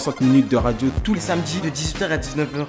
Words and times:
60 0.00 0.20
minutes 0.20 0.48
de 0.50 0.58
radio 0.58 0.88
tous 1.02 1.14
les 1.14 1.20
samedi 1.20 1.58
de 1.60 1.70
18h 1.70 2.10
à 2.10 2.18
19h. 2.18 2.66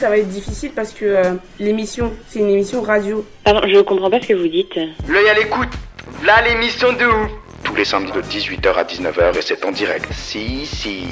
Ça 0.00 0.08
va 0.08 0.18
être 0.18 0.28
difficile 0.28 0.72
parce 0.74 0.92
que 0.92 1.04
euh, 1.04 1.34
l'émission, 1.60 2.12
c'est 2.26 2.40
une 2.40 2.50
émission 2.50 2.82
radio. 2.82 3.24
Pardon, 3.44 3.60
je 3.64 3.78
comprends 3.80 4.10
pas 4.10 4.20
ce 4.20 4.26
que 4.26 4.34
vous 4.34 4.48
dites. 4.48 4.74
L'œil 5.06 5.28
à 5.28 5.34
l'écoute. 5.34 5.68
Là 6.24 6.42
l'émission 6.42 6.92
de 6.94 7.06
ouf. 7.06 7.30
tous 7.62 7.76
les 7.76 7.84
samedis 7.84 8.10
de 8.10 8.22
18h 8.22 8.74
à 8.74 8.82
19h 8.82 9.38
et 9.38 9.42
c'est 9.42 9.64
en 9.64 9.70
direct. 9.70 10.08
Si, 10.12 10.66
si. 10.66 11.04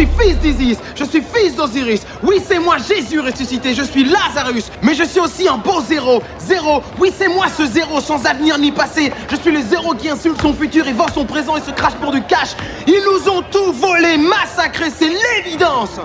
Je 0.00 0.06
suis 0.06 0.18
fils 0.18 0.38
d'Isis, 0.38 0.78
je 0.94 1.04
suis 1.04 1.20
fils 1.20 1.54
d'Osiris. 1.54 2.06
Oui, 2.22 2.40
c'est 2.48 2.58
moi 2.58 2.76
Jésus 2.78 3.20
ressuscité, 3.20 3.74
je 3.74 3.82
suis 3.82 4.04
Lazarus. 4.04 4.70
Mais 4.80 4.94
je 4.94 5.04
suis 5.04 5.20
aussi 5.20 5.46
un 5.46 5.58
beau 5.58 5.82
zéro. 5.82 6.22
Zéro, 6.38 6.82
oui, 6.98 7.12
c'est 7.14 7.28
moi 7.28 7.48
ce 7.54 7.66
zéro 7.66 8.00
sans 8.00 8.24
avenir 8.24 8.56
ni 8.56 8.72
passé. 8.72 9.12
Je 9.30 9.36
suis 9.36 9.52
le 9.52 9.60
zéro 9.60 9.92
qui 9.94 10.08
insulte 10.08 10.40
son 10.40 10.54
futur 10.54 10.88
et 10.88 10.94
vend 10.94 11.08
son 11.12 11.26
présent 11.26 11.54
et 11.58 11.60
se 11.60 11.70
crache 11.72 11.96
pour 12.00 12.12
du 12.12 12.22
cash. 12.22 12.56
Ils 12.86 13.02
nous 13.04 13.30
ont 13.30 13.42
tout 13.42 13.72
volé, 13.72 14.16
massacré, 14.16 14.86
c'est 14.88 15.10
l'évidence. 15.10 16.00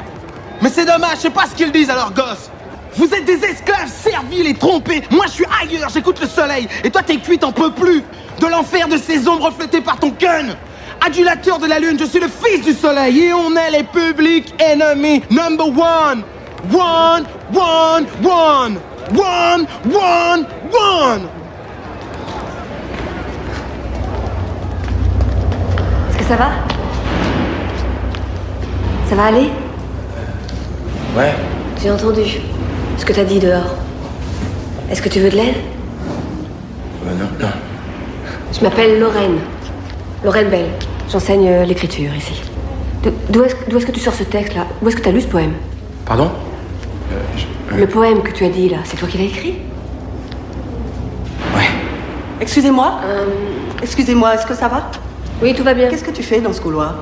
Mais 0.62 0.70
c'est 0.70 0.86
dommage, 0.86 1.20
c'est 1.20 1.30
pas 1.30 1.46
ce 1.50 1.56
qu'ils 1.56 1.72
disent 1.72 1.90
à 1.90 1.96
leurs 1.96 2.14
gosses. 2.14 2.52
Vous 2.98 3.14
êtes 3.14 3.24
des 3.24 3.46
esclaves 3.46 3.90
serviles 3.90 4.48
et 4.48 4.56
trompés. 4.56 5.04
Moi, 5.10 5.26
je 5.28 5.32
suis 5.32 5.46
ailleurs, 5.62 5.90
j'écoute 5.90 6.20
le 6.20 6.28
soleil. 6.28 6.68
Et 6.84 6.92
toi, 6.92 7.02
t'es 7.02 7.16
cuit, 7.16 7.40
t'en 7.40 7.54
peux 7.54 7.72
plus. 7.72 8.04
De 8.42 8.48
l'enfer 8.48 8.90
de 8.90 8.98
ces 8.98 9.30
ombres 9.30 9.46
reflétées 9.46 9.80
par 9.80 10.00
ton 10.00 10.10
gun. 10.10 10.48
Adulateur 11.02 11.60
de 11.60 11.68
la 11.68 11.80
lune, 11.80 11.98
je 12.00 12.06
suis 12.06 12.20
le 12.20 12.28
fils 12.28 12.66
du 12.66 12.74
soleil. 12.74 13.20
Et 13.20 13.34
on 13.34 13.56
est 13.56 13.72
les 13.72 13.84
publics 13.84 14.54
ennemis. 14.60 15.22
Number 15.30 15.68
one. 15.68 16.24
One, 16.74 17.26
one, 17.54 18.06
one. 18.24 18.78
One, 19.16 19.68
one, 19.86 20.46
one. 20.74 21.22
Est-ce 26.10 26.18
que 26.18 26.24
ça 26.24 26.36
va? 26.36 26.50
Ça 29.08 29.16
va 29.16 29.26
aller? 29.26 29.52
Ouais. 31.16 31.36
J'ai 31.82 31.92
entendu 31.92 32.24
ce 32.98 33.06
que 33.06 33.14
t'as 33.14 33.24
dit 33.24 33.40
dehors. 33.40 33.76
Est-ce 34.90 35.02
que 35.04 35.10
tu 35.10 35.20
veux 35.20 35.30
de 35.30 35.36
l'aide? 35.36 35.56
Ouais, 37.06 37.14
non, 37.20 37.28
non. 37.40 37.52
Je 38.52 38.62
m'appelle 38.62 39.00
Lorraine. 39.00 39.40
Lorraine 40.24 40.50
Bell. 40.50 40.66
J'enseigne 41.12 41.48
euh, 41.48 41.66
l'écriture 41.66 42.14
ici. 42.16 42.42
D'où 43.30 43.44
est-ce 43.44 43.86
que 43.86 43.92
tu 43.92 44.00
sors 44.00 44.14
ce 44.14 44.24
texte-là? 44.24 44.66
Où 44.82 44.88
est-ce 44.88 44.96
que 44.96 45.02
t'as 45.02 45.12
lu 45.12 45.22
ce 45.22 45.28
poème? 45.28 45.54
Pardon? 46.06 46.32
Euh, 47.12 47.16
je- 47.38 47.76
Le 47.76 47.88
poème 47.88 48.24
que 48.24 48.32
tu 48.32 48.44
as 48.46 48.50
dit 48.50 48.70
là, 48.70 48.78
c'est 48.84 48.98
toi 48.98 49.08
qui 49.08 49.18
l'as 49.20 49.26
écrit? 49.26 49.56
Ouais. 51.56 51.70
Excusez-moi 52.42 53.00
Euh, 53.06 53.26
Excusez-moi, 53.84 54.34
est-ce 54.36 54.46
que 54.48 54.56
ça 54.56 54.68
va? 54.68 54.90
Oui, 55.44 55.54
tout 55.54 55.64
va 55.64 55.74
bien. 55.76 55.90
Qu'est-ce 55.90 56.04
que 56.04 56.12
tu 56.12 56.24
fais 56.24 56.40
dans 56.42 56.54
ce 56.54 56.62
couloir? 56.62 56.96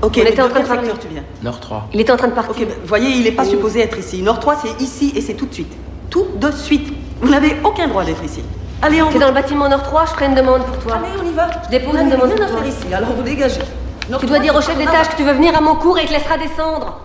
Ok, 0.00 0.14
On 0.16 0.26
était 0.26 0.40
en 0.40 0.46
de 0.46 0.50
train 0.50 0.60
de 0.62 0.66
parler. 0.66 0.88
tu 1.00 1.08
viens? 1.08 1.22
Nord 1.42 1.60
3. 1.60 1.88
Il 1.92 2.00
était 2.00 2.12
en 2.12 2.16
train 2.16 2.28
de 2.28 2.32
partir. 2.32 2.52
Ok, 2.52 2.66
bah, 2.66 2.74
voyez, 2.86 3.10
il 3.10 3.24
n'est 3.24 3.32
pas 3.32 3.44
supposé 3.44 3.80
être 3.80 3.98
ici. 3.98 4.22
Nord 4.22 4.40
3, 4.40 4.56
c'est 4.64 4.82
ici 4.82 5.12
et 5.14 5.20
c'est 5.20 5.34
tout 5.34 5.46
de 5.46 5.52
suite. 5.52 5.72
Tout 6.08 6.26
de 6.40 6.50
suite. 6.52 6.92
Vous 7.20 7.28
n'avez 7.30 7.56
aucun 7.64 7.86
droit 7.88 8.04
d'être 8.04 8.24
ici. 8.24 8.42
Allez, 8.84 9.00
on 9.00 9.10
T'es 9.10 9.20
dans 9.20 9.28
le 9.28 9.34
bâtiment 9.34 9.68
Nord 9.68 9.84
3, 9.84 10.06
je 10.06 10.10
ferai 10.10 10.26
une 10.26 10.34
demande 10.34 10.64
pour 10.66 10.76
toi. 10.78 10.96
Allez, 10.96 11.14
on 11.22 11.24
y 11.24 11.32
va. 11.32 11.48
Je 11.64 11.70
dépose 11.70 12.00
une 12.00 12.10
demande 12.10 12.34
pour 12.34 12.48
toi. 12.48 12.66
ici, 12.66 12.92
alors 12.92 13.10
vous 13.12 13.22
dégagez. 13.22 13.60
Tu 14.00 14.26
dois 14.26 14.38
3, 14.38 14.38
dire 14.40 14.56
au 14.56 14.60
chef 14.60 14.76
d'étage 14.76 15.08
que 15.10 15.16
tu 15.16 15.22
veux 15.22 15.32
venir 15.34 15.56
à 15.56 15.60
mon 15.60 15.76
cours 15.76 15.98
et 16.00 16.02
il 16.02 16.08
te 16.08 16.12
laissera 16.12 16.36
descendre. 16.36 16.98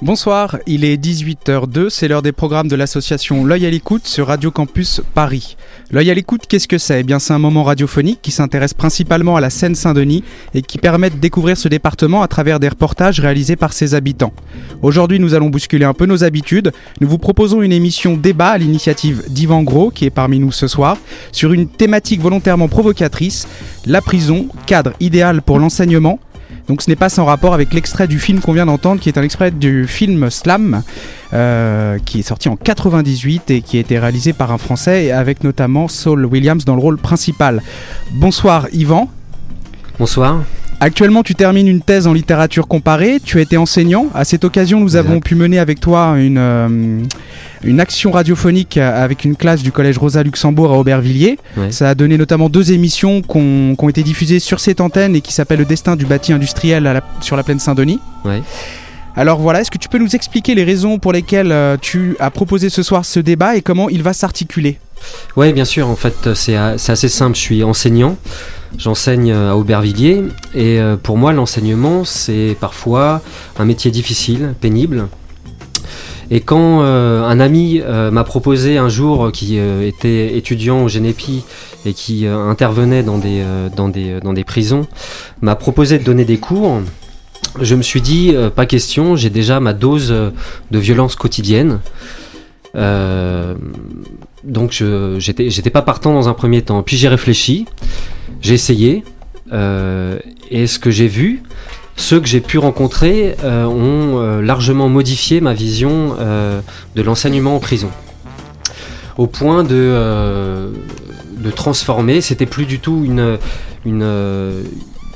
Bonsoir, 0.00 0.58
il 0.68 0.84
est 0.84 0.96
18h02, 0.96 1.90
c'est 1.90 2.06
l'heure 2.06 2.22
des 2.22 2.30
programmes 2.30 2.68
de 2.68 2.76
l'association 2.76 3.44
L'œil 3.44 3.66
à 3.66 3.70
l'écoute 3.70 4.06
sur 4.06 4.28
Radio 4.28 4.52
Campus 4.52 5.02
Paris. 5.12 5.56
L'œil 5.90 6.12
à 6.12 6.14
l'écoute, 6.14 6.42
qu'est-ce 6.48 6.68
que 6.68 6.78
c'est? 6.78 7.00
Eh 7.00 7.02
bien, 7.02 7.18
c'est 7.18 7.32
un 7.32 7.40
moment 7.40 7.64
radiophonique 7.64 8.22
qui 8.22 8.30
s'intéresse 8.30 8.74
principalement 8.74 9.34
à 9.34 9.40
la 9.40 9.50
Seine-Saint-Denis 9.50 10.22
et 10.54 10.62
qui 10.62 10.78
permet 10.78 11.10
de 11.10 11.16
découvrir 11.16 11.56
ce 11.56 11.66
département 11.66 12.22
à 12.22 12.28
travers 12.28 12.60
des 12.60 12.68
reportages 12.68 13.18
réalisés 13.18 13.56
par 13.56 13.72
ses 13.72 13.96
habitants. 13.96 14.32
Aujourd'hui, 14.82 15.18
nous 15.18 15.34
allons 15.34 15.50
bousculer 15.50 15.84
un 15.84 15.94
peu 15.94 16.06
nos 16.06 16.22
habitudes. 16.22 16.70
Nous 17.00 17.08
vous 17.08 17.18
proposons 17.18 17.60
une 17.60 17.72
émission 17.72 18.16
débat 18.16 18.50
à 18.50 18.58
l'initiative 18.58 19.24
d'Yvan 19.28 19.64
Gros, 19.64 19.90
qui 19.90 20.04
est 20.04 20.10
parmi 20.10 20.38
nous 20.38 20.52
ce 20.52 20.68
soir, 20.68 20.96
sur 21.32 21.52
une 21.52 21.68
thématique 21.68 22.20
volontairement 22.20 22.68
provocatrice, 22.68 23.48
la 23.84 24.00
prison, 24.00 24.46
cadre 24.66 24.92
idéal 25.00 25.42
pour 25.42 25.58
l'enseignement, 25.58 26.20
donc 26.68 26.82
ce 26.82 26.90
n'est 26.90 26.96
pas 26.96 27.08
sans 27.08 27.24
rapport 27.24 27.54
avec 27.54 27.72
l'extrait 27.72 28.06
du 28.06 28.18
film 28.18 28.40
qu'on 28.40 28.52
vient 28.52 28.66
d'entendre, 28.66 29.00
qui 29.00 29.08
est 29.08 29.18
un 29.18 29.22
extrait 29.22 29.50
du 29.50 29.86
film 29.86 30.30
Slam, 30.30 30.82
euh, 31.32 31.98
qui 32.04 32.20
est 32.20 32.22
sorti 32.22 32.48
en 32.48 32.56
98 32.56 33.50
et 33.50 33.62
qui 33.62 33.78
a 33.78 33.80
été 33.80 33.98
réalisé 33.98 34.34
par 34.34 34.52
un 34.52 34.58
Français, 34.58 35.10
avec 35.10 35.44
notamment 35.44 35.88
Saul 35.88 36.26
Williams 36.26 36.64
dans 36.64 36.74
le 36.74 36.82
rôle 36.82 36.98
principal. 36.98 37.62
Bonsoir 38.12 38.68
Yvan. 38.72 39.08
Bonsoir. 39.98 40.42
Actuellement, 40.80 41.24
tu 41.24 41.34
termines 41.34 41.66
une 41.66 41.80
thèse 41.80 42.06
en 42.06 42.12
littérature 42.12 42.68
comparée. 42.68 43.18
Tu 43.24 43.38
as 43.38 43.40
été 43.40 43.56
enseignant. 43.56 44.06
À 44.14 44.24
cette 44.24 44.44
occasion, 44.44 44.78
nous 44.78 44.94
avons 44.94 45.18
pu 45.20 45.34
mener 45.34 45.58
avec 45.58 45.80
toi 45.80 46.14
une, 46.18 46.38
euh, 46.38 47.00
une 47.64 47.80
action 47.80 48.12
radiophonique 48.12 48.76
avec 48.76 49.24
une 49.24 49.34
classe 49.34 49.62
du 49.64 49.72
collège 49.72 49.98
Rosa 49.98 50.22
Luxembourg 50.22 50.72
à 50.72 50.78
Aubervilliers. 50.78 51.36
Ouais. 51.56 51.72
Ça 51.72 51.88
a 51.90 51.94
donné 51.96 52.16
notamment 52.16 52.48
deux 52.48 52.70
émissions 52.70 53.22
qui 53.22 53.38
ont 53.38 53.88
été 53.88 54.04
diffusées 54.04 54.38
sur 54.38 54.60
cette 54.60 54.80
antenne 54.80 55.16
et 55.16 55.20
qui 55.20 55.32
s'appellent 55.32 55.58
Le 55.58 55.64
destin 55.64 55.96
du 55.96 56.06
bâti 56.06 56.32
industriel 56.32 56.86
à 56.86 56.92
la- 56.94 57.02
sur 57.22 57.34
la 57.36 57.42
plaine 57.42 57.58
Saint-Denis. 57.58 57.98
Ouais. 58.24 58.40
Alors 59.16 59.40
voilà, 59.40 59.62
est-ce 59.62 59.72
que 59.72 59.78
tu 59.78 59.88
peux 59.88 59.98
nous 59.98 60.14
expliquer 60.14 60.54
les 60.54 60.62
raisons 60.62 61.00
pour 61.00 61.12
lesquelles 61.12 61.50
euh, 61.50 61.76
tu 61.80 62.14
as 62.20 62.30
proposé 62.30 62.68
ce 62.70 62.84
soir 62.84 63.04
ce 63.04 63.18
débat 63.18 63.56
et 63.56 63.62
comment 63.62 63.88
il 63.88 64.04
va 64.04 64.12
s'articuler? 64.12 64.78
Ouais, 65.36 65.52
bien 65.52 65.64
sûr. 65.64 65.88
En 65.88 65.96
fait, 65.96 66.34
c'est 66.34 66.56
assez 66.56 67.08
simple. 67.08 67.36
Je 67.36 67.40
suis 67.40 67.64
enseignant. 67.64 68.16
J'enseigne 68.76 69.32
euh, 69.32 69.52
à 69.52 69.56
Aubervilliers. 69.56 70.24
Et 70.54 70.80
euh, 70.80 70.96
pour 70.96 71.16
moi, 71.16 71.32
l'enseignement, 71.32 72.04
c'est 72.04 72.56
parfois 72.60 73.22
un 73.58 73.64
métier 73.64 73.90
difficile, 73.90 74.54
pénible. 74.60 75.08
Et 76.30 76.40
quand 76.40 76.82
euh, 76.82 77.24
un 77.24 77.40
ami 77.40 77.80
m'a 78.12 78.24
proposé 78.24 78.76
un 78.76 78.90
jour, 78.90 79.32
qui 79.32 79.56
était 79.56 80.36
étudiant 80.36 80.82
au 80.84 80.88
Génépi 80.88 81.42
et 81.86 81.94
qui 81.94 82.26
intervenait 82.26 83.02
dans 83.02 83.16
des, 83.16 83.42
dans, 83.74 83.88
des, 83.88 84.20
dans 84.20 84.34
des 84.34 84.44
prisons, 84.44 84.86
m'a 85.40 85.54
proposé 85.54 85.98
de 85.98 86.04
donner 86.04 86.26
des 86.26 86.36
cours, 86.36 86.82
je 87.62 87.74
me 87.74 87.80
suis 87.80 88.02
dit, 88.02 88.34
pas 88.54 88.66
question, 88.66 89.16
j'ai 89.16 89.30
déjà 89.30 89.58
ma 89.58 89.72
dose 89.72 90.10
de 90.10 90.78
violence 90.78 91.14
quotidienne. 91.14 91.78
Donc 94.44 94.82
j'étais 95.18 95.70
pas 95.70 95.82
partant 95.82 96.14
dans 96.14 96.28
un 96.28 96.34
premier 96.34 96.62
temps. 96.62 96.82
Puis 96.82 96.96
j'ai 96.96 97.08
réfléchi, 97.08 97.66
j'ai 98.40 98.54
essayé, 98.54 99.02
euh, 99.52 100.18
et 100.50 100.66
ce 100.66 100.78
que 100.78 100.90
j'ai 100.90 101.08
vu, 101.08 101.42
ceux 101.96 102.20
que 102.20 102.26
j'ai 102.26 102.40
pu 102.40 102.58
rencontrer 102.58 103.36
euh, 103.42 103.64
ont 103.64 104.20
euh, 104.20 104.40
largement 104.40 104.88
modifié 104.88 105.40
ma 105.40 105.54
vision 105.54 106.14
de 106.18 107.02
l'enseignement 107.02 107.56
en 107.56 107.60
prison. 107.60 107.90
Au 109.16 109.26
point 109.26 109.64
de, 109.64 110.70
de 111.38 111.50
transformer, 111.50 112.20
c'était 112.20 112.46
plus 112.46 112.66
du 112.66 112.78
tout 112.78 113.04
une, 113.04 113.38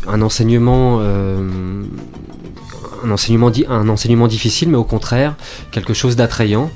un 0.09 0.23
enseignement. 0.23 1.01
un 1.01 1.85
enseignement, 3.11 3.51
un 3.69 3.89
enseignement 3.89 4.27
difficile, 4.27 4.71
mais 4.71 4.77
au 4.77 4.85
contraire, 4.85 5.37
quelque 5.71 5.95
chose 5.95 6.17
d'attrayant. 6.17 6.71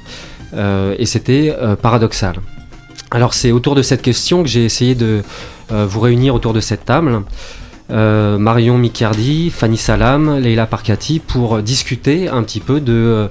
Euh, 0.54 0.94
et 0.98 1.06
c'était 1.06 1.54
euh, 1.58 1.76
paradoxal. 1.76 2.36
Alors 3.10 3.34
c'est 3.34 3.52
autour 3.52 3.74
de 3.74 3.82
cette 3.82 4.02
question 4.02 4.42
que 4.42 4.48
j'ai 4.48 4.64
essayé 4.64 4.94
de 4.94 5.22
euh, 5.72 5.86
vous 5.86 6.00
réunir 6.00 6.34
autour 6.34 6.52
de 6.52 6.60
cette 6.60 6.84
table. 6.84 7.22
Marion 7.88 8.78
Micardi, 8.78 9.48
Fanny 9.50 9.76
Salam, 9.76 10.40
Leila 10.40 10.66
Parkati 10.66 11.20
pour 11.20 11.62
discuter 11.62 12.28
un 12.28 12.42
petit 12.42 12.58
peu 12.58 12.80
de, 12.80 13.30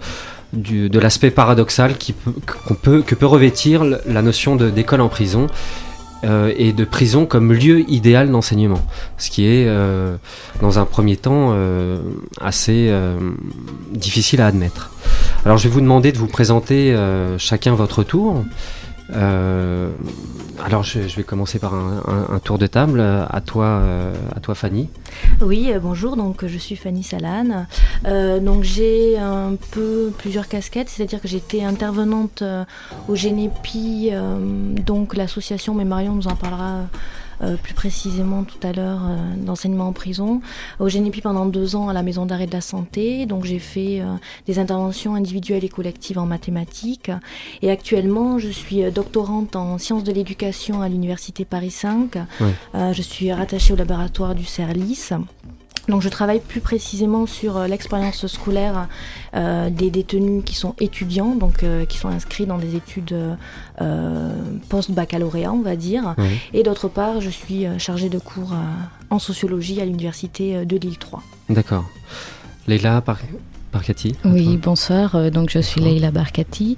l'aspect 0.93 1.29
paradoxal 1.29 1.95
que 1.97 3.15
peut 3.15 3.25
revêtir 3.25 3.83
la 3.83 4.21
notion 4.21 4.55
d'école 4.55 5.01
en 5.01 5.09
prison 5.09 5.47
et 6.23 6.71
de 6.71 6.85
prison 6.85 7.25
comme 7.25 7.51
lieu 7.51 7.81
idéal 7.89 8.31
d'enseignement. 8.31 8.81
Ce 9.17 9.29
qui 9.29 9.45
est, 9.45 9.69
dans 10.61 10.79
un 10.79 10.85
premier 10.85 11.17
temps, 11.17 11.53
assez 12.39 12.89
difficile 13.91 14.39
à 14.39 14.47
admettre. 14.47 14.89
Alors 15.45 15.59
je 15.59 15.67
vais 15.67 15.73
vous 15.75 15.81
demander 15.81 16.11
de 16.11 16.17
vous 16.17 16.25
présenter 16.25 16.91
euh, 16.91 17.37
chacun 17.37 17.75
votre 17.75 18.03
tour 18.03 18.43
Euh, 19.13 19.91
alors 20.65 20.81
je, 20.81 20.97
vais 21.01 21.21
commencer 21.21 21.59
par 21.59 21.75
un, 21.75 22.39
tour 22.43 22.57
de 22.57 22.65
table. 22.65 22.99
À 22.99 23.39
toi, 23.39 23.65
euh, 23.65 24.15
Fanny. 24.55 24.89
Oui, 25.41 25.71
bonjour, 25.79 26.17
donc 26.17 26.43
je 26.47 26.57
suis 26.57 26.75
Fanny 26.75 27.03
Salane. 27.03 27.67
Donc 28.03 28.63
j'ai 28.63 29.19
un 29.19 29.53
peu 29.69 30.11
plusieurs 30.17 30.47
casquettes, 30.47 30.89
c'est-à-dire 30.89 31.21
que 31.21 31.27
j'étais 31.27 31.63
intervenante 31.63 32.43
au 33.07 33.15
Génépi, 33.15 34.09
donc 34.83 35.15
l'association, 35.15 35.75
mais 35.75 35.85
Marion 35.85 36.15
nous 36.15 36.27
en 36.27 36.35
parlera 36.35 36.87
euh, 37.41 37.55
plus 37.57 37.73
précisément 37.73 38.43
tout 38.43 38.65
à 38.65 38.71
l'heure, 38.71 39.01
euh, 39.07 39.35
d'enseignement 39.37 39.87
en 39.87 39.93
prison. 39.93 40.41
Au 40.79 40.89
Génépi 40.89 41.21
pendant 41.21 41.45
deux 41.45 41.75
ans 41.75 41.89
à 41.89 41.93
la 41.93 42.03
Maison 42.03 42.25
d'arrêt 42.25 42.47
de 42.47 42.53
la 42.53 42.61
santé, 42.61 43.25
donc 43.25 43.45
j'ai 43.45 43.59
fait 43.59 44.01
euh, 44.01 44.15
des 44.47 44.59
interventions 44.59 45.15
individuelles 45.15 45.63
et 45.63 45.69
collectives 45.69 46.17
en 46.17 46.25
mathématiques. 46.25 47.11
Et 47.61 47.71
actuellement, 47.71 48.39
je 48.39 48.49
suis 48.49 48.83
euh, 48.83 48.91
doctorante 48.91 49.55
en 49.55 49.77
sciences 49.77 50.03
de 50.03 50.11
l'éducation 50.11 50.81
à 50.81 50.89
l'Université 50.89 51.45
Paris 51.45 51.71
5. 51.71 52.17
Oui. 52.39 52.47
Euh, 52.75 52.93
je 52.93 53.01
suis 53.01 53.31
rattachée 53.31 53.73
au 53.73 53.75
laboratoire 53.75 54.35
du 54.35 54.45
CERLIS. 54.45 55.11
Donc 55.87 56.01
je 56.01 56.09
travaille 56.09 56.39
plus 56.39 56.61
précisément 56.61 57.25
sur 57.25 57.57
euh, 57.57 57.67
l'expérience 57.67 58.25
scolaire 58.27 58.87
euh, 59.35 59.69
des 59.69 59.91
détenus 59.91 60.43
qui 60.45 60.55
sont 60.55 60.75
étudiants, 60.79 61.35
donc 61.35 61.63
euh, 61.63 61.85
qui 61.85 61.97
sont 61.97 62.07
inscrits 62.07 62.45
dans 62.45 62.57
des 62.57 62.75
études 62.75 63.15
euh, 63.81 64.35
post-baccalauréat, 64.69 65.51
on 65.51 65.61
va 65.61 65.75
dire. 65.75 66.15
Et 66.53 66.63
d'autre 66.63 66.87
part, 66.87 67.21
je 67.21 67.29
suis 67.29 67.65
chargée 67.77 68.09
de 68.09 68.19
cours 68.19 68.53
en 69.09 69.19
sociologie 69.19 69.81
à 69.81 69.85
l'université 69.85 70.65
de 70.65 70.77
Lille 70.77 70.97
3. 70.97 71.21
D'accord. 71.49 71.85
Leila 72.67 73.01
Par 73.01 73.19
Parcati. 73.75 74.15
à 74.23 74.29
Oui, 74.29 74.55
bonsoir. 74.55 75.15
euh, 75.15 75.29
Donc 75.29 75.49
je 75.49 75.59
suis 75.59 75.81
Leila 75.81 76.09
Barkati. 76.09 76.77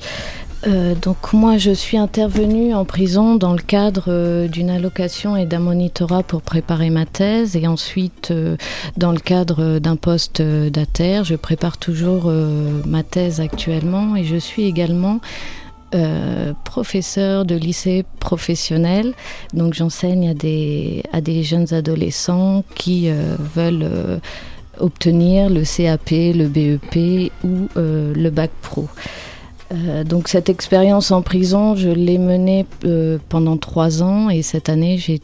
Euh, 0.65 0.95
donc 0.95 1.33
moi 1.33 1.59
je 1.59 1.69
suis 1.69 1.95
intervenue 1.97 2.73
en 2.73 2.85
prison 2.85 3.35
dans 3.35 3.53
le 3.53 3.61
cadre 3.61 4.05
euh, 4.07 4.47
d'une 4.47 4.71
allocation 4.71 5.37
et 5.37 5.45
d'un 5.45 5.59
monitorat 5.59 6.23
pour 6.23 6.41
préparer 6.41 6.89
ma 6.89 7.05
thèse 7.05 7.55
et 7.55 7.67
ensuite 7.67 8.31
euh, 8.31 8.57
dans 8.97 9.11
le 9.11 9.19
cadre 9.19 9.77
d'un 9.77 9.95
poste 9.95 10.41
d'ATER. 10.41 11.21
Je 11.23 11.35
prépare 11.35 11.77
toujours 11.77 12.31
ma 12.87 13.03
thèse 13.03 13.41
actuellement 13.41 14.15
et 14.15 14.23
je 14.23 14.35
suis 14.37 14.63
également 14.63 15.19
professeur 16.65 17.45
de 17.45 17.55
lycée 17.55 18.03
professionnel. 18.19 19.13
Donc 19.53 19.73
j'enseigne 19.75 20.29
à 20.29 20.33
des, 20.33 21.03
à 21.13 21.21
des 21.21 21.43
jeunes 21.43 21.73
adolescents 21.73 22.63
qui 22.75 23.09
veulent 23.55 24.19
obtenir 24.79 25.49
le 25.49 25.63
CAP, 25.63 26.09
le 26.11 26.47
BEP 26.47 27.31
ou 27.43 27.67
euh, 27.77 28.13
le 28.13 28.29
bac 28.29 28.51
pro. 28.61 28.87
Euh, 29.73 30.03
donc 30.03 30.29
cette 30.29 30.49
expérience 30.49 31.11
en 31.11 31.21
prison, 31.21 31.75
je 31.75 31.89
l'ai 31.89 32.17
menée 32.17 32.65
euh, 32.85 33.17
pendant 33.29 33.57
trois 33.57 34.01
ans 34.01 34.29
et 34.29 34.41
cette 34.41 34.69
année 34.69 34.97
j'ai 34.97 35.19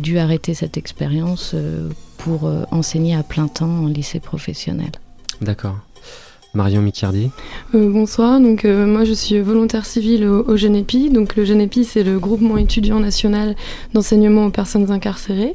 dû 0.00 0.18
arrêter 0.18 0.54
cette 0.54 0.76
expérience 0.76 1.54
pour 2.18 2.50
enseigner 2.70 3.14
à 3.14 3.22
plein 3.22 3.48
temps 3.48 3.84
en 3.84 3.86
lycée 3.86 4.20
professionnel. 4.20 4.90
D'accord. 5.40 5.76
Marion 6.54 6.82
Micardi. 6.82 7.30
Euh, 7.74 7.90
bonsoir, 7.90 8.40
donc 8.40 8.64
euh, 8.64 8.86
moi 8.86 9.04
je 9.04 9.12
suis 9.12 9.40
volontaire 9.40 9.84
civile 9.84 10.24
au, 10.24 10.48
au 10.48 10.56
GENEPI. 10.56 11.10
Donc 11.10 11.34
le 11.34 11.44
GENEPI 11.44 11.84
c'est 11.84 12.04
le 12.04 12.20
groupement 12.20 12.56
étudiant 12.56 13.00
national 13.00 13.56
d'enseignement 13.92 14.46
aux 14.46 14.50
personnes 14.50 14.92
incarcérées. 14.92 15.54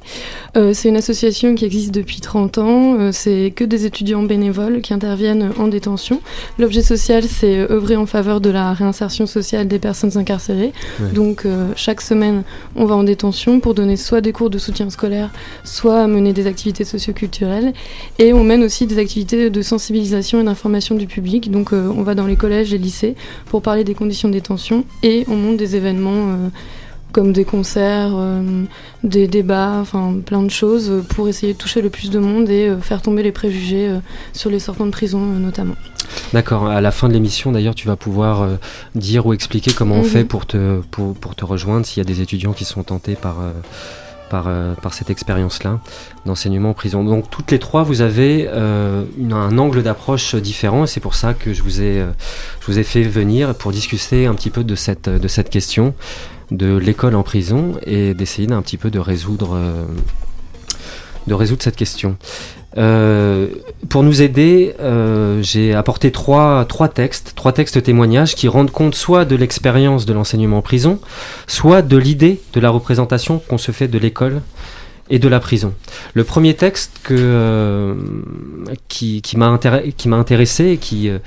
Euh, 0.57 0.73
c'est 0.73 0.89
une 0.89 0.97
association 0.97 1.55
qui 1.55 1.63
existe 1.63 1.93
depuis 1.93 2.19
30 2.19 2.57
ans. 2.57 2.99
Euh, 2.99 3.11
c'est 3.13 3.53
que 3.55 3.63
des 3.63 3.85
étudiants 3.85 4.23
bénévoles 4.23 4.81
qui 4.81 4.93
interviennent 4.93 5.51
en 5.57 5.69
détention. 5.69 6.19
L'objet 6.57 6.81
social 6.81 7.23
c'est 7.23 7.59
œuvrer 7.71 7.95
en 7.95 8.05
faveur 8.05 8.41
de 8.41 8.49
la 8.49 8.73
réinsertion 8.73 9.25
sociale 9.25 9.69
des 9.69 9.79
personnes 9.79 10.17
incarcérées. 10.17 10.73
Ouais. 10.99 11.11
Donc 11.13 11.47
chaque 11.75 12.01
semaine 12.01 12.43
on 12.75 12.85
va 12.85 12.95
en 12.95 13.03
détention 13.03 13.61
pour 13.61 13.73
donner 13.73 13.95
soit 13.95 14.19
des 14.19 14.33
cours 14.33 14.49
de 14.49 14.57
soutien 14.57 14.89
scolaire, 14.89 15.31
soit 15.63 16.07
mener 16.07 16.33
des 16.33 16.45
activités 16.45 16.83
socioculturelles. 16.83 17.73
Et 18.17 18.33
on 18.33 18.43
mène 18.43 18.63
aussi 18.63 18.85
des 18.85 18.99
activités 18.99 19.49
de 19.49 19.61
sensibilisation 19.61 20.41
et 20.41 20.43
d'information 20.43 20.88
du 20.95 21.07
public. 21.07 21.51
Donc 21.51 21.73
euh, 21.73 21.91
on 21.95 22.03
va 22.03 22.15
dans 22.15 22.25
les 22.27 22.35
collèges 22.35 22.73
et 22.73 22.77
lycées 22.77 23.15
pour 23.47 23.61
parler 23.61 23.83
des 23.83 23.93
conditions 23.95 24.27
de 24.29 24.33
détention 24.33 24.83
et 25.03 25.25
on 25.27 25.35
monte 25.35 25.57
des 25.57 25.75
événements 25.75 26.11
euh, 26.29 26.49
comme 27.11 27.33
des 27.33 27.45
concerts, 27.45 28.11
euh, 28.13 28.63
des 29.03 29.27
débats, 29.27 29.77
enfin 29.81 30.15
plein 30.25 30.43
de 30.43 30.49
choses 30.51 31.03
pour 31.09 31.27
essayer 31.27 31.53
de 31.53 31.57
toucher 31.57 31.81
le 31.81 31.89
plus 31.89 32.11
de 32.11 32.19
monde 32.19 32.49
et 32.49 32.71
faire 32.81 33.01
tomber 33.01 33.23
les 33.23 33.31
préjugés 33.31 33.89
sur 34.33 34.49
les 34.51 34.59
sortants 34.59 34.85
de 34.85 34.91
prison 34.91 35.19
notamment. 35.19 35.75
D'accord. 36.33 36.67
À 36.67 36.81
la 36.81 36.91
fin 36.91 37.07
de 37.07 37.13
l'émission, 37.13 37.51
d'ailleurs, 37.51 37.75
tu 37.75 37.87
vas 37.87 37.95
pouvoir 37.95 38.41
euh, 38.41 38.55
dire 38.95 39.25
ou 39.25 39.33
expliquer 39.33 39.71
comment 39.73 39.95
on 39.95 39.99
Mhm. 40.03 40.05
fait 40.05 40.23
pour 40.23 40.45
te, 40.45 40.81
pour, 40.91 41.13
pour 41.15 41.35
te 41.35 41.45
rejoindre 41.45 41.85
s'il 41.85 41.97
y 41.99 42.01
a 42.01 42.03
des 42.03 42.21
étudiants 42.21 42.53
qui 42.53 42.65
sont 42.65 42.83
tentés 42.83 43.15
par, 43.15 43.39
euh, 43.41 43.51
par, 44.29 44.45
euh, 44.47 44.73
par 44.75 44.93
cette 44.93 45.09
expérience-là 45.09 45.79
d'enseignement 46.25 46.69
en 46.69 46.73
prison. 46.73 47.03
Donc, 47.03 47.29
toutes 47.29 47.51
les 47.51 47.59
trois, 47.59 47.83
vous 47.83 48.01
avez 48.01 48.47
euh, 48.47 49.03
un 49.31 49.57
angle 49.57 49.83
d'approche 49.83 50.35
différent 50.35 50.83
et 50.83 50.87
c'est 50.87 50.99
pour 50.99 51.15
ça 51.15 51.33
que 51.33 51.53
je 51.53 51.63
vous, 51.63 51.81
ai, 51.81 51.99
euh, 51.99 52.11
je 52.61 52.67
vous 52.67 52.79
ai 52.79 52.83
fait 52.83 53.03
venir 53.03 53.55
pour 53.55 53.71
discuter 53.71 54.25
un 54.25 54.33
petit 54.33 54.49
peu 54.49 54.63
de 54.63 54.75
cette, 54.75 55.09
de 55.09 55.27
cette 55.27 55.49
question 55.49 55.93
de 56.51 56.77
l'école 56.77 57.15
en 57.15 57.23
prison 57.23 57.73
et 57.85 58.13
d'essayer 58.13 58.47
d'un 58.47 58.61
petit 58.61 58.77
peu 58.77 58.89
de 58.89 58.97
résoudre, 58.97 59.55
de 61.27 61.33
résoudre 61.35 61.61
cette 61.61 61.75
question. 61.75 62.17
Euh, 62.77 63.47
pour 63.89 64.03
nous 64.03 64.21
aider, 64.21 64.75
euh, 64.79 65.41
j'ai 65.41 65.73
apporté 65.73 66.11
trois, 66.11 66.65
trois 66.65 66.87
textes, 66.87 67.33
trois 67.35 67.51
textes 67.51 67.81
témoignages 67.81 68.35
qui 68.35 68.47
rendent 68.47 68.71
compte 68.71 68.95
soit 68.95 69.25
de 69.25 69.35
l'expérience 69.35 70.05
de 70.05 70.13
l'enseignement 70.13 70.59
en 70.59 70.61
prison, 70.61 70.99
soit 71.47 71.81
de 71.81 71.97
l'idée 71.97 72.41
de 72.53 72.59
la 72.59 72.69
représentation 72.69 73.39
qu'on 73.39 73.57
se 73.57 73.71
fait 73.71 73.87
de 73.87 73.97
l'école 73.97 74.41
et 75.09 75.19
de 75.19 75.27
la 75.27 75.39
prison. 75.39 75.73
Le 76.13 76.23
premier 76.23 76.53
texte 76.53 76.99
que, 77.03 77.15
euh, 77.17 77.95
qui, 78.87 79.21
qui 79.21 79.37
m'a 79.37 79.47
intéressé 79.47 80.65
et 80.69 80.77
qui, 80.77 81.09
euh, 81.09 81.19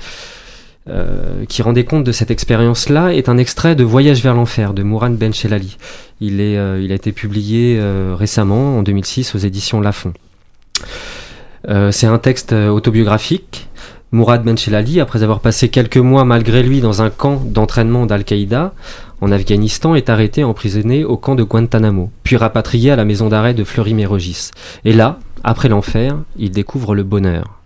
euh, 0.89 1.45
qui 1.47 1.61
rendait 1.61 1.83
compte 1.83 2.03
de 2.03 2.11
cette 2.11 2.31
expérience-là 2.31 3.13
est 3.13 3.29
un 3.29 3.37
extrait 3.37 3.75
de 3.75 3.83
Voyage 3.83 4.21
vers 4.23 4.33
l'enfer 4.33 4.73
de 4.73 4.83
Mourad 4.83 5.15
Benchelali. 5.15 5.77
Il, 6.21 6.39
est, 6.39 6.53
il 6.81 6.91
a 6.91 6.95
été 6.95 7.11
publié 7.11 7.79
récemment, 8.13 8.77
en 8.77 8.83
2006, 8.83 9.35
aux 9.35 9.39
éditions 9.39 9.81
Lafon. 9.81 10.13
Euh, 11.69 11.91
c'est 11.91 12.07
un 12.07 12.17
texte 12.17 12.53
euh, 12.53 12.69
autobiographique. 12.69 13.69
Mourad 14.11 14.43
Benchelali, 14.43 14.99
après 14.99 15.23
avoir 15.23 15.39
passé 15.39 15.69
quelques 15.69 15.97
mois 15.97 16.23
malgré 16.23 16.61
lui 16.61 16.81
dans 16.81 17.01
un 17.01 17.09
camp 17.09 17.41
d'entraînement 17.43 18.05
d'Al-Qaïda 18.05 18.73
en 19.21 19.31
Afghanistan, 19.31 19.95
est 19.95 20.09
arrêté 20.09 20.43
emprisonné 20.43 21.03
au 21.03 21.17
camp 21.17 21.33
de 21.33 21.43
Guantanamo, 21.43 22.11
puis 22.23 22.35
rapatrié 22.35 22.91
à 22.91 22.95
la 22.95 23.05
maison 23.05 23.29
d'arrêt 23.29 23.55
de 23.55 23.63
Fleury-Mérogis. 23.63 24.51
Et 24.85 24.93
là, 24.93 25.17
après 25.43 25.67
l'enfer, 25.69 26.17
il 26.37 26.51
découvre 26.51 26.93
le 26.93 27.03
bonheur. 27.03 27.59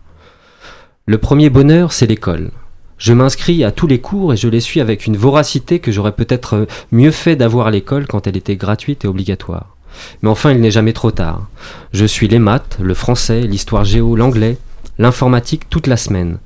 Le 1.06 1.18
premier 1.18 1.50
bonheur, 1.50 1.92
c'est 1.92 2.06
l'école. 2.06 2.52
Je 2.98 3.14
m'inscris 3.14 3.64
à 3.64 3.72
tous 3.72 3.88
les 3.88 4.00
cours 4.00 4.34
et 4.34 4.38
je 4.38 4.48
les 4.48 4.60
suis 4.60 4.82
avec 4.82 5.06
une 5.06 5.18
voracité 5.18 5.80
que 5.80 5.92
j'aurais 5.92 6.14
peut-être 6.14 6.56
euh, 6.56 6.66
mieux 6.92 7.12
fait 7.12 7.36
d'avoir 7.36 7.68
à 7.68 7.72
l'école 7.72 8.08
quand 8.08 8.26
elle 8.26 8.38
était 8.38 8.56
gratuite 8.56 9.06
et 9.06 9.08
obligatoire. 9.08 9.77
Mais 10.22 10.30
enfin, 10.30 10.52
il 10.52 10.60
n'est 10.60 10.72
jamais 10.72 10.94
trop 10.94 11.12
tard. 11.12 11.48
Je 11.94 12.06
suis 12.06 12.28
les 12.28 12.40
maths, 12.40 12.78
le 12.82 12.94
français, 12.94 13.42
l'histoire 13.42 13.86
géo, 13.86 14.16
l'anglais, 14.16 14.58
l'informatique 15.00 15.70
toute 15.70 15.88
la 15.88 15.98
semaine. 15.98 16.40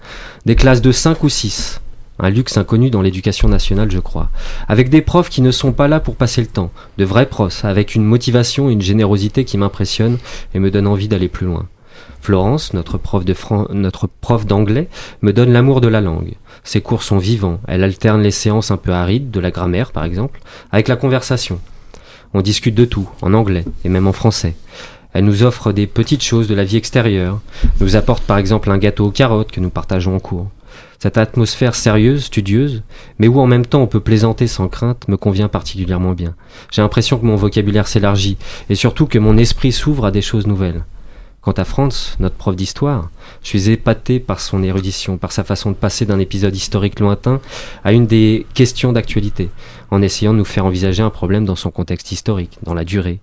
Des 0.46 0.56
classes 0.56 0.82
de 0.82 0.92
5 0.92 1.24
ou 1.24 1.30
6. 1.30 1.82
Un 2.20 2.30
luxe 2.30 2.58
inconnu 2.58 2.92
dans 2.92 3.02
l'éducation 3.02 3.50
nationale, 3.50 3.90
je 3.90 4.00
crois. 4.00 4.30
Avec 4.68 4.90
des 4.90 5.02
profs 5.02 5.30
qui 5.30 5.42
ne 5.42 5.52
sont 5.52 5.72
pas 5.72 5.88
là 5.88 6.00
pour 6.00 6.16
passer 6.16 6.42
le 6.42 6.48
temps. 6.48 6.72
De 6.98 7.06
vrais 7.06 7.26
profs, 7.26 7.66
avec 7.66 7.96
une 7.96 8.04
motivation 8.04 8.70
et 8.70 8.74
une 8.74 8.82
générosité 8.82 9.44
qui 9.44 9.58
m'impressionnent 9.58 10.20
et 10.54 10.60
me 10.60 10.70
donnent 10.70 10.88
envie 10.88 11.08
d'aller 11.08 11.30
plus 11.30 11.48
loin. 11.48 11.68
Florence, 12.22 12.74
notre 12.74 13.00
prof 13.00 13.26
de 13.26 13.34
notre 13.74 14.08
prof 14.08 14.46
d'anglais, 14.46 14.88
me 15.22 15.34
donne 15.34 15.52
l'amour 15.52 15.82
de 15.82 15.88
la 15.88 16.02
langue. 16.02 16.36
Ses 16.64 16.82
cours 16.82 17.02
sont 17.02 17.18
vivants. 17.18 17.60
Elle 17.68 17.84
alterne 17.84 18.22
les 18.22 18.30
séances 18.30 18.70
un 18.70 18.78
peu 18.78 18.92
arides, 18.92 19.32
de 19.32 19.40
la 19.40 19.50
grammaire 19.50 19.92
par 19.92 20.04
exemple, 20.04 20.42
avec 20.72 20.88
la 20.88 20.96
conversation. 20.96 21.60
On 22.34 22.42
discute 22.42 22.76
de 22.76 22.86
tout, 22.86 23.10
en 23.22 23.34
anglais 23.34 23.66
et 23.84 23.90
même 23.90 24.08
en 24.08 24.14
français. 24.14 24.56
Elle 25.14 25.26
nous 25.26 25.44
offre 25.44 25.74
des 25.74 25.88
petites 25.88 26.24
choses 26.24 26.48
de 26.48 26.56
la 26.56 26.64
vie 26.64 26.78
extérieure, 26.78 27.42
nous 27.82 27.96
apporte 27.96 28.24
par 28.24 28.38
exemple 28.38 28.72
un 28.72 28.78
gâteau 28.78 29.08
aux 29.08 29.12
carottes 29.12 29.52
que 29.52 29.60
nous 29.60 29.70
partageons 29.70 30.16
en 30.16 30.20
cours. 30.20 30.48
Cette 31.00 31.18
atmosphère 31.18 31.76
sérieuse, 31.76 32.26
studieuse, 32.26 32.84
mais 33.20 33.28
où 33.28 33.40
en 33.40 33.48
même 33.48 33.66
temps 33.66 33.82
on 33.82 33.88
peut 33.88 34.00
plaisanter 34.00 34.48
sans 34.48 34.68
crainte, 34.68 35.08
me 35.08 35.18
convient 35.18 35.50
particulièrement 35.50 36.14
bien. 36.14 36.36
J'ai 36.72 36.82
l'impression 36.82 37.18
que 37.18 37.26
mon 37.26 37.36
vocabulaire 37.36 37.88
s'élargit, 37.88 38.38
et 38.70 38.76
surtout 38.76 39.08
que 39.08 39.20
mon 39.20 39.38
esprit 39.38 39.72
s'ouvre 39.72 40.06
à 40.06 40.12
des 40.12 40.22
choses 40.22 40.48
nouvelles. 40.48 40.84
Quant 41.42 41.54
à 41.54 41.66
Franz, 41.66 42.18
notre 42.20 42.36
prof 42.36 42.56
d'histoire, 42.56 43.10
je 43.42 43.48
suis 43.48 43.72
épaté 43.72 44.20
par 44.20 44.40
son 44.40 44.62
érudition, 44.62 45.18
par 45.18 45.32
sa 45.32 45.44
façon 45.44 45.72
de 45.72 45.76
passer 45.76 46.06
d'un 46.06 46.20
épisode 46.20 46.56
historique 46.56 47.00
lointain 47.00 47.42
à 47.84 47.94
une 47.94 48.06
des 48.06 48.46
questions 48.54 48.94
d'actualité, 48.94 49.50
en 49.90 50.04
essayant 50.04 50.34
de 50.34 50.38
nous 50.38 50.46
faire 50.46 50.66
envisager 50.66 51.02
un 51.02 51.10
problème 51.10 51.46
dans 51.46 51.56
son 51.56 51.72
contexte 51.72 52.12
historique, 52.12 52.60
dans 52.62 52.76
la 52.76 52.84
durée. 52.84 53.22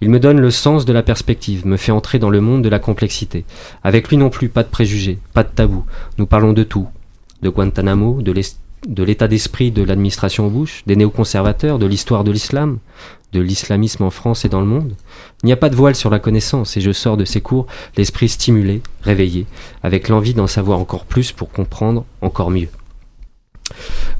Il 0.00 0.08
me 0.08 0.18
donne 0.18 0.40
le 0.40 0.50
sens 0.50 0.86
de 0.86 0.92
la 0.94 1.02
perspective, 1.02 1.66
me 1.66 1.76
fait 1.76 1.92
entrer 1.92 2.18
dans 2.18 2.30
le 2.30 2.40
monde 2.40 2.64
de 2.64 2.70
la 2.70 2.78
complexité. 2.78 3.44
Avec 3.84 4.08
lui 4.08 4.16
non 4.16 4.30
plus, 4.30 4.48
pas 4.48 4.62
de 4.62 4.68
préjugés, 4.68 5.18
pas 5.34 5.42
de 5.42 5.50
tabous. 5.50 5.84
Nous 6.16 6.24
parlons 6.24 6.54
de 6.54 6.62
tout. 6.62 6.88
De 7.42 7.50
Guantanamo, 7.50 8.22
de 8.22 9.02
l'état 9.02 9.28
d'esprit 9.28 9.70
de 9.70 9.82
l'administration 9.82 10.48
Bush, 10.48 10.82
des 10.86 10.96
néoconservateurs, 10.96 11.78
de 11.78 11.84
l'histoire 11.84 12.24
de 12.24 12.30
l'islam, 12.30 12.78
de 13.32 13.40
l'islamisme 13.40 14.04
en 14.04 14.10
France 14.10 14.44
et 14.44 14.48
dans 14.48 14.60
le 14.60 14.66
monde. 14.66 14.94
Il 15.42 15.46
n'y 15.46 15.52
a 15.52 15.56
pas 15.56 15.70
de 15.70 15.76
voile 15.76 15.94
sur 15.94 16.10
la 16.10 16.18
connaissance 16.18 16.76
et 16.76 16.80
je 16.80 16.92
sors 16.92 17.16
de 17.16 17.24
ces 17.24 17.40
cours 17.40 17.66
l'esprit 17.96 18.28
stimulé, 18.28 18.82
réveillé, 19.02 19.46
avec 19.82 20.08
l'envie 20.08 20.34
d'en 20.34 20.46
savoir 20.46 20.78
encore 20.78 21.04
plus 21.04 21.32
pour 21.32 21.50
comprendre 21.50 22.04
encore 22.22 22.50
mieux. 22.50 22.68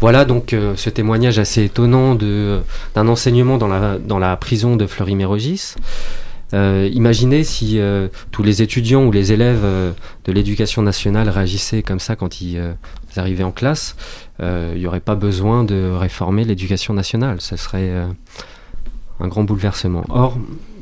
Voilà 0.00 0.24
donc 0.24 0.52
euh, 0.52 0.74
ce 0.76 0.90
témoignage 0.90 1.38
assez 1.38 1.64
étonnant 1.64 2.14
d'un 2.14 3.08
enseignement 3.08 3.58
dans 3.58 4.18
la, 4.18 4.36
prison 4.36 4.76
de 4.76 4.86
Fleury-Mérogis. 4.86 5.74
Euh, 6.52 6.88
imaginez 6.92 7.44
si 7.44 7.78
euh, 7.78 8.08
tous 8.32 8.42
les 8.42 8.60
étudiants 8.60 9.04
ou 9.04 9.12
les 9.12 9.32
élèves 9.32 9.64
de 10.24 10.32
l'éducation 10.32 10.82
nationale 10.82 11.28
réagissaient 11.28 11.82
comme 11.82 12.00
ça 12.00 12.16
quand 12.16 12.40
ils, 12.40 12.60
arrivaient 13.16 13.44
en 13.44 13.52
classe. 13.52 13.96
Il 14.40 14.78
n'y 14.78 14.86
aurait 14.86 15.00
pas 15.00 15.16
besoin 15.16 15.64
de 15.64 15.90
réformer 15.92 16.44
l'éducation 16.44 16.94
nationale. 16.94 17.40
Ce 17.40 17.56
serait 17.56 17.92
un 19.20 19.28
grand 19.28 19.44
bouleversement. 19.44 20.04
Or, 20.08 20.36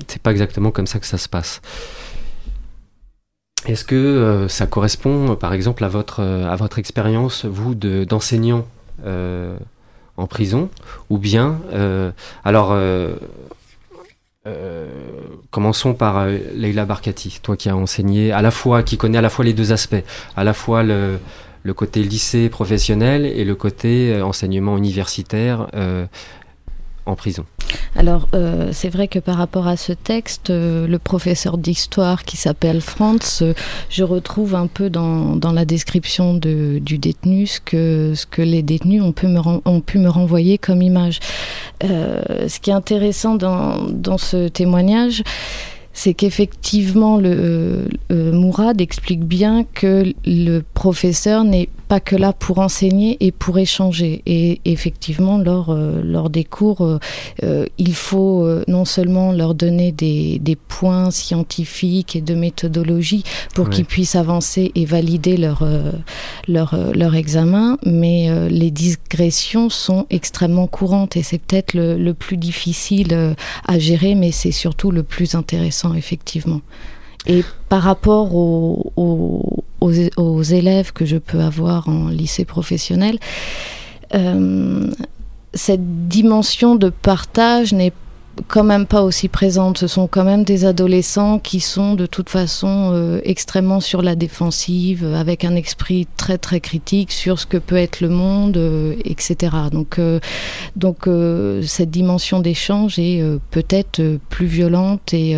c'est 0.06 0.22
pas 0.22 0.30
exactement 0.30 0.70
comme 0.70 0.86
ça 0.86 0.98
que 0.98 1.06
ça 1.06 1.18
se 1.18 1.28
passe. 1.28 1.60
Est-ce 3.66 3.84
que 3.84 3.96
euh, 3.96 4.48
ça 4.48 4.66
correspond, 4.66 5.36
par 5.36 5.52
exemple, 5.52 5.84
à 5.84 5.88
votre, 5.88 6.22
votre 6.56 6.78
expérience, 6.78 7.44
vous, 7.44 7.74
d'enseignant 7.74 8.66
euh, 9.04 9.56
en 10.16 10.26
prison? 10.26 10.70
Ou 11.10 11.18
bien, 11.18 11.58
euh, 11.72 12.10
alors, 12.44 12.76
commençons 15.50 15.92
par 15.92 16.26
Leila 16.26 16.86
Barkati, 16.86 17.40
toi 17.42 17.56
qui 17.56 17.68
as 17.68 17.76
enseigné, 17.76 18.32
à 18.32 18.40
la 18.40 18.50
fois, 18.50 18.82
qui 18.82 18.96
connaît 18.96 19.18
à 19.18 19.22
la 19.22 19.28
fois 19.28 19.44
les 19.44 19.52
deux 19.52 19.72
aspects, 19.72 20.02
à 20.36 20.44
la 20.44 20.54
fois 20.54 20.82
le, 20.82 21.18
le 21.64 21.74
côté 21.74 22.02
lycée 22.02 22.48
professionnel 22.48 23.26
et 23.26 23.44
le 23.44 23.54
côté 23.54 24.22
enseignement 24.22 24.78
universitaire 24.78 25.68
prison. 27.14 27.44
Alors, 27.96 28.28
euh, 28.34 28.70
c'est 28.72 28.88
vrai 28.88 29.08
que 29.08 29.18
par 29.18 29.36
rapport 29.36 29.66
à 29.66 29.76
ce 29.76 29.92
texte, 29.92 30.50
euh, 30.50 30.86
le 30.86 30.98
professeur 30.98 31.58
d'histoire 31.58 32.24
qui 32.24 32.36
s'appelle 32.36 32.80
Franz, 32.80 33.42
euh, 33.42 33.54
je 33.90 34.04
retrouve 34.04 34.54
un 34.54 34.66
peu 34.66 34.90
dans, 34.90 35.36
dans 35.36 35.52
la 35.52 35.64
description 35.64 36.34
de, 36.34 36.78
du 36.78 36.98
détenu 36.98 37.46
ce 37.46 37.60
que, 37.60 38.12
ce 38.14 38.26
que 38.26 38.42
les 38.42 38.62
détenus 38.62 39.02
ont 39.02 39.12
pu 39.12 39.26
me, 39.26 39.40
ont 39.40 39.80
pu 39.80 39.98
me 39.98 40.08
renvoyer 40.08 40.58
comme 40.58 40.82
image. 40.82 41.20
ce 41.82 42.60
qui 42.60 42.70
est 42.70 42.74
intéressant 42.74 43.34
dans, 43.34 43.82
dans 43.88 44.18
ce 44.18 44.48
témoignage, 44.48 45.22
c'est 45.92 46.14
qu'effectivement, 46.14 47.18
le 47.18 47.88
Mourad 48.10 48.80
explique 48.80 49.24
bien 49.24 49.64
que 49.64 50.12
le 50.24 50.60
professeur 50.60 51.44
n'est 51.44 51.68
pas 51.88 52.00
que 52.00 52.14
là 52.16 52.32
pour 52.32 52.58
enseigner 52.58 53.16
et 53.20 53.32
pour 53.32 53.58
échanger. 53.58 54.22
Et 54.26 54.60
effectivement, 54.64 55.38
lors, 55.38 55.70
euh, 55.70 56.02
lors 56.04 56.28
des 56.30 56.44
cours, 56.44 56.82
euh, 56.82 56.98
euh, 57.42 57.66
il 57.78 57.94
faut 57.94 58.46
non 58.68 58.84
seulement 58.84 59.32
leur 59.32 59.54
donner 59.54 59.90
des, 59.90 60.38
des, 60.38 60.56
points 60.56 61.10
scientifiques 61.10 62.14
et 62.14 62.20
de 62.20 62.34
méthodologie 62.34 63.24
pour 63.54 63.70
qu'ils 63.70 63.86
puissent 63.86 64.16
avancer 64.16 64.70
et 64.74 64.84
valider 64.84 65.36
leur, 65.36 65.66
leur, 66.46 66.76
leur 66.94 67.14
examen, 67.14 67.78
mais 67.84 68.28
les 68.50 68.70
digressions 68.70 69.70
sont 69.70 70.06
extrêmement 70.10 70.66
courantes 70.66 71.16
et 71.16 71.22
c'est 71.22 71.38
peut-être 71.38 71.74
le, 71.74 71.96
le, 71.96 72.14
plus 72.14 72.36
difficile 72.36 73.34
à 73.66 73.78
gérer, 73.78 74.14
mais 74.14 74.30
c'est 74.30 74.52
surtout 74.52 74.90
le 74.90 75.02
plus 75.02 75.34
intéressant, 75.34 75.94
effectivement. 75.94 76.60
Et 77.26 77.44
par 77.68 77.82
rapport 77.82 78.34
aux, 78.34 79.64
aux, 79.80 80.42
élèves 80.42 80.92
que 80.92 81.04
je 81.04 81.16
peux 81.16 81.40
avoir 81.40 81.88
en 81.88 82.08
lycée 82.08 82.44
professionnel, 82.44 83.18
euh, 84.14 84.90
cette 85.54 86.08
dimension 86.08 86.76
de 86.76 86.90
partage 86.90 87.72
n'est 87.72 87.92
quand 88.46 88.64
même 88.64 88.86
pas 88.86 89.02
aussi 89.02 89.28
présente. 89.28 89.78
Ce 89.78 89.86
sont 89.86 90.06
quand 90.06 90.24
même 90.24 90.44
des 90.44 90.64
adolescents 90.64 91.38
qui 91.38 91.60
sont 91.60 91.94
de 91.94 92.06
toute 92.06 92.30
façon 92.30 92.90
euh, 92.92 93.20
extrêmement 93.24 93.80
sur 93.80 94.02
la 94.02 94.14
défensive, 94.14 95.04
avec 95.04 95.44
un 95.44 95.56
esprit 95.56 96.06
très 96.16 96.38
très 96.38 96.60
critique 96.60 97.12
sur 97.12 97.38
ce 97.38 97.46
que 97.46 97.56
peut 97.56 97.76
être 97.76 98.00
le 98.00 98.08
monde, 98.08 98.56
euh, 98.56 98.94
etc. 99.04 99.56
Donc, 99.72 99.98
euh, 99.98 100.20
donc 100.76 101.08
cette 101.66 101.90
dimension 101.90 102.40
d'échange 102.40 102.98
est 102.98 103.22
peut-être 103.50 104.18
plus 104.28 104.46
violente 104.46 105.12
et, 105.12 105.34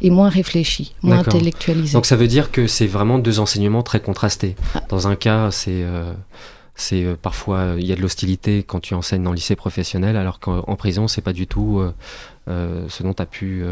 et, 0.00 0.10
moins 0.10 0.28
réfléchie, 0.28 0.94
moins 1.02 1.18
intellectualisée. 1.18 1.92
Donc 1.92 2.06
ça 2.06 2.16
veut 2.16 2.28
dire 2.28 2.50
que 2.50 2.66
c'est 2.66 2.86
vraiment 2.86 3.18
deux 3.18 3.40
enseignements 3.40 3.82
très 3.82 4.00
contrastés. 4.00 4.56
Ah. 4.74 4.82
Dans 4.88 5.08
un 5.08 5.16
cas, 5.16 5.50
c'est 5.50 5.84
c'est 6.76 7.04
euh, 7.04 7.16
parfois 7.20 7.74
il 7.78 7.86
y 7.86 7.92
a 7.92 7.96
de 7.96 8.02
l'hostilité 8.02 8.62
quand 8.62 8.80
tu 8.80 8.94
enseignes 8.94 9.22
dans 9.22 9.30
le 9.30 9.36
lycée 9.36 9.56
professionnel, 9.56 10.16
alors 10.16 10.38
qu'en 10.38 10.76
prison 10.76 11.08
c'est 11.08 11.22
pas 11.22 11.32
du 11.32 11.46
tout 11.46 11.80
euh, 11.80 11.92
ce 12.46 13.02
dont 13.02 13.12
tu 13.12 13.22
as 13.22 13.26
pu 13.26 13.64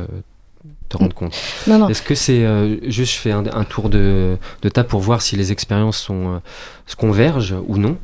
te 0.89 0.97
rendre 0.97 1.15
compte. 1.15 1.35
Est-ce 1.67 2.03
que 2.03 2.15
c'est 2.15 2.45
juste 2.91 3.15
je 3.15 3.19
fais 3.19 3.33
un, 3.33 3.65
tour 3.65 3.89
de, 3.89 4.37
de 4.63 4.69
table 4.69 4.89
pour 4.89 5.01
voir 5.01 5.23
si 5.23 5.37
les 5.37 5.53
expériences 5.53 5.99
sont 5.99 6.41
se 6.87 6.97
convergent 6.97 7.57
ou 7.67 7.79
non 7.79 7.99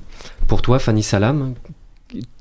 Pour 0.47 0.63
toi, 0.63 0.79
Fanny 0.79 1.03
Salam, 1.03 1.55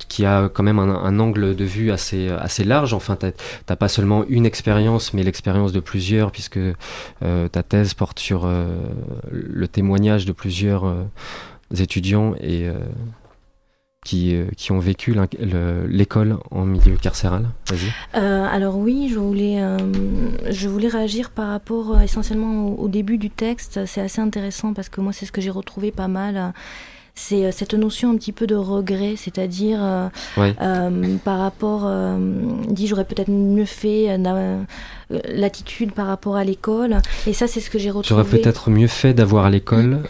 qui 0.08 0.26
a 0.26 0.50
quand 0.50 0.64
même 0.64 0.80
un, 0.80 1.20
angle 1.20 1.56
de 1.56 1.64
vue 1.64 1.92
assez, 1.92 2.30
assez 2.30 2.64
large. 2.64 2.94
Enfin, 2.94 3.16
tu 3.16 3.28
n'as 3.70 3.76
pas 3.76 3.88
seulement 3.88 4.26
une 4.28 4.46
expérience, 4.46 5.14
mais 5.14 5.24
l'expérience 5.24 5.72
de 5.72 5.80
plusieurs, 5.80 6.32
puisque 6.32 6.60
ta 7.22 7.64
thèse 7.64 7.94
porte 7.94 8.20
sur 8.20 8.50
le 9.32 9.68
témoignage 9.68 10.26
de 10.26 10.32
plusieurs 10.32 10.86
étudiants 11.78 12.36
et 12.40 12.68
euh, 12.68 12.74
qui, 14.06 14.36
euh, 14.36 14.46
qui, 14.56 14.72
ont 14.72 14.80
vécu 14.80 15.16
l'école 15.88 16.38
en 16.52 16.66
milieu 16.66 16.96
carcéral 16.96 17.50
euh, 18.16 18.46
Alors 18.50 18.78
oui, 18.78 19.10
je 19.12 19.20
voulais, 19.20 19.62
je 20.50 20.68
voulais 20.68 20.88
réagir 20.88 21.30
par 21.32 21.50
rapport 21.50 22.00
essentiellement 22.02 22.80
au, 22.80 22.88
début 22.88 23.18
du 23.18 23.30
texte. 23.30 23.86
C'est 23.86 24.02
assez 24.02 24.22
intéressant 24.22 24.74
parce 24.74 24.90
que 24.90 25.02
moi, 25.02 25.14
c'est 25.14 25.26
ce 25.26 25.32
que 25.32 25.42
j'ai 25.42 25.50
retrouvé 25.50 25.92
pas 25.92 26.08
mal. 26.08 26.54
C'est 27.16 27.52
cette 27.52 27.74
notion 27.74 28.12
un 28.12 28.16
petit 28.16 28.32
peu 28.32 28.48
de 28.48 28.56
regret, 28.56 29.16
c'est-à-dire 29.18 29.80
par 31.26 31.40
rapport, 31.40 31.92
dit 32.70 32.88
j'aurais 32.88 33.04
peut-être 33.04 33.30
mieux 33.30 33.66
fait 33.66 34.18
l'attitude 35.28 35.92
par 35.92 36.08
rapport 36.08 36.38
à 36.38 36.46
l'école. 36.46 37.02
Et 37.28 37.34
ça, 37.34 37.48
c'est 37.48 37.60
ce 37.60 37.70
que 37.70 37.78
j'ai 37.78 37.92
retrouvé. 37.92 38.24
J'aurais 38.24 38.40
peut-être 38.40 38.70
mieux 38.70 38.88
fait 38.88 39.14
d'avoir 39.14 39.46
à 39.46 39.50
l'école. 39.50 40.04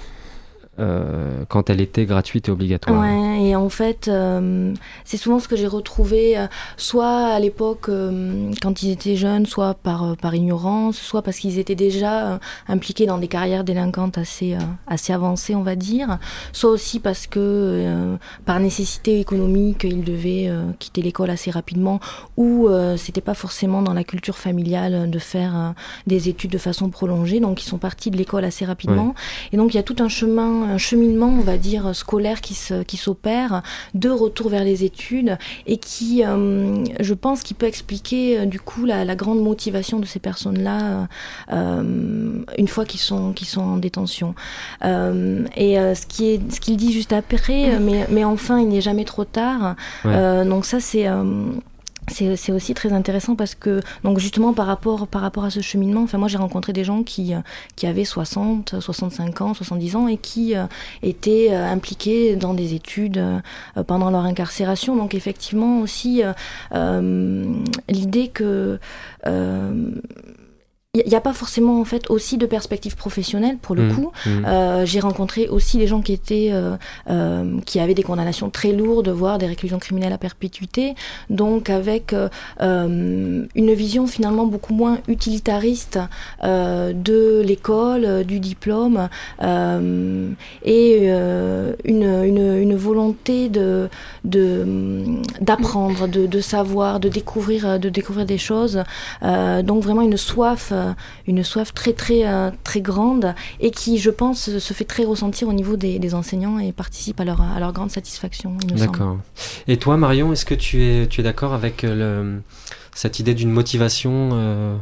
Euh, 0.79 1.43
quand 1.49 1.69
elle 1.69 1.81
était 1.81 2.05
gratuite 2.05 2.47
et 2.47 2.51
obligatoire. 2.51 3.01
Ouais, 3.01 3.43
et 3.43 3.55
en 3.55 3.67
fait, 3.67 4.07
euh, 4.07 4.73
c'est 5.03 5.17
souvent 5.17 5.39
ce 5.39 5.49
que 5.49 5.57
j'ai 5.57 5.67
retrouvé, 5.67 6.37
euh, 6.37 6.47
soit 6.77 7.25
à 7.25 7.39
l'époque 7.39 7.89
quand 8.61 8.81
ils 8.81 8.91
étaient 8.91 9.17
jeunes, 9.17 9.45
soit 9.45 9.73
par, 9.73 10.15
par 10.17 10.35
ignorance, 10.35 10.97
soit 10.97 11.21
parce 11.21 11.37
qu'ils 11.37 11.59
étaient 11.59 11.75
déjà 11.75 12.39
impliqués 12.67 13.05
dans 13.05 13.17
des 13.17 13.27
carrières 13.27 13.63
délinquantes 13.63 14.17
assez, 14.17 14.55
assez 14.87 15.11
avancées, 15.11 15.55
on 15.55 15.63
va 15.63 15.75
dire, 15.75 16.17
soit 16.53 16.69
aussi 16.69 16.99
parce 16.99 17.27
que 17.27 18.17
par 18.45 18.59
nécessité 18.59 19.19
économique, 19.19 19.83
ils 19.83 20.03
devaient 20.03 20.51
quitter 20.77 21.01
l'école 21.01 21.29
assez 21.29 21.51
rapidement, 21.51 21.99
ou 22.37 22.69
c'était 22.97 23.21
pas 23.21 23.33
forcément 23.33 23.81
dans 23.81 23.93
la 23.93 24.03
culture 24.03 24.37
familiale 24.37 25.09
de 25.09 25.19
faire 25.19 25.73
des 26.07 26.29
études 26.29 26.51
de 26.51 26.57
façon 26.57 26.89
prolongée, 26.89 27.39
donc 27.39 27.61
ils 27.61 27.67
sont 27.67 27.79
partis 27.79 28.11
de 28.11 28.17
l'école 28.17 28.45
assez 28.45 28.65
rapidement. 28.65 29.15
Et 29.51 29.57
donc 29.57 29.73
il 29.73 29.77
y 29.77 29.79
a 29.79 29.83
tout 29.83 29.97
un 29.99 30.09
chemin 30.09 30.68
un 30.69 30.77
cheminement, 30.77 31.27
on 31.27 31.41
va 31.41 31.57
dire, 31.57 31.95
scolaire 31.95 32.41
qui 32.41 32.53
s'opère 32.97 33.63
de 33.93 34.09
retour 34.09 34.49
vers 34.49 34.63
les 34.63 34.83
études 34.83 35.37
et 35.65 35.77
qui, 35.77 36.23
euh, 36.23 36.83
je 36.99 37.13
pense, 37.13 37.43
qui 37.43 37.53
peut 37.53 37.65
expliquer 37.65 38.39
euh, 38.39 38.45
du 38.45 38.59
coup 38.59 38.85
la, 38.85 39.15
grande 39.15 39.41
motivation 39.41 39.99
de 39.99 40.05
ces 40.05 40.19
personnes-là 40.19 41.07
euh, 41.51 42.43
une 42.57 42.67
fois 42.67 42.85
qu'ils 42.85 42.99
sont, 42.99 43.33
sont 43.43 43.61
en 43.61 43.77
détention. 43.77 44.35
et 44.83 45.75
ce 45.75 46.05
qui 46.05 46.29
est, 46.29 46.51
ce 46.51 46.59
qu'il 46.59 46.77
dit 46.77 46.93
juste 46.93 47.11
après, 47.11 47.79
mais, 47.79 48.07
mais 48.09 48.23
enfin, 48.23 48.59
il 48.59 48.69
n'est 48.69 48.81
jamais 48.81 49.05
trop 49.05 49.25
tard. 49.25 49.75
donc 50.05 50.65
ça, 50.65 50.79
c'est 50.79 51.07
c'est 52.09 52.51
aussi 52.51 52.73
très 52.73 52.91
intéressant 52.93 53.35
parce 53.35 53.55
que, 53.55 53.81
donc 54.03 54.19
justement, 54.19 54.53
par 54.53 54.67
rapport, 54.67 55.07
par 55.07 55.21
rapport 55.21 55.43
à 55.45 55.49
ce 55.49 55.61
cheminement, 55.61 56.03
enfin, 56.03 56.17
moi 56.17 56.27
j'ai 56.27 56.37
rencontré 56.37 56.73
des 56.73 56.83
gens 56.83 57.03
qui, 57.03 57.33
qui 57.75 57.87
avaient 57.87 58.05
60, 58.05 58.79
65 58.79 59.41
ans, 59.41 59.53
70 59.53 59.95
ans 59.95 60.07
et 60.07 60.17
qui 60.17 60.55
euh, 60.55 60.65
étaient 61.03 61.49
euh, 61.51 61.65
impliqués 61.65 62.35
dans 62.35 62.53
des 62.53 62.73
études 62.73 63.17
euh, 63.17 63.39
pendant 63.87 64.09
leur 64.11 64.25
incarcération. 64.25 64.95
Donc, 64.95 65.13
effectivement, 65.13 65.81
aussi, 65.81 66.21
l'idée 67.87 68.27
que 68.29 68.79
il 70.95 71.07
n'y 71.07 71.13
a 71.15 71.21
pas 71.21 71.33
forcément 71.33 71.79
en 71.79 71.85
fait 71.85 72.09
aussi 72.09 72.39
de 72.39 72.47
perspective 72.47 72.95
professionnelle 72.95 73.57
pour 73.61 73.75
le 73.75 73.83
Mmh, 73.83 73.93
coup. 73.93 74.11
mmh. 74.25 74.29
Euh, 74.47 74.85
J'ai 74.87 74.99
rencontré 74.99 75.47
aussi 75.47 75.77
des 75.77 75.85
gens 75.85 76.01
qui 76.01 76.13
étaient 76.13 76.49
euh, 76.51 76.77
euh, 77.11 77.59
qui 77.67 77.79
avaient 77.79 77.93
des 77.93 78.01
condamnations 78.01 78.49
très 78.49 78.71
lourdes, 78.71 79.09
voire 79.09 79.37
des 79.37 79.45
réclusions 79.45 79.77
criminelles 79.77 80.13
à 80.13 80.17
perpétuité, 80.17 80.95
donc 81.29 81.69
avec 81.69 82.13
euh, 82.13 82.27
une 83.53 83.73
vision 83.73 84.07
finalement 84.07 84.47
beaucoup 84.47 84.73
moins 84.73 84.97
utilitariste 85.07 85.99
de 86.43 87.41
l'école, 87.45 88.23
du 88.23 88.39
diplôme 88.39 89.09
et 90.65 91.07
une, 91.07 92.03
une, 92.31 92.57
une 92.65 92.75
volonté 92.75 93.47
de 93.49 93.89
d'apprendre, 94.23 96.07
de, 96.07 96.25
de 96.25 96.41
savoir, 96.41 96.99
de 96.99 97.09
découvrir, 97.09 97.79
de 97.79 97.89
découvrir 97.89 98.25
des 98.25 98.37
choses. 98.39 98.83
Donc 99.21 99.83
vraiment 99.83 100.01
une 100.01 100.17
soif, 100.17 100.73
une 101.27 101.43
soif 101.43 101.73
très 101.73 101.93
très 101.93 102.27
euh, 102.27 102.51
très 102.63 102.81
grande 102.81 103.33
et 103.59 103.71
qui, 103.71 103.97
je 103.97 104.09
pense, 104.09 104.57
se 104.57 104.73
fait 104.73 104.85
très 104.85 105.05
ressentir 105.05 105.47
au 105.47 105.53
niveau 105.53 105.75
des, 105.77 105.99
des 105.99 106.13
enseignants 106.13 106.59
et 106.59 106.71
participe 106.71 107.19
à 107.19 107.25
leur 107.25 107.41
à 107.41 107.59
leur 107.59 107.73
grande 107.73 107.91
satisfaction. 107.91 108.57
D'accord. 108.77 109.17
Et 109.67 109.77
toi, 109.77 109.97
Marion, 109.97 110.31
est-ce 110.33 110.45
que 110.45 110.55
tu 110.55 110.83
es, 110.83 111.07
tu 111.07 111.21
es 111.21 111.23
d'accord 111.23 111.53
avec 111.53 111.83
euh, 111.83 111.95
le, 111.95 112.41
cette 112.93 113.19
idée 113.19 113.33
d'une 113.33 113.51
motivation 113.51 114.29
euh, 114.33 114.77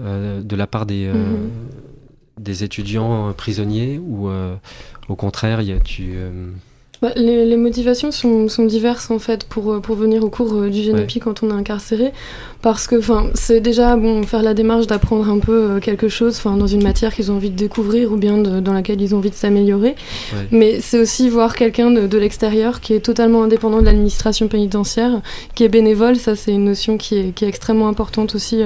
euh, 0.00 0.42
de 0.42 0.56
la 0.56 0.66
part 0.66 0.86
des, 0.86 1.06
euh, 1.06 1.14
Mhm. 1.14 1.50
des 2.38 2.62
étudiants 2.64 3.28
euh, 3.28 3.32
prisonniers 3.32 3.98
ou 3.98 4.28
euh, 4.28 4.54
au 5.08 5.16
contraire, 5.16 5.60
y 5.62 5.72
a, 5.72 5.80
tu... 5.80 6.14
Bah, 7.00 7.12
les, 7.14 7.44
les 7.44 7.56
motivations 7.56 8.10
sont, 8.10 8.48
sont 8.48 8.64
diverses 8.64 9.12
en 9.12 9.20
fait 9.20 9.44
pour, 9.44 9.72
euh, 9.72 9.78
pour 9.80 9.94
venir 9.94 10.24
au 10.24 10.30
cours 10.30 10.52
euh, 10.54 10.68
du 10.68 10.82
GNEPI 10.82 11.20
quand 11.20 11.44
on 11.44 11.50
est 11.50 11.52
incarcéré. 11.54 12.12
Parce 12.60 12.88
que 12.88 12.96
enfin 12.98 13.26
c'est 13.34 13.60
déjà 13.60 13.94
bon 13.94 14.24
faire 14.24 14.42
la 14.42 14.52
démarche 14.52 14.88
d'apprendre 14.88 15.28
un 15.30 15.38
peu 15.38 15.52
euh, 15.52 15.78
quelque 15.78 16.08
chose 16.08 16.34
enfin 16.38 16.56
dans 16.56 16.66
une 16.66 16.82
matière 16.82 17.14
qu'ils 17.14 17.30
ont 17.30 17.36
envie 17.36 17.50
de 17.50 17.56
découvrir 17.56 18.10
ou 18.10 18.16
bien 18.16 18.38
de- 18.38 18.58
dans 18.58 18.72
laquelle 18.72 19.00
ils 19.00 19.14
ont 19.14 19.18
envie 19.18 19.30
de 19.30 19.36
s'améliorer. 19.36 19.90
Ouais. 20.32 20.48
mais 20.50 20.80
c'est 20.80 20.98
aussi 20.98 21.28
voir 21.28 21.54
quelqu'un 21.54 21.92
de, 21.92 22.08
de 22.08 22.18
l'extérieur 22.18 22.80
qui 22.80 22.94
est 22.94 23.00
totalement 23.00 23.44
indépendant 23.44 23.78
de 23.78 23.84
l'administration 23.84 24.48
pénitentiaire 24.48 25.20
qui 25.54 25.62
est 25.62 25.68
bénévole. 25.68 26.16
Ça 26.16 26.34
c'est 26.34 26.50
une 26.52 26.64
notion 26.64 26.96
qui 26.98 27.16
est, 27.16 27.30
qui 27.32 27.44
est 27.44 27.48
extrêmement 27.48 27.86
importante 27.86 28.34
aussi 28.34 28.60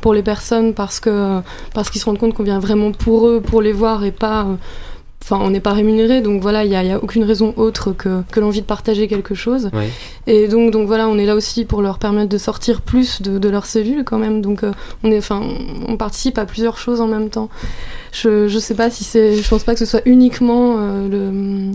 pour 0.00 0.14
les 0.14 0.22
personnes 0.22 0.72
parce 0.72 1.00
que 1.00 1.40
parce 1.74 1.90
qu'ils 1.90 2.00
se 2.00 2.06
rendent 2.06 2.18
compte 2.18 2.32
qu'on 2.32 2.44
vient 2.44 2.60
vraiment 2.60 2.92
pour 2.92 3.28
eux 3.28 3.42
pour 3.44 3.60
les 3.60 3.72
voir 3.72 4.04
et 4.06 4.10
pas 4.12 4.46
Enfin, 5.26 5.38
on 5.40 5.48
n'est 5.48 5.60
pas 5.60 5.72
rémunéré, 5.72 6.20
donc 6.20 6.42
voilà, 6.42 6.64
il 6.64 6.68
n'y 6.68 6.76
a, 6.76 6.96
a 6.96 6.98
aucune 6.98 7.24
raison 7.24 7.54
autre 7.56 7.92
que, 7.92 8.20
que 8.30 8.40
l'envie 8.40 8.60
de 8.60 8.66
partager 8.66 9.08
quelque 9.08 9.34
chose. 9.34 9.70
Ouais. 9.72 9.88
Et 10.26 10.48
donc, 10.48 10.70
donc 10.70 10.86
voilà, 10.86 11.08
on 11.08 11.16
est 11.16 11.24
là 11.24 11.34
aussi 11.34 11.64
pour 11.64 11.80
leur 11.80 11.98
permettre 11.98 12.28
de 12.28 12.36
sortir 12.36 12.82
plus 12.82 13.22
de, 13.22 13.38
de 13.38 13.48
leur 13.48 13.64
cellule 13.64 14.04
quand 14.04 14.18
même. 14.18 14.42
Donc 14.42 14.62
euh, 14.64 14.72
on 15.02 15.10
est, 15.10 15.16
enfin, 15.16 15.40
on 15.88 15.96
participe 15.96 16.36
à 16.36 16.44
plusieurs 16.44 16.76
choses 16.76 17.00
en 17.00 17.06
même 17.06 17.30
temps. 17.30 17.48
Je, 18.12 18.48
je 18.48 18.58
sais 18.58 18.74
pas 18.74 18.90
si 18.90 19.02
c'est, 19.02 19.36
je 19.36 19.48
pense 19.48 19.64
pas 19.64 19.72
que 19.72 19.78
ce 19.78 19.86
soit 19.86 20.02
uniquement 20.04 20.76
euh, 20.78 21.08
le 21.08 21.70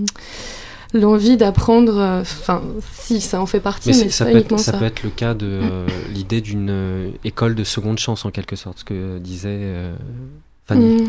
l'envie 0.94 1.36
d'apprendre. 1.36 1.98
euh, 1.98 2.22
Enfin, 2.22 2.62
si 2.94 3.20
ça 3.20 3.41
en 3.41 3.48
fait 3.48 3.60
partie, 3.62 3.89
Mais 3.89 4.10
ça, 4.12 4.25
pas 4.25 4.32
peut 4.32 4.38
uniquement 4.38 4.58
être, 4.58 4.63
ça 4.63 4.72
ça. 4.74 4.77
peut 4.77 4.86
être 4.86 5.01
le 5.01 5.10
cas 5.10 5.34
de 5.34 5.48
euh, 5.48 5.88
l'idée 6.13 6.41
d'une 6.41 6.70
euh, 6.70 7.10
école 7.24 7.56
de 7.56 7.63
seconde 7.63 7.98
chance 7.98 8.25
en 8.25 8.29
quelque 8.29 8.56
sorte, 8.56 8.79
ce 8.79 8.84
que 8.84 9.18
disait 9.18 9.60
Fanny. 10.68 11.01
Mm. 11.01 11.08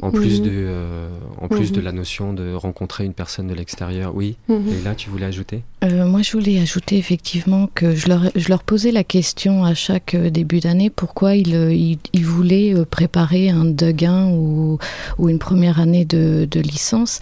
En 0.00 0.10
plus, 0.12 0.40
Mhm. 0.40 0.46
de, 0.46 0.50
euh, 0.54 1.08
en 1.40 1.48
plus 1.48 1.72
de 1.72 1.78
Mhm. 1.78 1.84
la 1.84 1.92
notion 1.92 2.32
de 2.32 2.54
rencontrer 2.54 3.04
une 3.04 3.14
personne 3.14 3.48
de 3.48 3.54
l'extérieur. 3.54 4.12
Oui, 4.14 4.36
Mhm. 4.48 4.62
et 4.68 4.84
là 4.84 4.94
tu 4.94 5.10
voulais 5.10 5.26
ajouter? 5.26 5.62
Euh, 5.82 6.06
moi, 6.06 6.22
je 6.22 6.32
voulais 6.32 6.58
ajouter 6.60 6.98
effectivement 6.98 7.68
que 7.74 7.94
je 7.96 8.08
leur, 8.08 8.22
je 8.36 8.48
leur 8.48 8.62
posais 8.62 8.92
la 8.92 9.04
question 9.04 9.64
à 9.64 9.74
chaque 9.74 10.14
euh, 10.14 10.30
début 10.30 10.60
d'année 10.60 10.90
pourquoi 10.90 11.34
ils, 11.34 11.54
euh, 11.54 11.72
ils, 11.74 11.98
ils 12.12 12.24
voulaient 12.24 12.74
euh, 12.74 12.84
préparer 12.84 13.50
un 13.50 13.64
Deguin 13.64 14.28
ou, 14.30 14.78
ou 15.18 15.28
une 15.28 15.38
première 15.40 15.80
année 15.80 16.04
de, 16.04 16.46
de 16.50 16.60
licence. 16.60 17.18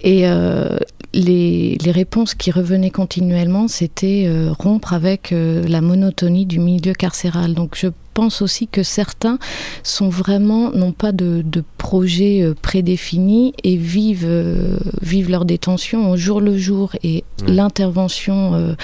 Et 0.00 0.28
euh, 0.28 0.76
les, 1.12 1.76
les 1.84 1.90
réponses 1.90 2.34
qui 2.34 2.50
revenaient 2.52 2.90
continuellement, 2.90 3.66
c'était 3.66 4.24
euh, 4.28 4.52
rompre 4.56 4.92
avec 4.92 5.32
euh, 5.32 5.66
la 5.66 5.80
monotonie 5.80 6.46
du 6.46 6.60
milieu 6.60 6.92
carcéral. 6.92 7.54
Donc, 7.54 7.76
je 7.76 7.88
pense 8.20 8.42
aussi 8.42 8.68
que 8.68 8.82
certains 8.82 9.38
sont 9.82 10.10
vraiment, 10.10 10.70
n'ont 10.72 10.92
pas 10.92 11.12
de, 11.12 11.42
de 11.42 11.64
projet 11.78 12.42
euh, 12.42 12.52
prédéfini 12.60 13.54
et 13.64 13.76
vivent, 13.76 14.26
euh, 14.28 14.76
vivent 15.00 15.30
leur 15.30 15.46
détention 15.46 16.10
au 16.10 16.18
jour 16.18 16.42
le 16.42 16.58
jour. 16.58 16.92
Et 17.02 17.24
Ouais. 17.42 17.52
l'intervention 17.52 18.52
euh, 18.54 18.74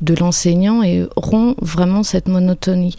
de 0.00 0.14
l'enseignant 0.16 0.82
et 0.82 1.06
rompt 1.14 1.54
vraiment 1.62 2.02
cette 2.02 2.26
monotonie. 2.26 2.96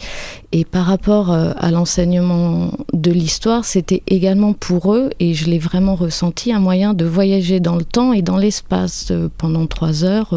Et 0.52 0.64
par 0.64 0.86
rapport 0.86 1.30
à 1.30 1.70
l'enseignement 1.70 2.72
de 2.94 3.10
l'histoire, 3.10 3.64
c'était 3.64 4.02
également 4.06 4.52
pour 4.54 4.94
eux, 4.94 5.10
et 5.20 5.32
je 5.34 5.46
l'ai 5.50 5.58
vraiment 5.58 5.94
ressenti, 5.94 6.52
un 6.52 6.60
moyen 6.60 6.92
de 6.94 7.04
voyager 7.06 7.58
dans 7.60 7.76
le 7.76 7.84
temps 7.84 8.12
et 8.14 8.22
dans 8.22 8.36
l'espace. 8.38 9.12
Pendant 9.38 9.66
trois 9.66 10.04
heures, 10.04 10.34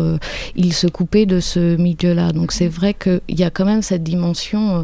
ils 0.55 0.73
se 0.73 0.87
coupaient 0.87 1.25
de 1.25 1.39
ce 1.41 1.75
milieu-là. 1.77 2.31
Donc 2.33 2.51
c'est 2.51 2.67
vrai 2.67 2.93
qu'il 2.93 3.21
y 3.29 3.43
a 3.43 3.49
quand 3.49 3.65
même 3.65 3.81
cette 3.81 4.03
dimension 4.03 4.79
euh, 4.79 4.83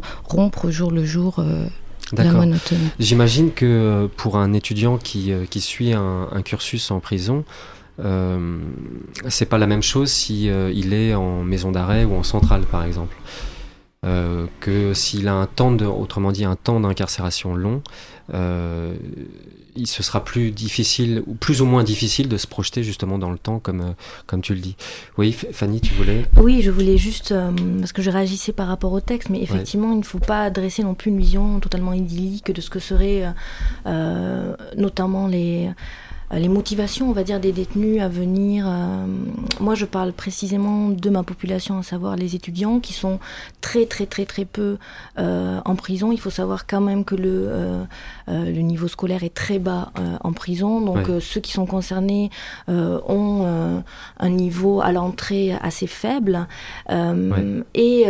au 0.65 0.71
jour 0.71 0.91
le 0.91 1.03
jour. 1.05 1.39
euh, 1.39 1.65
la 2.17 2.31
monotonie. 2.31 2.89
J'imagine 2.99 3.51
que 3.53 3.65
euh, 3.65 4.07
pour 4.17 4.35
un 4.37 4.51
étudiant 4.53 4.97
qui, 4.97 5.31
euh, 5.31 5.45
qui 5.49 5.61
suit 5.61 5.93
un, 5.93 6.27
un 6.31 6.41
cursus 6.41 6.91
en 6.91 6.99
prison, 6.99 7.45
euh, 8.03 8.59
c'est 9.29 9.45
pas 9.45 9.57
la 9.57 9.67
même 9.67 9.83
chose 9.83 10.11
si 10.11 10.49
euh, 10.49 10.71
il 10.73 10.93
est 10.93 11.13
en 11.15 11.43
maison 11.43 11.71
d'arrêt 11.71 12.03
ou 12.03 12.15
en 12.15 12.23
centrale, 12.23 12.63
par 12.63 12.83
exemple. 12.83 13.15
Euh, 14.03 14.47
que 14.59 14.93
s'il 14.93 15.27
a 15.27 15.35
un 15.35 15.45
temps 15.45 15.71
de, 15.71 15.85
autrement 15.85 16.31
dit, 16.31 16.43
un 16.43 16.55
temps 16.55 16.79
d'incarcération 16.79 17.53
long, 17.55 17.81
il 19.75 19.87
se 19.87 20.03
sera 20.03 20.23
plus 20.23 20.51
difficile 20.51 21.23
ou 21.27 21.33
plus 21.33 21.61
ou 21.61 21.65
moins 21.65 21.83
difficile 21.83 22.27
de 22.27 22.37
se 22.37 22.47
projeter 22.47 22.83
justement 22.83 23.17
dans 23.17 23.31
le 23.31 23.37
temps, 23.37 23.59
comme 23.59 23.81
euh, 23.81 23.93
comme 24.27 24.41
tu 24.41 24.53
le 24.53 24.59
dis. 24.59 24.75
Oui, 25.17 25.31
Fanny, 25.31 25.81
tu 25.81 25.93
voulais? 25.93 26.25
Oui, 26.37 26.61
je 26.61 26.71
voulais 26.71 26.97
juste, 26.97 27.31
euh, 27.31 27.51
parce 27.79 27.93
que 27.93 28.01
je 28.01 28.09
réagissais 28.09 28.53
par 28.53 28.67
rapport 28.67 28.91
au 28.93 29.01
texte, 29.01 29.29
mais 29.29 29.41
effectivement, 29.41 29.91
il 29.91 29.99
ne 29.99 30.03
faut 30.03 30.19
pas 30.19 30.49
dresser 30.49 30.83
non 30.83 30.93
plus 30.93 31.11
une 31.11 31.19
vision 31.19 31.59
totalement 31.59 31.93
idyllique 31.93 32.51
de 32.51 32.61
ce 32.61 32.69
que 32.69 32.79
seraient 32.79 33.25
euh, 33.25 33.31
euh, 33.85 34.55
notamment 34.77 35.27
les, 35.27 35.69
les 36.33 36.47
motivations, 36.49 37.09
on 37.09 37.13
va 37.13 37.23
dire, 37.23 37.39
des 37.39 37.51
détenus 37.51 38.01
à 38.01 38.07
venir. 38.07 38.65
euh, 38.67 39.05
moi, 39.59 39.75
je 39.75 39.85
parle 39.85 40.13
précisément 40.13 40.89
de 40.89 41.09
ma 41.09 41.23
population, 41.23 41.77
à 41.79 41.83
savoir 41.83 42.15
les 42.15 42.35
étudiants 42.35 42.79
qui 42.79 42.93
sont 42.93 43.19
très, 43.59 43.85
très, 43.85 44.05
très, 44.05 44.25
très 44.25 44.45
peu 44.45 44.77
euh, 45.19 45.59
en 45.65 45.75
prison. 45.75 46.11
Il 46.11 46.19
faut 46.19 46.29
savoir 46.29 46.65
quand 46.67 46.81
même 46.81 47.03
que 47.03 47.15
le, 47.15 47.29
euh, 47.47 47.83
euh, 48.29 48.45
le 48.45 48.61
niveau 48.61 48.87
scolaire 48.87 49.23
est 49.23 49.33
très 49.33 49.59
bas 49.59 49.91
euh, 49.99 50.15
en 50.21 50.31
prison, 50.33 50.79
donc 50.81 50.95
Ouais. 50.97 51.09
euh, 51.09 51.19
ceux 51.19 51.41
qui 51.41 51.51
sont 51.51 51.65
concernés 51.65 52.29
euh, 52.69 52.99
ont 53.07 53.43
euh, 53.45 53.79
un 54.19 54.29
niveau 54.29 54.81
à 54.81 54.91
l'entrée 54.91 55.53
assez 55.61 55.87
faible. 55.87 56.47
Euh, 56.89 57.61
Et. 57.75 58.05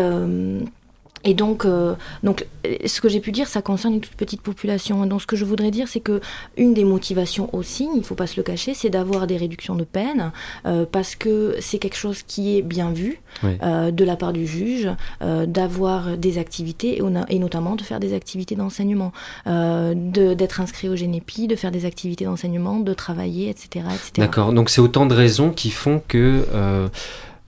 Euh, 1.26 1.30
et 1.30 1.34
donc, 1.34 1.66
euh, 1.66 1.96
donc, 2.24 2.46
euh, 2.66 2.76
ce 2.86 3.02
que 3.02 3.10
j'ai 3.10 3.20
pu 3.20 3.32
dire, 3.32 3.48
ça 3.48 3.62
concerne 3.62 3.96
une 3.96 4.02
toute 4.02 4.16
petite 4.16 4.42
population. 4.42 5.06
Donc, 5.06 5.22
ce 5.22 5.28
que 5.28 5.36
je 5.36 5.46
voudrais 5.46 5.72
dire, 5.72 5.88
c'est 5.88 6.00
que 6.00 6.20
une 6.58 6.74
des 6.74 6.84
motivations 6.84 7.50
aussi, 7.56 7.88
il 7.94 8.00
ne 8.00 8.04
faut 8.04 8.16
pas 8.16 8.28
se 8.28 8.38
le 8.38 8.44
cacher, 8.44 8.74
c'est 8.74 8.90
d'avoir 8.90 9.28
des 9.28 9.38
réductions 9.38 9.76
de 9.76 9.84
peine, 9.84 10.32
euh, 10.66 10.86
parce 10.92 11.16
que 11.16 11.56
c'est 11.60 11.78
quelque 11.80 11.98
chose 11.98 12.24
qui 12.24 12.58
est 12.58 12.62
bien 12.62 12.92
vu 12.92 13.20
Oui. 13.44 13.58
euh, 13.64 13.92
de 13.92 14.04
la 14.04 14.16
part 14.16 14.34
du 14.34 14.46
juge, 14.48 14.90
euh, 15.22 15.46
d'avoir 15.46 16.18
des 16.18 16.38
activités 16.38 16.98
et, 16.98 17.02
on 17.02 17.16
a- 17.16 17.26
et 17.30 17.40
notamment 17.40 17.76
de 17.76 17.84
faire 17.84 18.00
des 18.00 18.14
activités 18.14 18.56
d'enseignement, 18.56 19.12
euh, 19.48 19.94
de- 19.96 20.34
d'être 20.34 20.60
inscrit 20.62 20.90
au 20.90 20.96
GNEPI, 20.96 21.48
de 21.48 21.56
faire 21.56 21.72
des 21.72 21.86
activités 21.86 22.26
d'enseignement, 22.26 22.80
de 22.80 22.94
travailler, 22.94 23.50
etc., 23.50 23.86
etc. 23.94 24.12
D'accord. 24.18 24.54
Donc 24.54 24.70
c'est 24.70 24.82
autant 24.82 25.06
de 25.06 25.14
raisons 25.16 25.52
qui 25.52 25.70
font 25.72 26.02
que 26.08 26.46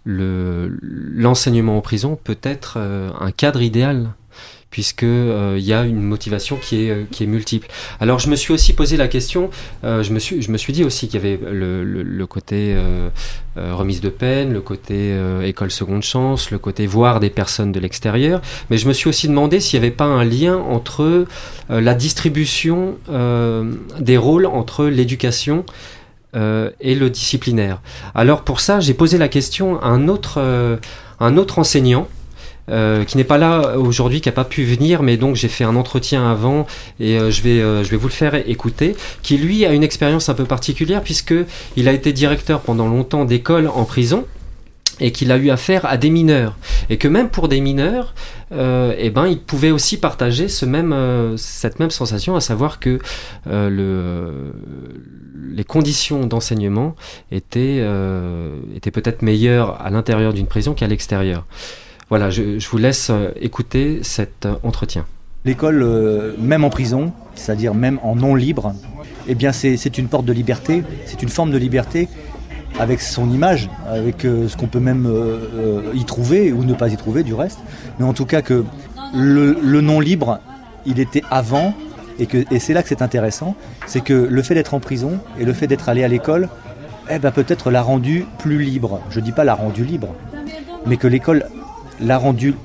le 0.03 0.77
l'enseignement 0.81 1.77
en 1.77 1.81
prison 1.81 2.17
peut 2.21 2.39
être 2.43 2.75
euh, 2.77 3.09
un 3.19 3.31
cadre 3.31 3.61
idéal 3.61 4.09
puisque 4.73 5.03
euh, 5.03 5.55
il 5.59 5.63
y 5.63 5.71
a 5.71 5.83
une 5.83 6.01
motivation 6.01 6.57
qui 6.57 6.85
est 6.85 6.89
euh, 6.89 7.03
qui 7.11 7.23
est 7.23 7.27
multiple. 7.27 7.67
Alors 7.99 8.17
je 8.17 8.27
me 8.27 8.35
suis 8.35 8.51
aussi 8.51 8.73
posé 8.73 8.97
la 8.97 9.07
question, 9.07 9.51
euh, 9.83 10.01
je 10.01 10.11
me 10.11 10.17
suis 10.17 10.41
je 10.41 10.49
me 10.49 10.57
suis 10.57 10.73
dit 10.73 10.83
aussi 10.83 11.07
qu'il 11.07 11.21
y 11.21 11.23
avait 11.23 11.39
le, 11.51 11.83
le, 11.83 12.01
le 12.01 12.25
côté 12.25 12.73
euh, 12.75 13.09
remise 13.55 14.01
de 14.01 14.09
peine, 14.09 14.51
le 14.51 14.61
côté 14.61 15.15
école 15.43 15.69
seconde 15.69 16.01
chance, 16.01 16.49
le 16.49 16.57
côté 16.57 16.87
voir 16.87 17.19
des 17.19 17.29
personnes 17.29 17.71
de 17.71 17.79
l'extérieur, 17.79 18.41
mais 18.71 18.79
je 18.79 18.87
me 18.87 18.93
suis 18.93 19.07
aussi 19.07 19.27
demandé 19.27 19.59
s'il 19.59 19.79
n'y 19.79 19.85
avait 19.85 19.95
pas 19.95 20.05
un 20.05 20.23
lien 20.25 20.57
entre 20.57 21.27
la 21.69 21.93
distribution 21.93 22.97
des 23.99 24.17
rôles 24.17 24.47
entre 24.47 24.85
l'éducation 24.85 25.65
euh, 26.35 26.69
et 26.81 26.95
le 26.95 27.09
disciplinaire. 27.09 27.81
Alors 28.15 28.43
pour 28.43 28.59
ça, 28.59 28.79
j'ai 28.79 28.93
posé 28.93 29.17
la 29.17 29.27
question 29.27 29.79
à 29.81 29.87
un 29.87 30.07
autre, 30.07 30.35
euh, 30.37 30.77
un 31.19 31.37
autre 31.37 31.59
enseignant. 31.59 32.07
euh, 32.69 33.03
qui 33.03 33.17
n'est 33.17 33.23
pas 33.25 33.37
là 33.37 33.77
aujourd'hui, 33.77 34.21
qui 34.21 34.29
n'a 34.29 34.33
pas 34.33 34.45
pu 34.45 34.63
venir, 34.63 35.03
mais 35.03 35.17
donc 35.17 35.35
j'ai 35.35 35.49
fait 35.49 35.65
un 35.65 35.75
entretien 35.75 36.29
avant 36.31 36.65
et 36.99 37.19
euh, 37.19 37.29
je, 37.29 37.41
vais, 37.41 37.59
euh, 37.61 37.83
je 37.83 37.89
vais 37.89 37.97
vous 37.97 38.07
le 38.07 38.13
faire 38.13 38.35
écouter, 38.47 38.95
qui 39.21 39.37
lui 39.37 39.65
a 39.65 39.73
une 39.73 39.83
expérience 39.83 40.29
un 40.29 40.33
peu 40.33 40.45
particulière 40.45 41.01
puisque 41.01 41.33
il 41.75 41.87
a 41.89 41.91
été 41.91 42.13
directeur 42.13 42.61
pendant 42.61 42.87
longtemps 42.87 43.25
d'école 43.25 43.67
en 43.67 43.83
prison 43.83 44.25
et 44.99 45.11
qu'il 45.11 45.31
a 45.31 45.37
eu 45.37 45.49
affaire 45.49 45.85
à 45.85 45.97
des 45.97 46.09
mineurs. 46.09 46.57
Et 46.89 46.97
que 46.97 47.07
même 47.07 47.29
pour 47.29 47.47
des 47.47 47.61
mineurs 47.61 48.13
euh, 48.53 48.93
eh 48.97 49.09
ben 49.09 49.27
il 49.27 49.39
pouvait 49.39 49.71
aussi 49.71 49.97
partager 49.97 50.47
ce 50.47 50.65
même 50.65 50.93
euh, 50.93 51.37
cette 51.37 51.79
même 51.79 51.89
sensation 51.89 52.35
à 52.35 52.41
savoir 52.41 52.79
que 52.79 52.99
euh, 53.47 53.69
le 53.69 54.53
les 55.55 55.63
conditions 55.63 56.25
d'enseignement 56.25 56.95
étaient 57.31 57.79
euh, 57.81 58.55
étaient 58.75 58.91
peut-être 58.91 59.21
meilleures 59.21 59.81
à 59.81 59.89
l'intérieur 59.89 60.33
d'une 60.33 60.47
prison 60.47 60.73
qu'à 60.73 60.87
l'extérieur. 60.87 61.45
Voilà 62.09 62.29
je, 62.29 62.67
vous 62.69 62.77
laisse 62.77 63.11
écouter 63.39 63.99
cet 64.03 64.47
entretien. 64.61 65.05
L'école, 65.45 66.35
même 66.39 66.63
en 66.63 66.69
prison, 66.69 67.11
c'est-à-dire 67.35 67.73
même 67.73 67.99
en 68.03 68.15
non 68.15 68.35
libre, 68.35 68.73
eh 69.27 69.35
bien 69.35 69.51
c'est 69.51 69.97
une 69.97 70.07
porte 70.07 70.25
de 70.25 70.33
liberté, 70.33 70.83
c'est 71.05 71.23
une 71.23 71.29
forme 71.29 71.51
de 71.51 71.57
liberté 71.57 72.07
avec 72.79 73.01
son 73.01 73.29
image, 73.29 73.69
avec 73.87 74.25
euh, 74.25 74.47
ce 74.47 74.57
qu'on 74.57 74.67
peut 74.67 74.79
même 74.79 75.05
euh, 75.05 75.37
euh, 75.55 75.91
y 75.93 76.05
trouver 76.05 76.51
ou 76.51 76.63
ne 76.63 76.73
pas 76.73 76.89
y 76.89 76.97
trouver 76.97 77.23
du 77.23 77.33
reste. 77.33 77.59
Mais 77.99 78.05
en 78.05 78.13
tout 78.13 78.25
cas 78.25 78.41
que 78.41 78.63
le, 79.13 79.53
non 79.81 79.99
libre, 79.99 80.39
il 80.85 80.99
était 80.99 81.21
avant, 81.29 81.73
et, 82.19 82.27
c'est 82.59 82.73
là 82.73 82.83
que 82.83 82.89
c'est 82.89 83.01
intéressant, 83.01 83.55
c'est 83.85 84.01
que 84.01 84.13
le 84.13 84.41
fait 84.41 84.55
d'être 84.55 84.73
en 84.73 84.79
prison 84.79 85.19
et 85.39 85.45
le 85.45 85.53
fait 85.53 85.67
d'être 85.67 85.89
allé 85.89 86.03
à 86.03 86.07
l'école, 86.07 86.49
eh 87.09 87.19
ben 87.19 87.31
peut-être 87.31 87.69
l'a 87.69 87.81
rendu 87.81 88.25
plus 88.39 88.63
libre. 88.63 89.01
Je 89.09 89.19
dis 89.19 89.31
pas 89.31 89.43
l'a 89.43 89.55
rendu 89.55 89.83
libre, 89.83 90.15
mais 90.85 90.97
que 90.97 91.07
l'école 91.07 91.45
l'a 91.99 92.17
rendu 92.17 92.55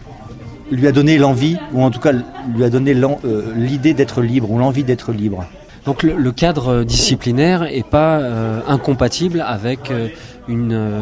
lui 0.71 0.87
a 0.87 0.93
donné 0.93 1.17
l'envie, 1.17 1.57
ou 1.73 1.83
en 1.83 1.91
tout 1.91 2.01
cas 2.01 2.13
lui 2.13 2.63
a 2.63 2.69
donné 2.69 2.95
l'idée 3.57 3.95
d'être 3.95 4.21
libre, 4.21 4.51
ou 4.51 4.59
l'envie 4.59 4.85
d'être 4.85 5.13
libre. 5.13 5.47
Donc 5.89 6.03
le, 6.03 6.33
cadre 6.33 6.85
disciplinaire 6.85 7.63
est 7.63 7.83
pas 7.83 8.19
euh, 8.19 8.61
incompatible 8.69 9.41
avec 9.41 9.91
euh, 9.91 10.09
une, 10.47 10.75
euh, 10.75 11.01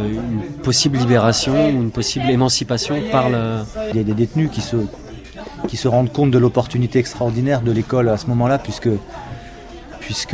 possible 0.62 0.96
libération 0.96 1.70
ou 1.70 1.82
une 1.82 1.90
possible 1.90 2.30
émancipation 2.30 2.94
par 3.10 3.28
le... 3.28 3.64
Il 3.90 3.96
y 3.96 3.98
a 3.98 4.04
des 4.04 4.14
détenus 4.14 4.48
qui 4.48 4.60
se, 4.60 4.76
qui 5.66 5.76
se 5.76 5.88
rendent 5.88 6.12
compte 6.12 6.30
de 6.30 6.38
l'opportunité 6.38 7.00
extraordinaire 7.00 7.62
de 7.62 7.72
l'école 7.72 8.08
à 8.08 8.16
ce 8.16 8.28
moment-là, 8.28 8.60
puisque, 8.60 8.86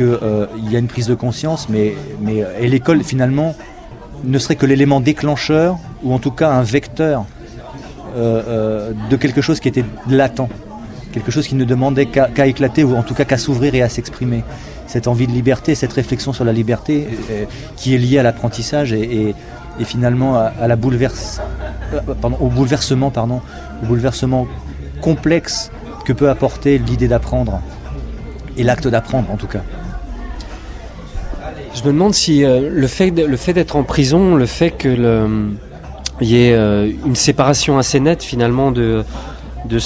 euh, 0.01 0.45
il 0.55 0.71
y 0.71 0.75
a 0.75 0.79
une 0.79 0.87
prise 0.87 1.07
de 1.07 1.15
conscience, 1.15 1.67
mais, 1.67 1.95
mais 2.21 2.43
et 2.59 2.67
l'école 2.67 3.03
finalement 3.03 3.55
ne 4.23 4.37
serait 4.37 4.55
que 4.55 4.67
l'élément 4.67 4.99
déclencheur, 4.99 5.79
ou 6.03 6.13
en 6.13 6.19
tout 6.19 6.29
cas 6.29 6.51
un 6.51 6.61
vecteur 6.61 7.25
euh, 8.15 8.43
euh, 8.47 8.91
de 9.09 9.15
quelque 9.15 9.41
chose 9.41 9.59
qui 9.59 9.67
était 9.67 9.85
latent, 10.07 10.47
quelque 11.13 11.31
chose 11.31 11.47
qui 11.47 11.55
ne 11.55 11.63
demandait 11.63 12.07
qu'à 12.07 12.47
éclater, 12.47 12.83
ou 12.83 12.95
en 12.95 13.03
tout 13.03 13.13
cas 13.13 13.23
qu'à 13.23 13.37
s'ouvrir 13.37 13.75
et 13.75 13.81
à 13.81 13.87
s'exprimer. 13.87 14.43
Cette 14.87 15.07
envie 15.07 15.27
de 15.27 15.31
liberté, 15.31 15.75
cette 15.75 15.93
réflexion 15.93 16.33
sur 16.33 16.43
la 16.43 16.51
liberté, 16.51 17.07
euh, 17.31 17.45
qui 17.77 17.95
est 17.95 17.97
liée 17.97 18.17
à 18.17 18.23
l'apprentissage 18.23 18.91
et, 18.91 19.33
finalement 19.85 20.35
à, 20.35 20.67
la 20.67 20.75
euh, 20.75 21.99
au 22.39 22.47
bouleversement, 22.47 23.09
pardon, 23.09 23.41
au 23.81 23.85
bouleversement 23.85 24.47
complexe 25.01 25.71
que 26.05 26.13
peut 26.13 26.29
apporter 26.29 26.77
l'idée 26.77 27.07
d'apprendre 27.07 27.61
et 28.57 28.63
l'acte 28.63 28.87
d'apprendre 28.87 29.31
en 29.31 29.37
tout 29.37 29.47
cas. 29.47 29.61
Je 31.73 31.81
me 31.81 31.87
demande 31.87 32.13
si 32.13 32.43
euh, 32.43 32.69
le 32.71 32.87
fait 32.87 33.53
d'être 33.53 33.75
en 33.75 33.83
prison, 33.83 34.35
le 34.35 34.45
fait 34.45 34.71
que 34.71 35.39
il 36.21 36.27
y 36.27 36.37
ait 36.37 36.55
une 37.05 37.15
séparation 37.15 37.79
assez 37.79 37.99
nette 37.99 38.21
finalement 38.21 38.71
de 38.71 39.03
de, 39.65 39.79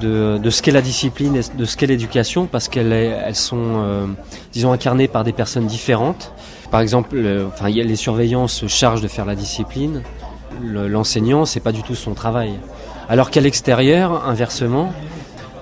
de, 0.00 0.38
de 0.38 0.50
ce 0.50 0.62
qu'est 0.62 0.72
la 0.72 0.82
discipline 0.82 1.36
et 1.36 1.40
de 1.56 1.64
ce 1.64 1.76
qu'est 1.76 1.86
l'éducation 1.86 2.46
parce 2.46 2.68
qu'elles 2.68 2.92
elles 2.92 3.34
sont 3.36 3.56
euh, 3.60 4.06
disons 4.52 4.72
incarnées 4.72 5.08
par 5.08 5.24
des 5.24 5.32
personnes 5.32 5.66
différentes. 5.66 6.32
Par 6.70 6.80
exemple, 6.80 7.16
le- 7.16 7.46
enfin 7.46 7.68
les 7.68 7.96
surveillants 7.96 8.48
se 8.48 8.66
chargent 8.66 9.00
de 9.02 9.08
faire 9.08 9.24
la 9.24 9.34
discipline, 9.34 10.02
Le- 10.62 10.88
l'enseignant 10.88 11.44
c'est 11.44 11.60
pas 11.60 11.72
du 11.72 11.82
tout 11.82 11.94
son 11.94 12.14
travail. 12.14 12.52
Alors 13.08 13.30
qu'à 13.30 13.40
l'extérieur, 13.40 14.26
inversement, 14.28 14.92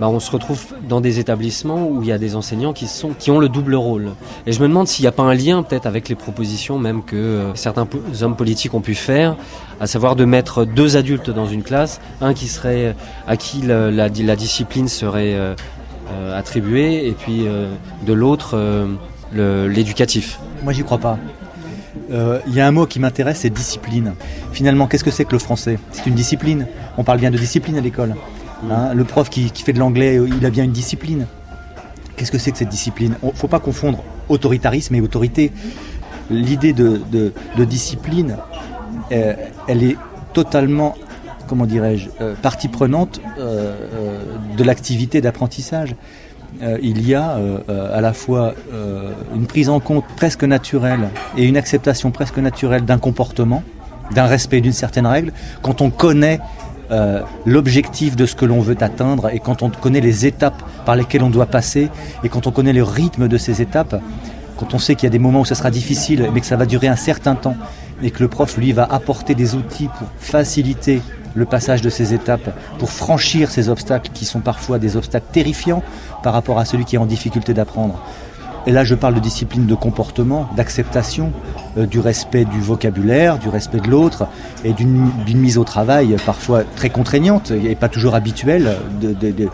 bah, 0.00 0.09
on 0.09 0.20
se 0.20 0.30
retrouve 0.30 0.64
dans 0.88 1.00
des 1.00 1.18
établissements 1.18 1.88
où 1.88 2.02
il 2.02 2.09
y 2.09 2.12
a 2.12 2.18
des 2.18 2.37
enseignants 2.37 2.72
qui, 2.72 2.87
sont, 2.87 3.11
qui 3.11 3.30
ont 3.30 3.38
le 3.38 3.48
double 3.48 3.74
rôle. 3.74 4.11
Et 4.46 4.52
je 4.52 4.61
me 4.61 4.68
demande 4.68 4.88
s'il 4.88 5.02
n'y 5.04 5.09
a 5.09 5.12
pas 5.12 5.22
un 5.22 5.35
lien 5.35 5.62
peut-être 5.62 5.87
avec 5.87 6.09
les 6.09 6.14
propositions 6.14 6.78
même 6.78 7.02
que 7.02 7.16
euh, 7.16 7.54
certains 7.54 7.87
hommes 8.22 8.37
politiques 8.37 8.74
ont 8.74 8.80
pu 8.80 8.94
faire, 8.94 9.37
à 9.80 9.87
savoir 9.87 10.16
de 10.16 10.24
mettre 10.24 10.64
deux 10.64 10.96
adultes 10.96 11.30
dans 11.30 11.46
une 11.46 11.62
classe, 11.62 12.00
un 12.20 12.35
qui 12.35 12.48
serait 12.48 12.94
à 13.26 13.37
qui 13.37 13.62
la, 13.62 14.09
discipline 14.37 14.88
serait 14.88 15.35
euh, 15.35 15.54
euh, 16.11 16.38
attribuée, 16.38 17.07
et 17.09 17.12
puis 17.12 17.46
euh, 17.46 17.72
de 18.07 18.12
l'autre 18.12 18.54
euh, 18.54 19.68
l'éducatif. 19.68 20.38
Moi 20.62 20.72
j'y 20.72 20.83
crois 20.83 20.98
pas. 20.98 21.18
Euh, 22.11 22.40
Il 22.46 22.54
y 22.54 22.61
a 22.61 22.66
un 22.66 22.72
mot 22.72 22.87
qui 22.87 23.00
m'intéresse, 23.00 23.38
c'est 23.40 23.50
discipline. 23.50 24.14
Finalement, 24.52 24.87
qu'est-ce 24.87 25.04
que 25.04 25.11
c'est 25.11 25.24
que 25.24 25.33
le 25.33 25.38
français? 25.38 25.78
C'est 25.92 26.07
une 26.07 26.14
discipline. 26.14 26.66
On 26.98 27.04
parle 27.04 27.18
bien 27.18 27.30
de 27.30 27.38
discipline 27.38 27.76
à 27.78 27.80
l'école. 27.80 28.14
Hein, 28.70 28.94
le 28.94 29.05
prof 29.05 29.31
qui, 29.31 29.48
fait 29.48 29.72
de 29.72 29.79
l'anglais, 29.79 30.18
il 30.27 30.44
a 30.46 30.50
bien 30.50 30.64
une 30.64 30.72
discipline. 30.72 31.27
Qu'est-ce 32.16 32.33
que 32.33 32.38
c'est 32.38 32.53
que 32.53 32.59
cette 32.59 32.68
discipline 32.68 33.16
Il 33.22 33.29
ne 33.29 33.33
faut 33.33 33.48
pas 33.48 33.61
confondre 33.61 34.03
autoritarisme 34.29 34.94
et 34.94 35.00
autorité. 35.00 35.53
L'idée 36.31 36.72
de, 36.72 37.03
discipline, 37.59 38.37
euh, 39.12 39.35
elle 39.68 39.83
est 39.83 39.96
totalement, 40.33 40.94
comment 41.46 41.66
dirais-je, 41.66 42.09
euh, 42.20 42.35
partie 42.35 42.68
prenante 42.68 43.20
euh, 43.38 43.77
euh, 43.94 44.37
de 44.57 44.64
l'activité 44.64 45.20
d'apprentissage. 45.20 45.94
Euh, 46.62 46.79
il 46.83 47.07
y 47.07 47.14
a 47.14 47.33
euh, 47.33 47.59
euh, 47.68 47.96
à 47.96 48.00
la 48.00 48.12
fois 48.12 48.55
euh, 48.72 49.11
une 49.35 49.46
prise 49.46 49.68
en 49.68 49.81
compte 49.81 50.05
presque 50.16 50.44
naturelle 50.44 51.09
et 51.37 51.44
une 51.44 51.57
acceptation 51.57 52.12
presque 52.12 52.38
naturelle 52.38 52.85
d'un 52.85 52.98
comportement, 52.98 53.64
d'un 54.14 54.27
respect 54.27 54.61
d'une 54.61 54.72
certaine 54.72 55.07
règle, 55.07 55.33
quand 55.62 55.81
on 55.81 55.90
connaît 55.90 56.38
euh, 56.90 57.20
l'objectif 57.46 58.16
de 58.16 58.26
ce 58.26 58.34
que 58.34 58.44
l'on 58.44 58.60
veut 58.60 58.76
atteindre 58.80 59.30
et 59.32 59.38
quand 59.38 59.62
on 59.62 59.70
connaît 59.70 60.00
les 60.00 60.26
étapes 60.26 60.62
par 60.84 60.96
lesquelles 60.96 61.22
on 61.22 61.30
doit 61.30 61.46
passer 61.46 61.88
et 62.22 62.28
quand 62.28 62.46
on 62.46 62.50
connaît 62.50 62.72
le 62.72 62.82
rythme 62.82 63.28
de 63.28 63.38
ces 63.38 63.62
étapes, 63.62 64.00
quand 64.58 64.74
on 64.74 64.78
sait 64.78 64.94
qu'il 64.94 65.04
y 65.04 65.08
a 65.08 65.10
des 65.10 65.18
moments 65.18 65.40
où 65.40 65.44
ce 65.44 65.54
sera 65.54 65.70
difficile 65.70 66.28
mais 66.32 66.40
que 66.40 66.46
ça 66.46 66.56
va 66.56 66.66
durer 66.66 66.88
un 66.88 66.96
certain 66.96 67.34
temps 67.34 67.56
et 68.02 68.10
que 68.10 68.22
le 68.22 68.28
prof 68.28 68.56
lui 68.56 68.72
va 68.72 68.84
apporter 68.84 69.34
des 69.34 69.54
outils 69.54 69.88
pour 69.98 70.08
faciliter 70.18 71.00
le 71.34 71.44
passage 71.44 71.82
de 71.82 71.90
ces 71.90 72.14
étapes, 72.14 72.54
pour 72.78 72.90
franchir 72.90 73.50
ces 73.50 73.68
obstacles 73.68 74.10
qui 74.12 74.24
sont 74.24 74.40
parfois 74.40 74.78
des 74.78 74.96
obstacles 74.96 75.26
terrifiants 75.32 75.82
par 76.22 76.32
rapport 76.32 76.58
à 76.58 76.64
celui 76.64 76.84
qui 76.84 76.96
est 76.96 76.98
en 76.98 77.06
difficulté 77.06 77.54
d'apprendre. 77.54 78.00
Et 78.66 78.72
là, 78.72 78.83
je 78.85 78.94
parle 78.94 79.14
de 79.14 79.20
discipline 79.20 79.66
de 79.66 79.74
comportement, 79.74 80.48
d'acceptation, 80.57 81.33
euh, 81.77 81.87
du 81.87 82.00
respect 82.00 82.44
du 82.46 82.61
vocabulaire, 82.61 83.38
du 83.38 83.48
respect 83.48 83.81
de 83.81 83.88
l'autre, 83.88 84.27
et 84.64 84.72
d'une 84.72 85.11
mise 85.35 85.59
au 85.59 85.64
travail 85.64 86.16
parfois 86.24 86.62
très 86.77 86.88
contraignante 86.90 87.50
et 87.50 87.74
pas 87.74 87.88
toujours 87.88 88.14
habituelle 88.14 88.77
de, 89.00 89.12
de- 89.12 89.31
de- 89.33 89.48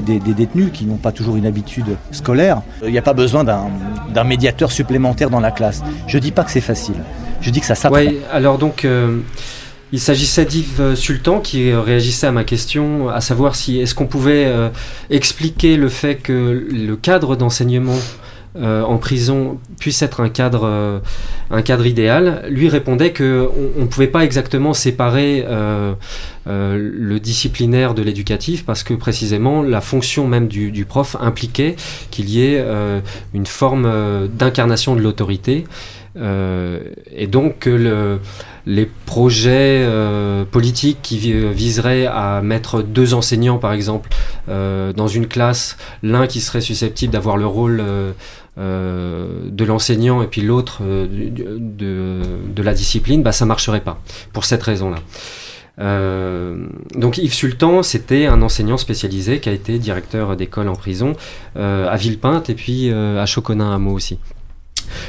des, 0.00 0.18
détenus 0.34 0.68
qui 0.72 0.84
n'ont 0.84 0.96
pas 0.96 1.12
toujours 1.12 1.36
une 1.36 1.46
habitude 1.46 1.96
scolaire. 2.10 2.60
Il 2.84 2.90
n'y 2.90 2.98
a 2.98 3.02
pas 3.02 3.14
besoin 3.14 3.42
d'un 3.44 4.24
médiateur 4.24 4.70
supplémentaire 4.70 5.30
dans 5.30 5.40
la 5.40 5.50
classe. 5.50 5.82
Je 6.06 6.18
dis 6.18 6.30
pas 6.32 6.44
que 6.44 6.50
c'est 6.50 6.60
facile. 6.60 6.96
Je 7.40 7.50
dis 7.50 7.60
que 7.60 7.66
ça 7.66 7.74
s'apprend. 7.74 7.96
Ouais, 7.98 8.18
alors 8.30 8.58
donc, 8.58 8.84
euh, 8.84 9.20
il 9.92 10.00
s'agissait 10.00 10.44
d'Yves 10.44 10.94
Sultan 10.94 11.40
qui 11.40 11.72
réagissait 11.72 12.26
à 12.26 12.32
ma 12.32 12.44
question, 12.44 13.08
à 13.08 13.20
savoir 13.22 13.54
si 13.56 13.78
est-ce 13.80 13.94
qu'on 13.94 14.06
pouvait 14.06 14.44
euh, 14.46 14.68
expliquer 15.08 15.76
le 15.78 15.88
fait 15.88 16.16
que 16.16 16.66
le 16.70 16.96
cadre 16.96 17.36
d'enseignement 17.36 17.96
euh, 18.58 18.82
en 18.82 18.98
prison 18.98 19.58
puisse 19.78 20.02
être 20.02 20.20
un 20.20 20.28
cadre, 20.28 20.64
euh, 20.64 21.84
idéal. 21.84 22.42
Lui 22.48 22.68
répondait 22.68 23.12
que 23.12 23.48
on 23.78 23.82
ne 23.82 23.86
pouvait 23.86 24.08
pas 24.08 24.24
exactement 24.24 24.74
séparer 24.74 25.44
euh, 25.46 25.94
le 26.46 27.20
disciplinaire 27.20 27.94
de 27.94 28.02
l'éducatif 28.02 28.64
parce 28.64 28.82
que 28.82 28.94
précisément 28.94 29.62
la 29.62 29.80
fonction 29.80 30.26
même 30.26 30.48
du, 30.48 30.84
prof 30.84 31.16
impliquait 31.20 31.76
qu'il 32.10 32.28
y 32.30 32.42
ait 32.42 32.64
une 33.34 33.46
forme 33.46 34.28
d'incarnation 34.28 34.96
de 34.96 35.02
l'autorité. 35.02 35.64
Et 36.16 37.26
donc 37.26 37.58
que 37.60 37.70
le, 37.70 38.18
les 38.66 38.88
projets 39.06 39.86
politiques 40.50 40.98
qui 41.02 41.18
vi- 41.18 41.52
viseraient 41.52 42.06
à 42.06 42.40
mettre 42.42 42.82
deux 42.82 43.12
enseignants, 43.12 43.58
par 43.58 43.74
exemple, 43.74 44.08
dans 44.48 45.08
une 45.08 45.26
classe, 45.26 45.76
l'un 46.02 46.26
qui 46.26 46.40
serait 46.40 46.62
susceptible 46.62 47.12
d'avoir 47.12 47.36
le 47.36 47.46
rôle 47.46 47.82
euh, 48.58 49.48
de 49.50 49.64
l'enseignant 49.64 50.20
et 50.20 50.26
puis 50.26 50.40
l'autre 50.40 50.78
euh, 50.82 51.06
de, 51.06 52.22
de 52.52 52.62
la 52.62 52.74
discipline, 52.74 53.22
bah, 53.22 53.30
ça 53.30 53.46
marcherait 53.46 53.82
pas, 53.82 54.00
pour 54.32 54.44
cette 54.44 54.64
raison-là. 54.64 54.98
Euh, 55.78 56.66
donc 56.96 57.18
Yves 57.18 57.34
Sultan, 57.34 57.84
c'était 57.84 58.26
un 58.26 58.42
enseignant 58.42 58.76
spécialisé 58.76 59.38
qui 59.38 59.48
a 59.48 59.52
été 59.52 59.78
directeur 59.78 60.34
d'école 60.34 60.66
en 60.66 60.74
prison 60.74 61.12
à 61.54 61.96
Villepinte 61.96 62.50
et 62.50 62.54
puis 62.54 62.90
à 62.90 63.26
Choconin 63.26 63.72
Hameau 63.72 63.92
aussi. 63.92 64.18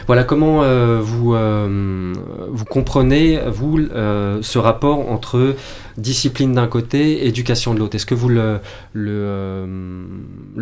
Voilà 0.07 0.23
comment 0.23 0.63
euh, 0.63 0.99
vous, 1.01 1.33
euh, 1.33 2.13
vous 2.49 2.65
comprenez, 2.65 3.39
vous, 3.47 3.77
euh, 3.77 4.39
ce 4.41 4.57
rapport 4.57 5.09
entre 5.11 5.55
discipline 5.97 6.53
d'un 6.53 6.67
côté 6.67 7.27
éducation 7.27 7.73
de 7.73 7.79
l'autre? 7.79 7.95
Est-ce 7.95 8.05
que 8.05 8.15
vous 8.15 8.29
le, 8.29 8.59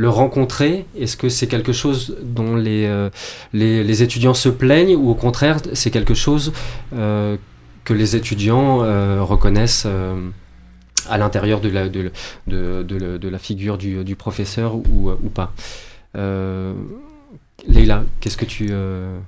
rencontrez? 0.08 0.86
Est-ce 0.98 1.18
que 1.18 1.30
c'est 1.30 1.48
quelque 1.48 1.74
chose 1.74 2.18
dont 2.24 2.56
les, 2.56 4.04
étudiants 4.04 4.34
se 4.34 4.50
plaignent 4.50 4.96
ou 4.96 5.10
au 5.10 5.16
contraire, 5.16 5.58
c'est 5.74 5.92
quelque 5.92 6.14
chose 6.14 6.54
que 6.92 7.94
les 7.94 8.16
étudiants 8.16 8.80
reconnaissent 9.24 9.88
à 11.10 11.18
l'intérieur 11.18 11.62
de 11.62 11.70
la, 13.30 13.40
figure 13.40 13.78
du, 13.78 14.16
professeur 14.16 14.76
ou 14.76 15.30
pas? 15.34 15.54
Euh, 17.68 17.72
Leïla, 17.72 18.04
qu'est-ce 18.20 18.38
que 18.38 18.46
tu... 18.46 18.68
Euh, 18.72 19.20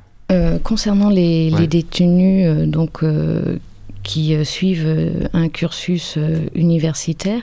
concernant 0.63 1.09
les, 1.09 1.49
Ouais. 1.51 1.61
les 1.61 1.67
détenus 1.67 2.45
euh, 2.47 2.65
donc, 2.67 3.03
euh, 3.03 3.57
qui 4.03 4.35
euh, 4.35 4.43
suivent 4.43 4.85
euh, 4.85 5.27
un 5.33 5.49
cursus 5.49 6.15
euh, 6.17 6.41
universitaire, 6.53 7.41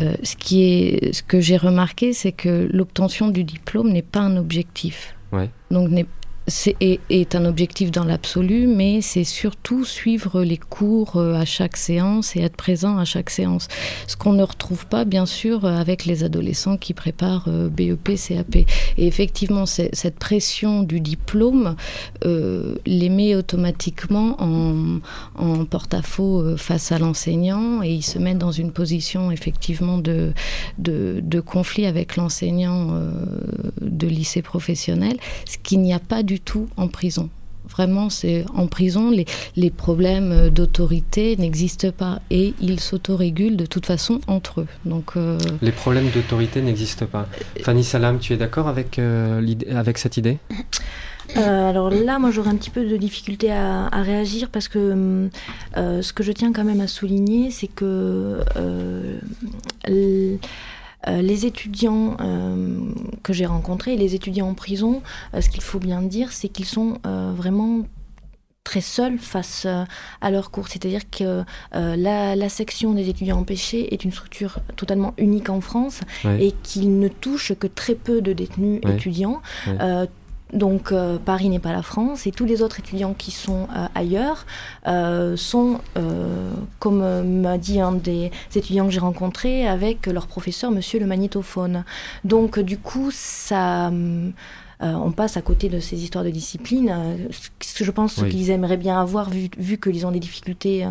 euh, 0.00 0.14
ce, 0.22 0.36
qui 0.36 0.62
est, 0.64 1.14
ce 1.14 1.22
que 1.22 1.40
j'ai 1.40 1.56
remarqué, 1.56 2.12
c'est 2.12 2.32
que 2.32 2.68
l'obtention 2.72 3.28
du 3.28 3.42
diplôme 3.44 3.90
n'est 3.90 4.02
pas 4.02 4.20
un 4.20 4.36
objectif. 4.36 5.14
Ouais. 5.32 5.48
Donc 5.70 5.88
n'est- 5.90 6.06
c'est 6.46 6.76
est, 6.80 7.34
un 7.34 7.46
objectif 7.46 7.90
dans 7.90 8.04
l'absolu, 8.04 8.66
mais 8.66 9.00
c'est 9.00 9.24
surtout 9.24 9.84
suivre 9.84 10.42
les 10.42 10.58
cours 10.58 11.16
euh, 11.16 11.34
à 11.34 11.46
chaque 11.46 11.76
séance 11.76 12.36
et 12.36 12.42
être 12.42 12.56
présent 12.56 12.98
à 12.98 13.06
chaque 13.06 13.30
séance. 13.30 13.68
Ce 14.06 14.16
qu'on 14.16 14.34
ne 14.34 14.42
retrouve 14.42 14.86
pas, 14.86 15.06
bien 15.06 15.24
sûr, 15.24 15.64
euh, 15.64 15.76
avec 15.76 16.04
les 16.04 16.22
adolescents 16.22 16.76
qui 16.76 16.92
préparent 16.92 17.46
euh, 17.48 17.68
BEP, 17.70 18.14
CAP. 18.16 18.56
Et 18.56 19.06
effectivement, 19.06 19.64
cette 19.66 20.18
pression 20.18 20.82
du 20.82 21.00
diplôme 21.00 21.76
les 22.22 23.08
met 23.08 23.34
automatiquement 23.34 24.36
en, 24.38 25.64
porte-à-faux 25.64 26.56
face 26.56 26.92
à 26.92 26.98
l'enseignant 26.98 27.82
et 27.82 27.92
ils 27.92 28.02
se 28.02 28.18
mettent 28.18 28.38
dans 28.38 28.52
une 28.52 28.72
position 28.72 29.30
effectivement 29.30 29.98
de, 29.98 30.32
conflit 31.44 31.86
avec 31.86 32.16
l'enseignant 32.16 33.00
de 33.80 34.06
lycée 34.06 34.42
professionnel, 34.42 35.16
ce 35.46 35.56
qu'il 35.58 35.80
n'y 35.80 35.92
a 35.92 35.98
pas 35.98 36.22
du 36.22 36.33
tout 36.40 36.68
en 36.76 36.88
prison. 36.88 37.28
Vraiment, 37.66 38.10
c'est 38.10 38.44
en 38.54 38.66
prison, 38.66 39.10
les, 39.10 39.24
les 39.56 39.70
problèmes 39.70 40.50
d'autorité 40.50 41.34
n'existent 41.38 41.92
pas 41.92 42.20
et 42.30 42.52
ils 42.60 42.78
s'autorégulent 42.78 43.56
de 43.56 43.64
toute 43.64 43.86
façon 43.86 44.20
entre 44.26 44.60
eux. 44.60 44.66
Donc, 44.84 45.12
euh, 45.16 45.38
Les 45.62 45.72
problèmes 45.72 46.10
d'autorité 46.10 46.60
n'existent 46.60 47.06
pas. 47.06 47.26
Fanny 47.62 47.82
Salam, 47.82 48.18
tu 48.18 48.34
es 48.34 48.36
d'accord 48.36 48.68
avec, 48.68 48.98
euh, 48.98 49.40
l'idée- 49.40 49.68
avec 49.70 49.96
cette 49.96 50.18
idée? 50.18 50.36
Euh, 51.38 51.70
alors 51.70 51.88
là, 51.88 52.18
moi, 52.18 52.30
j'aurais 52.30 52.50
un 52.50 52.56
petit 52.56 52.68
peu 52.68 52.84
de 52.84 52.96
difficulté 52.98 53.50
à, 53.50 53.86
à 53.86 54.02
réagir 54.02 54.50
parce 54.50 54.68
que 54.68 55.30
ce 55.74 56.12
que 56.12 56.22
je 56.22 56.32
tiens 56.32 56.52
quand 56.52 56.64
même 56.64 56.82
à 56.82 56.86
souligner, 56.86 57.50
c'est 57.50 57.66
que 57.66 58.40
les 61.06 61.46
étudiants 61.46 62.16
euh, 62.20 62.78
que 63.22 63.32
j'ai 63.32 63.46
rencontrés, 63.46 63.96
les 63.96 64.14
étudiants 64.14 64.48
en 64.48 64.54
prison, 64.54 65.02
euh, 65.34 65.40
ce 65.40 65.48
qu'il 65.48 65.62
faut 65.62 65.78
bien 65.78 66.02
dire, 66.02 66.32
c'est 66.32 66.48
qu'ils 66.48 66.64
sont 66.66 66.98
euh, 67.06 67.32
vraiment 67.36 67.82
très 68.64 68.80
seuls 68.80 69.18
face 69.18 69.64
euh, 69.66 69.84
à 70.22 70.30
leurs 70.30 70.50
cours. 70.50 70.68
C'est-à-dire 70.68 71.02
que 71.10 71.44
euh, 71.74 71.96
la, 71.96 72.34
la 72.34 72.48
section 72.48 72.92
des 72.94 73.10
étudiants 73.10 73.38
empêchés 73.38 73.92
est 73.92 74.04
une 74.04 74.12
structure 74.12 74.60
totalement 74.76 75.12
unique 75.18 75.50
en 75.50 75.60
France 75.60 76.00
Ouais. 76.24 76.46
et 76.46 76.52
qu'il 76.62 76.98
ne 76.98 77.08
touche 77.08 77.52
que 77.54 77.66
très 77.66 77.94
peu 77.94 78.22
de 78.22 78.32
détenus 78.32 78.80
Ouais. 78.84 78.94
étudiants. 78.94 79.42
Ouais. 79.66 79.76
Euh, 79.80 80.06
donc 80.52 80.92
euh, 80.92 81.18
Paris 81.18 81.48
n'est 81.48 81.58
pas 81.58 81.72
la 81.72 81.82
France 81.82 82.26
et 82.26 82.30
tous 82.30 82.44
les 82.44 82.62
autres 82.62 82.78
étudiants 82.78 83.14
qui 83.14 83.30
sont 83.30 83.66
euh, 83.74 83.86
ailleurs 83.94 84.46
euh, 84.86 85.36
sont, 85.36 85.80
comme 86.78 87.40
m'a 87.40 87.58
dit 87.58 87.80
un 87.80 87.92
des 87.92 88.30
étudiants 88.54 88.86
que 88.86 88.92
j'ai 88.92 89.00
rencontrés, 89.00 89.66
avec 89.66 90.06
leur 90.06 90.26
professeur, 90.26 90.70
monsieur 90.70 91.00
le 91.00 91.06
magnétophone. 91.06 91.84
Donc 92.24 92.58
du 92.58 92.78
coup, 92.78 93.10
ça... 93.10 93.90
euh, 94.82 94.92
on 94.94 95.12
passe 95.12 95.36
à 95.36 95.42
côté 95.42 95.68
de 95.68 95.80
ces 95.80 96.02
histoires 96.02 96.24
de 96.24 96.30
discipline. 96.30 96.90
euh, 96.90 97.16
ce 97.60 97.78
que 97.78 97.84
je 97.84 97.90
pense 97.90 98.18
Oui. 98.18 98.28
qu'ils 98.30 98.50
aimeraient 98.50 98.76
bien 98.76 99.00
avoir, 99.00 99.30
vu, 99.30 99.48
vu 99.58 99.78
qu'ils 99.78 100.06
ont 100.06 100.10
des 100.12 100.20
difficultés 100.20 100.86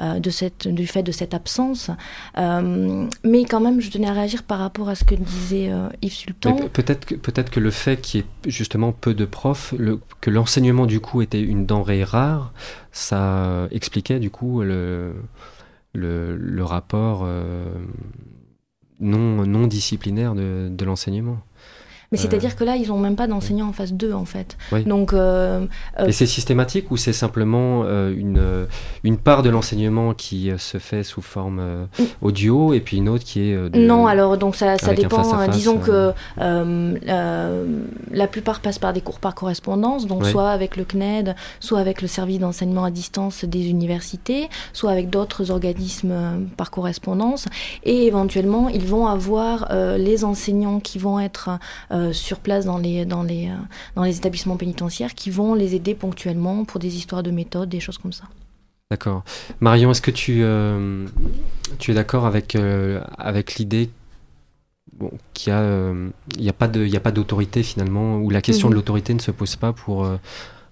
euh, 0.00 0.18
de 0.20 0.30
cette, 0.30 0.68
du 0.68 0.86
fait 0.86 1.02
de 1.02 1.12
cette 1.12 1.34
absence. 1.34 1.90
Mais 2.36 3.44
quand 3.44 3.60
même, 3.60 3.80
je 3.80 3.90
tenais 3.90 4.08
à 4.08 4.12
réagir 4.12 4.42
par 4.42 4.58
rapport 4.58 4.88
à 4.88 4.94
ce 4.94 5.04
que 5.04 5.14
disait 5.14 5.70
Yves 6.02 6.12
Sultan. 6.12 6.56
Peut-être 6.72 7.50
que, 7.50 7.60
le 7.60 7.70
fait 7.70 8.00
qu'il 8.00 8.20
y 8.20 8.24
ait 8.24 8.50
justement 8.50 8.92
peu 8.92 9.14
de 9.14 9.24
profs, 9.24 9.74
le- 9.78 10.00
que 10.20 10.30
l'enseignement 10.30 10.86
du 10.86 11.00
coup 11.00 11.22
était 11.22 11.40
une 11.40 11.66
denrée 11.66 12.04
rare, 12.04 12.52
ça 12.92 13.68
expliquait 13.70 14.18
du 14.18 14.30
coup 14.30 14.62
le, 14.62 15.14
le, 15.94 16.36
le 16.36 16.64
rapport 16.64 17.22
euh, 17.24 17.66
non, 19.00 19.46
non 19.46 19.66
disciplinaire 19.66 20.34
de, 20.34 20.68
de 20.70 20.84
l'enseignement. 20.84 21.38
Mais 22.10 22.16
c'est-à-dire 22.16 22.56
que 22.56 22.64
là, 22.64 22.76
ils 22.76 22.88
n'ont 22.88 22.98
même 22.98 23.16
pas 23.16 23.26
d'enseignants 23.26 23.68
en 23.68 23.72
face 23.72 23.92
d'eux, 23.92 24.14
en 24.14 24.24
fait. 24.24 24.56
Oui. 24.72 24.82
Donc, 24.84 25.12
euh, 25.12 25.66
euh, 26.00 26.06
Et 26.06 26.12
c'est 26.12 26.24
systématique 26.26 26.90
ou 26.90 26.96
c'est 26.96 27.12
simplement 27.12 27.82
euh, 27.84 28.14
une, 28.16 28.66
une 29.04 29.18
part 29.18 29.42
de 29.42 29.50
l'enseignement 29.50 30.14
qui 30.14 30.50
se 30.56 30.78
fait 30.78 31.02
sous 31.02 31.20
forme 31.20 31.86
audio 32.22 32.72
et 32.72 32.80
puis 32.80 32.96
une 32.96 33.08
autre 33.10 33.24
qui 33.24 33.50
est 33.50 33.70
de- 33.70 33.78
Non, 33.78 34.06
alors 34.06 34.38
donc 34.38 34.56
ça, 34.56 34.78
ça 34.78 34.94
dépend. 34.94 35.38
euh, 35.38 35.48
disons 35.48 35.76
que 35.78 36.12
la 38.10 38.26
plupart 38.26 38.60
passent 38.60 38.78
par 38.78 38.92
des 38.92 39.00
cours 39.00 39.20
par 39.20 39.34
correspondance, 39.34 40.06
donc 40.06 40.24
soit 40.26 40.50
avec 40.50 40.76
le 40.76 40.84
CNED, 40.84 41.34
soit 41.60 41.78
avec 41.78 42.02
le 42.02 42.08
service 42.08 42.38
d'enseignement 42.38 42.84
à 42.84 42.90
distance 42.90 43.44
des 43.44 43.68
universités, 43.68 44.48
soit 44.72 44.90
avec 44.90 45.10
d'autres 45.10 45.50
organismes 45.50 46.46
par 46.56 46.70
correspondance. 46.70 47.46
Et 47.84 48.06
éventuellement, 48.06 48.68
ils 48.68 48.86
vont 48.86 49.06
avoir 49.06 49.68
euh, 49.70 49.98
les 49.98 50.24
enseignants 50.24 50.80
qui 50.80 50.98
vont 50.98 51.20
être 51.20 51.50
euh, 51.92 51.97
sur 52.12 52.38
place 52.38 52.64
dans 52.64 52.78
les, 52.78 53.04
dans, 53.04 53.22
les, 53.22 53.48
euh, 53.48 53.54
dans 53.96 54.04
les 54.04 54.16
établissements 54.16 54.56
pénitentiaires, 54.56 55.14
qui 55.14 55.30
vont 55.30 55.54
les 55.54 55.74
aider 55.74 55.94
ponctuellement 55.94 56.64
pour 56.64 56.78
des 56.80 56.96
histoires 56.96 57.22
de 57.22 57.30
méthode, 57.30 57.68
des 57.68 57.80
choses 57.80 57.98
comme 57.98 58.12
ça. 58.12 58.24
D'accord. 58.90 59.22
Marion, 59.60 59.90
est-ce 59.90 60.00
que 60.00 60.10
tu, 60.10 60.40
euh, 60.42 61.06
tu 61.78 61.90
es 61.90 61.94
d'accord 61.94 62.24
avec, 62.24 62.56
euh, 62.56 63.00
avec 63.18 63.56
l'idée 63.56 63.90
bon, 64.96 65.10
qu'il 65.34 65.52
n'y 65.52 65.58
a, 65.58 65.62
euh, 65.62 66.08
a 66.48 66.52
pas 67.00 67.10
d'autorité 67.10 67.62
finalement, 67.62 68.16
où 68.16 68.30
la 68.30 68.40
question 68.40 68.68
Mhm. 68.68 68.72
de 68.72 68.76
l'autorité 68.76 69.12
ne 69.14 69.20
se 69.20 69.30
pose 69.30 69.56
pas 69.56 69.72
pour 69.72 70.04
euh, 70.06 70.16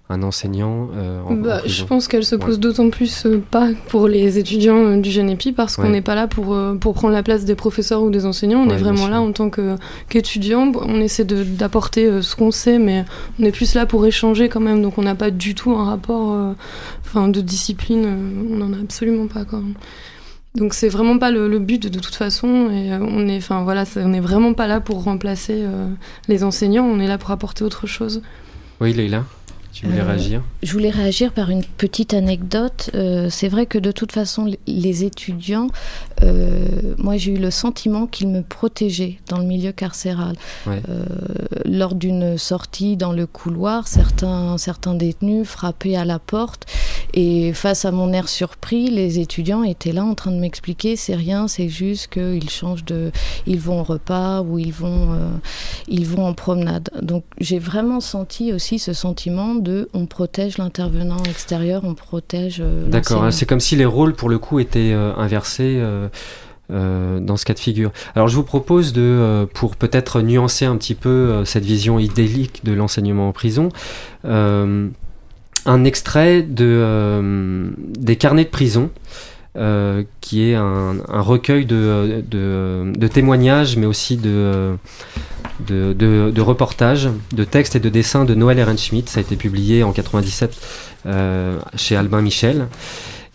un 0.09 0.23
enseignant 0.23 0.89
euh, 0.95 1.21
en, 1.23 1.31
en 1.31 1.35
Bah, 1.35 1.61
je 1.65 1.83
pense 1.83 2.07
qu'elle 2.07 2.23
se 2.23 2.35
pose 2.37 2.55
Ouais. 2.55 2.61
d'autant 2.61 2.89
plus 2.89 3.25
euh, 3.25 3.43
pas 3.51 3.69
pour 3.89 4.07
les 4.07 4.37
étudiants 4.37 4.77
euh, 4.85 5.01
du 5.01 5.11
Genepi 5.11 5.51
parce 5.51 5.75
qu'on 5.75 5.83
Ouais. 5.83 5.89
n'est 5.89 6.01
pas 6.01 6.15
là 6.15 6.27
pour, 6.27 6.53
euh, 6.53 6.75
pour 6.75 6.93
prendre 6.93 7.13
la 7.13 7.23
place 7.23 7.43
des 7.43 7.55
professeurs 7.55 8.01
ou 8.01 8.09
des 8.09 8.25
enseignants. 8.25 8.61
On 8.61 8.69
Ouais, 8.69 8.75
est 8.75 8.77
vraiment 8.77 9.07
là 9.09 9.19
en 9.19 9.33
tant 9.33 9.49
qu'étudiants. 9.49 10.71
on 10.81 11.01
essaie 11.01 11.25
d'apporter 11.25 12.21
ce 12.21 12.35
qu'on 12.37 12.51
sait, 12.51 12.79
mais 12.79 13.03
on 13.39 13.43
est 13.43 13.51
plus 13.51 13.73
là 13.75 13.85
pour 13.85 14.05
échanger 14.05 14.47
quand 14.47 14.61
même. 14.61 14.81
Donc 14.81 14.97
on 14.97 15.01
n'a 15.03 15.15
pas 15.15 15.29
du 15.29 15.55
tout 15.55 15.71
un 15.71 15.83
rapport 15.83 16.55
enfin, 17.05 17.27
de 17.27 17.41
discipline. 17.41 18.05
on 18.51 18.55
n'en 18.55 18.71
a 18.73 18.77
absolument 18.79 19.27
pas. 19.27 19.43
Quoi. 19.43 19.59
Donc 20.55 20.73
c'est 20.73 20.89
vraiment 20.89 21.17
pas 21.19 21.31
le, 21.31 21.49
le 21.49 21.59
but 21.59 21.83
de, 21.91 21.99
toute 21.99 22.15
façon. 22.15 22.69
Et 22.71 22.93
on 22.93 23.27
est, 23.27 23.37
enfin 23.37 23.63
voilà, 23.63 23.83
on 23.97 24.07
n'est 24.07 24.21
vraiment 24.21 24.53
pas 24.53 24.67
là 24.67 24.79
pour 24.79 25.03
remplacer 25.03 25.65
les 26.29 26.43
enseignants. 26.45 26.85
On 26.85 26.99
est 27.01 27.07
là 27.07 27.17
pour 27.17 27.31
apporter 27.31 27.63
autre 27.65 27.87
chose. 27.87 28.21
Oui, 28.79 28.93
Leïla, 28.93 29.25
tu 29.79 29.85
voulais 29.85 30.01
Euh, 30.01 30.05
réagir 30.05 30.41
Je 30.63 30.73
voulais 30.73 30.89
réagir 30.89 31.31
par 31.31 31.49
une 31.49 31.63
petite 31.63 32.13
anecdote. 32.13 32.89
Euh, 32.95 33.29
c'est 33.29 33.47
vrai 33.47 33.65
que 33.65 33.77
de 33.77 33.91
toute 33.91 34.11
façon, 34.11 34.51
les- 34.67 35.03
étudiants, 35.03 35.67
euh, 36.23 36.65
moi 36.97 37.17
j'ai 37.17 37.31
eu 37.33 37.37
le 37.37 37.51
sentiment 37.51 38.07
qu'ils 38.07 38.29
me 38.29 38.41
protégeaient 38.41 39.17
dans 39.27 39.37
le 39.37 39.43
milieu 39.43 39.71
carcéral. 39.71 40.35
Ouais. 40.65 40.81
Lors 41.65 41.93
d'une 41.93 42.37
sortie 42.37 42.97
dans 42.97 43.11
le 43.11 43.27
couloir, 43.27 43.87
certains, 43.87 44.57
certains 44.57 44.95
détenus 44.95 45.47
frappaient 45.47 45.95
à 45.95 46.05
la 46.05 46.19
porte 46.19 46.65
et 47.13 47.53
face 47.53 47.85
à 47.85 47.91
mon 47.91 48.11
air 48.13 48.29
surpris, 48.29 48.89
les 48.89 49.19
étudiants 49.19 49.63
étaient 49.63 49.91
là 49.91 50.03
en 50.03 50.13
train 50.15 50.31
de 50.31 50.39
m'expliquer 50.39 50.95
c'est 50.95 51.15
rien, 51.15 51.47
c'est 51.47 51.69
juste 51.69 52.07
qu'ils 52.07 52.49
changent 52.49 52.85
de. 52.85 53.11
Ils 53.45 53.59
vont 53.59 53.81
au 53.81 53.83
repas 53.83 54.41
ou 54.41 54.59
ils 54.59 54.73
vont, 54.73 55.13
euh, 55.13 55.29
ils 55.87 56.05
vont 56.05 56.25
en 56.25 56.33
promenade. 56.33 56.89
Donc 57.01 57.23
j'ai 57.39 57.59
vraiment 57.59 57.99
senti 57.99 58.53
aussi 58.53 58.79
ce 58.79 58.93
sentiment 58.93 59.55
de 59.55 59.89
on 59.93 60.05
protège 60.05 60.57
l'intervenant 60.57 61.21
extérieur, 61.29 61.81
on 61.83 61.93
protège. 61.93 62.57
euh, 62.59 62.87
D'accord, 62.89 63.23
hein, 63.23 63.31
c'est 63.31 63.45
comme 63.45 63.59
si 63.59 63.75
les 63.75 63.85
rôles 63.85 64.13
pour 64.13 64.29
le 64.29 64.39
coup 64.39 64.59
étaient 64.59 64.91
euh, 64.93 65.13
inversés 65.15 65.77
euh, 65.79 66.07
euh, 66.71 67.19
dans 67.19 67.37
ce 67.37 67.45
cas 67.45 67.53
de 67.53 67.59
figure. 67.59 67.91
Alors 68.15 68.27
je 68.27 68.35
vous 68.35 68.43
propose 68.43 68.91
de, 68.93 69.01
euh, 69.01 69.45
pour 69.45 69.75
peut-être 69.75 70.21
nuancer 70.21 70.65
un 70.65 70.75
petit 70.77 70.95
peu 70.95 71.43
cette 71.45 71.63
vision 71.65 71.99
idyllique 71.99 72.65
de 72.65 72.73
l'enseignement 72.73 73.29
en 73.29 73.31
prison, 73.31 73.69
un 75.67 75.83
extrait 75.83 76.41
de, 76.41 76.65
euh, 76.65 77.69
des 77.77 78.15
carnets 78.15 78.45
de 78.45 78.49
prison. 78.49 78.89
euh, 79.57 80.03
qui 80.21 80.51
est 80.51 80.55
un, 80.55 81.01
recueil 81.09 81.65
de, 81.65 82.23
de, 82.29 83.07
témoignages, 83.07 83.75
mais 83.75 83.87
aussi 83.87 84.15
de, 84.15 84.77
de 85.67 86.41
reportages, 86.41 87.09
de 87.33 87.43
textes 87.43 87.75
et 87.75 87.79
de 87.79 87.89
dessins 87.89 88.23
de 88.23 88.35
Noël 88.35 88.59
Ehrenschmidt. 88.59 89.09
Ça 89.09 89.19
a 89.19 89.21
été 89.21 89.35
publié 89.35 89.81
en 89.81 89.93
97 89.93 90.55
euh, 91.07 91.57
chez 91.75 91.95
Albin 91.95 92.21
Michel. 92.21 92.67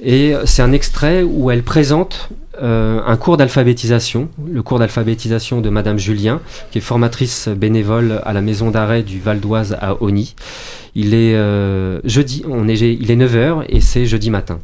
Et 0.04 0.34
c'est 0.46 0.62
un 0.62 0.72
extrait 0.72 1.22
où 1.22 1.50
elle 1.50 1.62
présente 1.62 2.30
euh, 2.60 3.00
un 3.06 3.16
cours 3.16 3.36
d'alphabétisation, 3.36 4.28
le 4.50 4.62
cours 4.62 4.78
d'alphabétisation 4.80 5.60
de 5.60 5.70
Madame 5.70 5.98
Julien, 5.98 6.40
qui 6.70 6.78
est 6.78 6.82
formatrice 6.82 7.48
bénévole 7.48 8.20
à 8.24 8.32
la 8.32 8.40
maison 8.40 8.70
d'arrêt 8.70 9.02
du 9.04 9.20
Val 9.20 9.38
d'Oise 9.38 9.76
à 9.80 10.02
Ony. 10.02 10.34
Il 10.96 11.14
est 11.14 11.34
euh, 11.36 12.00
jeudi, 12.04 12.42
on 12.48 12.68
est, 12.68 12.80
il 12.80 13.10
est 13.10 13.16
9h 13.16 13.64
et 13.68 13.80
c'est 13.80 14.04
jeudi 14.04 14.30
matin. 14.30 14.58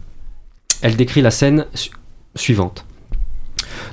Elle 0.82 0.96
décrit 0.96 1.22
la 1.22 1.30
scène 1.30 1.66
su- 1.72 1.90
suivante. 2.34 2.84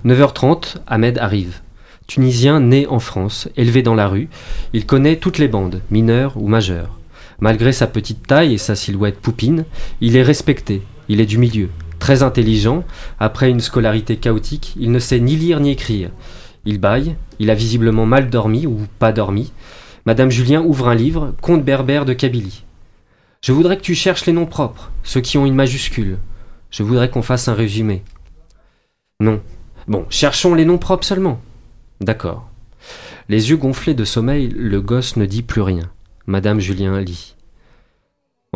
9h30, 0.04 0.78
Ahmed 0.88 1.18
arrive. 1.20 1.62
Tunisien 2.08 2.60
né 2.60 2.86
en 2.88 3.00
France, 3.00 3.50
élevé 3.56 3.82
dans 3.82 3.96
la 3.96 4.08
rue, 4.08 4.30
il 4.74 4.86
connaît 4.86 5.16
toutes 5.16 5.38
les 5.40 5.48
bandes, 5.48 5.82
mineures 5.90 6.34
ou 6.38 6.48
majeures. 6.48 7.00
Malgré 7.40 7.72
sa 7.72 7.88
petite 7.88 8.28
taille 8.28 8.54
et 8.54 8.58
sa 8.60 8.76
silhouette 8.76 9.20
poupine, 9.20 9.66
il 10.02 10.16
est 10.16 10.22
respecté, 10.24 10.82
il 11.10 11.22
est 11.22 11.26
du 11.26 11.38
milieu. 11.38 11.70
Très 12.00 12.24
intelligent, 12.24 12.84
après 13.20 13.50
une 13.50 13.60
scolarité 13.60 14.18
chaotique, 14.18 14.74
il 14.80 14.92
ne 14.92 15.00
sait 15.00 15.20
ni 15.20 15.36
lire 15.36 15.60
ni 15.60 15.72
écrire. 15.72 16.12
Il 16.66 16.80
baille, 16.80 17.16
il 17.40 17.50
a 17.50 17.56
visiblement 17.56 18.06
mal 18.06 18.30
dormi 18.30 18.66
ou 18.66 18.82
pas 19.00 19.12
dormi. 19.12 19.52
Madame 20.06 20.30
Julien 20.30 20.62
ouvre 20.62 20.88
un 20.88 20.96
livre, 20.96 21.34
Conte 21.42 21.64
berbère 21.64 22.06
de 22.06 22.14
Kabylie. 22.14 22.64
Je 23.42 23.52
voudrais 23.52 23.78
que 23.78 23.84
tu 23.84 23.96
cherches 23.96 24.26
les 24.26 24.34
noms 24.34 24.46
propres, 24.46 24.92
ceux 25.04 25.22
qui 25.22 25.38
ont 25.38 25.46
une 25.46 25.56
majuscule. 25.56 26.18
Je 26.72 26.84
voudrais 26.84 27.10
qu'on 27.10 27.22
fasse 27.22 27.48
un 27.48 27.54
résumé. 27.54 28.04
Non. 29.20 29.42
Bon, 29.88 30.06
cherchons 30.10 30.56
les 30.56 30.66
noms 30.66 30.78
propres 30.80 31.06
seulement. 31.06 31.40
D'accord. 32.02 32.50
Les 33.30 33.50
yeux 33.50 33.58
gonflés 33.58 33.94
de 33.94 34.04
sommeil, 34.04 34.50
le 34.50 34.82
gosse 34.82 35.16
ne 35.16 35.26
dit 35.26 35.44
plus 35.44 35.62
rien. 35.62 35.90
Madame 36.28 36.60
Julien 36.60 37.00
lit. 37.00 37.35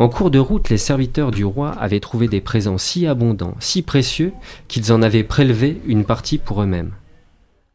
En 0.00 0.08
cours 0.08 0.30
de 0.30 0.38
route, 0.38 0.70
les 0.70 0.78
serviteurs 0.78 1.30
du 1.30 1.44
roi 1.44 1.72
avaient 1.72 2.00
trouvé 2.00 2.26
des 2.26 2.40
présents 2.40 2.78
si 2.78 3.06
abondants, 3.06 3.54
si 3.60 3.82
précieux, 3.82 4.32
qu'ils 4.66 4.94
en 4.94 5.02
avaient 5.02 5.24
prélevé 5.24 5.78
une 5.84 6.06
partie 6.06 6.38
pour 6.38 6.62
eux-mêmes. 6.62 6.92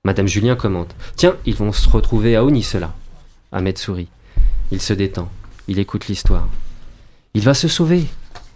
Madame 0.03 0.27
Julien 0.27 0.55
commente. 0.55 0.95
Tiens, 1.17 1.35
ils 1.45 1.53
vont 1.53 1.71
se 1.71 1.87
retrouver 1.87 2.35
à 2.35 2.43
Oni, 2.43 2.63
cela. 2.63 2.95
Ahmed 3.51 3.77
sourit. 3.77 4.07
Il 4.71 4.81
se 4.81 4.93
détend. 4.93 5.29
Il 5.67 5.77
écoute 5.77 6.07
l'histoire. 6.07 6.47
Il 7.35 7.43
va 7.43 7.53
se 7.53 7.67
sauver. 7.67 8.05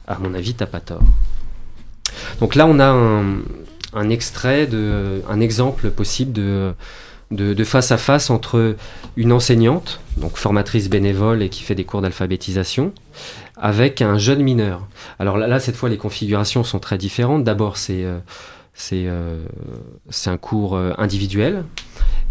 À 0.08 0.17
mon 0.17 0.34
avis, 0.34 0.55
t'as 0.55 0.65
pas 0.65 0.79
tort. 0.79 1.03
Donc 2.39 2.55
là, 2.55 2.65
on 2.65 2.79
a 2.79 2.88
un, 2.88 3.38
un 3.93 4.10
extrait, 4.10 4.65
de, 4.65 5.21
un 5.29 5.39
exemple 5.39 5.91
possible 5.91 6.34
de, 6.34 6.73
de, 7.31 7.63
face 7.63 7.91
à 7.91 7.97
face 7.97 8.29
entre 8.29 8.75
une 9.15 9.31
enseignante, 9.31 9.99
donc 10.17 10.37
formatrice 10.37 10.89
bénévole 10.89 11.43
et 11.43 11.49
qui 11.49 11.63
fait 11.63 11.75
des 11.75 11.83
cours 11.83 12.01
d'alphabétisation, 12.01 12.91
avec 13.55 14.01
un 14.01 14.17
jeune 14.17 14.41
mineur. 14.41 14.87
Alors 15.19 15.37
là, 15.37 15.59
cette 15.59 15.75
fois, 15.75 15.89
les 15.89 15.97
configurations 15.97 16.63
sont 16.63 16.79
très 16.79 16.97
différentes. 16.97 17.43
D'abord, 17.43 17.77
c'est 17.77 18.03
euh, 18.03 18.19
euh, 18.93 19.43
un 20.25 20.37
cours 20.37 20.75
euh, 20.75 20.93
individuel, 20.97 21.65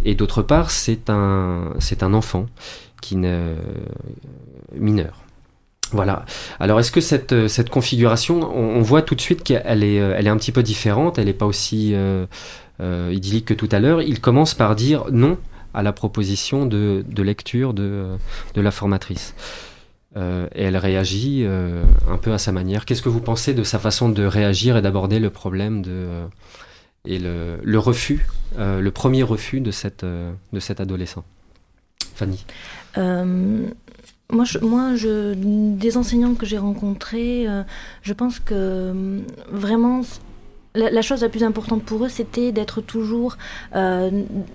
et 0.05 0.15
d'autre 0.15 0.43
part, 0.43 0.71
c'est 0.71 1.11
un 1.11 1.75
enfant 2.13 2.47
qui 3.01 3.17
ne 3.17 3.55
mineur. 4.75 5.23
Voilà. 5.93 6.27
Alors, 6.61 6.81
est-ce 6.81 6.93
que 6.93 7.01
cette, 7.01 7.71
configuration, 7.71 8.41
on, 8.55 8.83
voit 8.83 9.01
tout 9.01 9.15
de 9.15 9.21
suite 9.21 9.43
qu'elle 9.43 9.83
est, 9.85 9.95
elle 9.95 10.27
est 10.27 10.31
un 10.31 10.37
petit 10.37 10.53
peu 10.53 10.63
différente, 10.63 11.19
elle 11.19 11.27
n'est 11.27 11.33
pas 11.33 11.47
aussi 11.47 11.95
euh, 12.81 13.19
que 13.45 13.55
tout 13.55 13.69
à 13.73 13.81
l'heure. 13.81 14.03
Il 14.03 14.21
commence 14.21 14.55
par 14.55 14.77
dire 14.77 15.05
non 15.11 15.39
à 15.75 15.83
la 15.83 15.93
proposition 15.93 16.67
de, 16.67 17.05
lecture 17.19 17.75
de, 17.75 18.19
la 18.57 18.71
formatrice. 18.71 19.35
Euh, 20.17 20.49
et 20.55 20.65
elle 20.65 20.77
réagit 20.77 21.45
euh, 21.45 21.85
un 22.11 22.17
peu 22.17 22.33
à 22.33 22.39
sa 22.39 22.51
manière. 22.51 22.85
Qu'est-ce 22.85 23.03
que 23.03 23.09
vous 23.09 23.21
pensez 23.21 23.55
de 23.55 23.63
sa 23.63 23.79
façon 23.79 24.09
de 24.09 24.25
réagir 24.25 24.77
et 24.77 24.83
d'aborder 24.83 25.21
le 25.21 25.31
problème 25.31 25.83
de, 25.83 25.91
euh, 25.91 26.27
et 27.05 27.19
le, 27.19 27.79
refus, 27.79 28.27
le 28.57 28.91
premier 28.91 29.23
refus 29.23 29.61
de, 29.61 29.71
cet 29.71 30.03
adolescent? 30.81 31.25
Fanny 32.15 32.45
moi, 34.31 34.45
moi 34.61 34.93
des 34.95 35.97
enseignants 35.97 36.35
que 36.35 36.45
j'ai 36.45 36.59
rencontrés, 36.59 37.47
je 38.03 38.13
pense 38.13 38.41
que 38.41 39.23
vraiment 39.51 40.03
la, 40.75 40.91
la 40.91 41.03
chose 41.03 41.23
la 41.23 41.29
plus 41.29 41.43
importante 41.45 41.83
pour 41.83 42.05
eux, 42.05 42.09
c'était 42.09 42.53
d'être 42.53 42.81
toujours, 42.81 43.37
euh, 43.75 44.11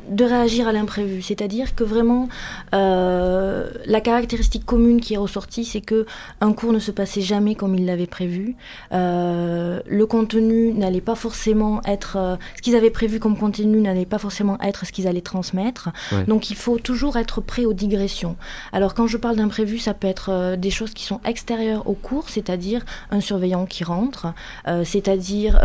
de 0.10 0.24
réagir 0.24 0.68
à 0.68 0.72
l'imprévu. 0.72 1.22
C'est-à-dire 1.22 1.76
que 1.76 1.84
vraiment, 1.84 2.30
euh, 2.74 3.70
la 3.86 4.02
caractéristique 4.02 4.66
commune 4.66 5.02
qui 5.02 5.16
est 5.16 5.18
ressortie, 5.18 5.66
c'est 5.66 5.82
que 5.82 6.06
un 6.42 6.54
cours 6.54 6.72
ne 6.72 6.80
se 6.80 6.92
passait 6.92 7.22
jamais 7.22 7.56
comme 7.56 7.76
ils 7.76 7.86
l'avaient 7.86 8.08
prévu. 8.08 8.56
Euh, 8.94 9.82
le 9.86 10.06
contenu 10.06 10.74
n'allait 10.74 11.02
pas 11.02 11.16
forcément 11.16 11.82
être, 11.86 12.38
ce 12.56 12.62
qu'ils 12.62 12.76
avaient 12.76 12.90
prévu 12.90 13.20
comme 13.20 13.38
contenu 13.38 13.82
n'allait 13.82 14.06
pas 14.06 14.20
forcément 14.20 14.58
être 14.62 14.86
ce 14.86 14.92
qu'ils 14.92 15.08
allaient 15.08 15.22
transmettre. 15.22 15.90
Ouais. 16.12 16.24
Donc 16.26 16.50
il 16.50 16.56
faut 16.56 16.78
toujours 16.78 17.18
être 17.18 17.42
prêt 17.42 17.66
aux 17.66 17.74
digressions. 17.74 18.36
Alors 18.72 18.94
quand 18.94 19.08
je 19.08 19.18
parle 19.18 19.36
d'imprévu, 19.36 19.80
ça 19.80 19.94
peut 19.94 20.08
être 20.08 20.56
des 20.56 20.70
choses 20.70 20.94
qui 20.94 21.04
sont 21.04 21.20
extérieures 21.26 21.88
au 21.88 21.94
cours, 21.94 22.30
c'est-à-dire 22.30 22.86
un 23.12 23.20
surveillant 23.20 23.66
qui 23.66 23.84
rentre, 23.84 24.28
c'est-à-dire 24.84 25.60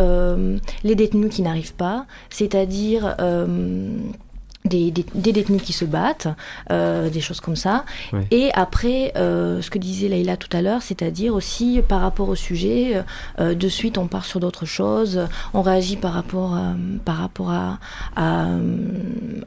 les 0.84 0.94
détenus 0.94 1.34
qui 1.34 1.42
n'arrivent 1.42 1.74
pas, 1.74 2.06
c'est-à-dire 2.30 3.16
euh, 3.20 3.96
des, 4.68 4.90
des- 4.90 5.04
des 5.14 5.32
détenus 5.32 5.62
qui 5.62 5.72
se 5.72 5.84
battent, 5.84 6.28
euh, 6.70 7.08
des 7.10 7.20
choses 7.20 7.40
comme 7.40 7.56
ça. 7.56 7.84
Et 8.30 8.50
après, 8.54 9.12
euh, 9.16 9.60
ce 9.62 9.70
que 9.70 9.78
disait 9.78 10.08
Leïla 10.08 10.36
tout 10.36 10.54
à 10.56 10.62
l'heure, 10.62 10.82
c'est-à-dire 10.82 11.34
aussi 11.34 11.80
par 11.88 12.00
rapport 12.00 12.28
au 12.28 12.34
sujet, 12.34 13.02
euh, 13.40 13.54
de 13.54 13.68
suite 13.68 13.98
on 13.98 14.06
part 14.06 14.24
sur 14.24 14.40
d'autres 14.40 14.66
choses, 14.66 15.20
on 15.54 15.62
réagit 15.62 15.96
par 15.96 16.12
rapport, 16.12 16.56
par 17.04 17.16
rapport 17.16 17.50
à, 17.50 17.78
à, 18.16 18.46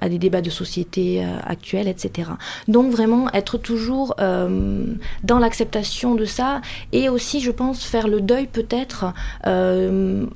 à 0.02 0.10
des 0.10 0.18
débats 0.20 0.42
de 0.42 0.50
société 0.50 1.24
actuels, 1.46 1.88
etc. 1.88 2.30
Donc 2.68 2.92
vraiment 2.92 3.32
être 3.34 3.58
toujours 3.58 4.16
dans 4.18 5.40
l'acceptation 5.40 6.16
de 6.16 6.26
ça 6.26 6.62
et 6.92 7.10
aussi, 7.10 7.40
je 7.42 7.52
pense, 7.52 7.84
faire 7.84 8.08
le 8.08 8.22
deuil 8.22 8.48
peut-être 8.48 9.06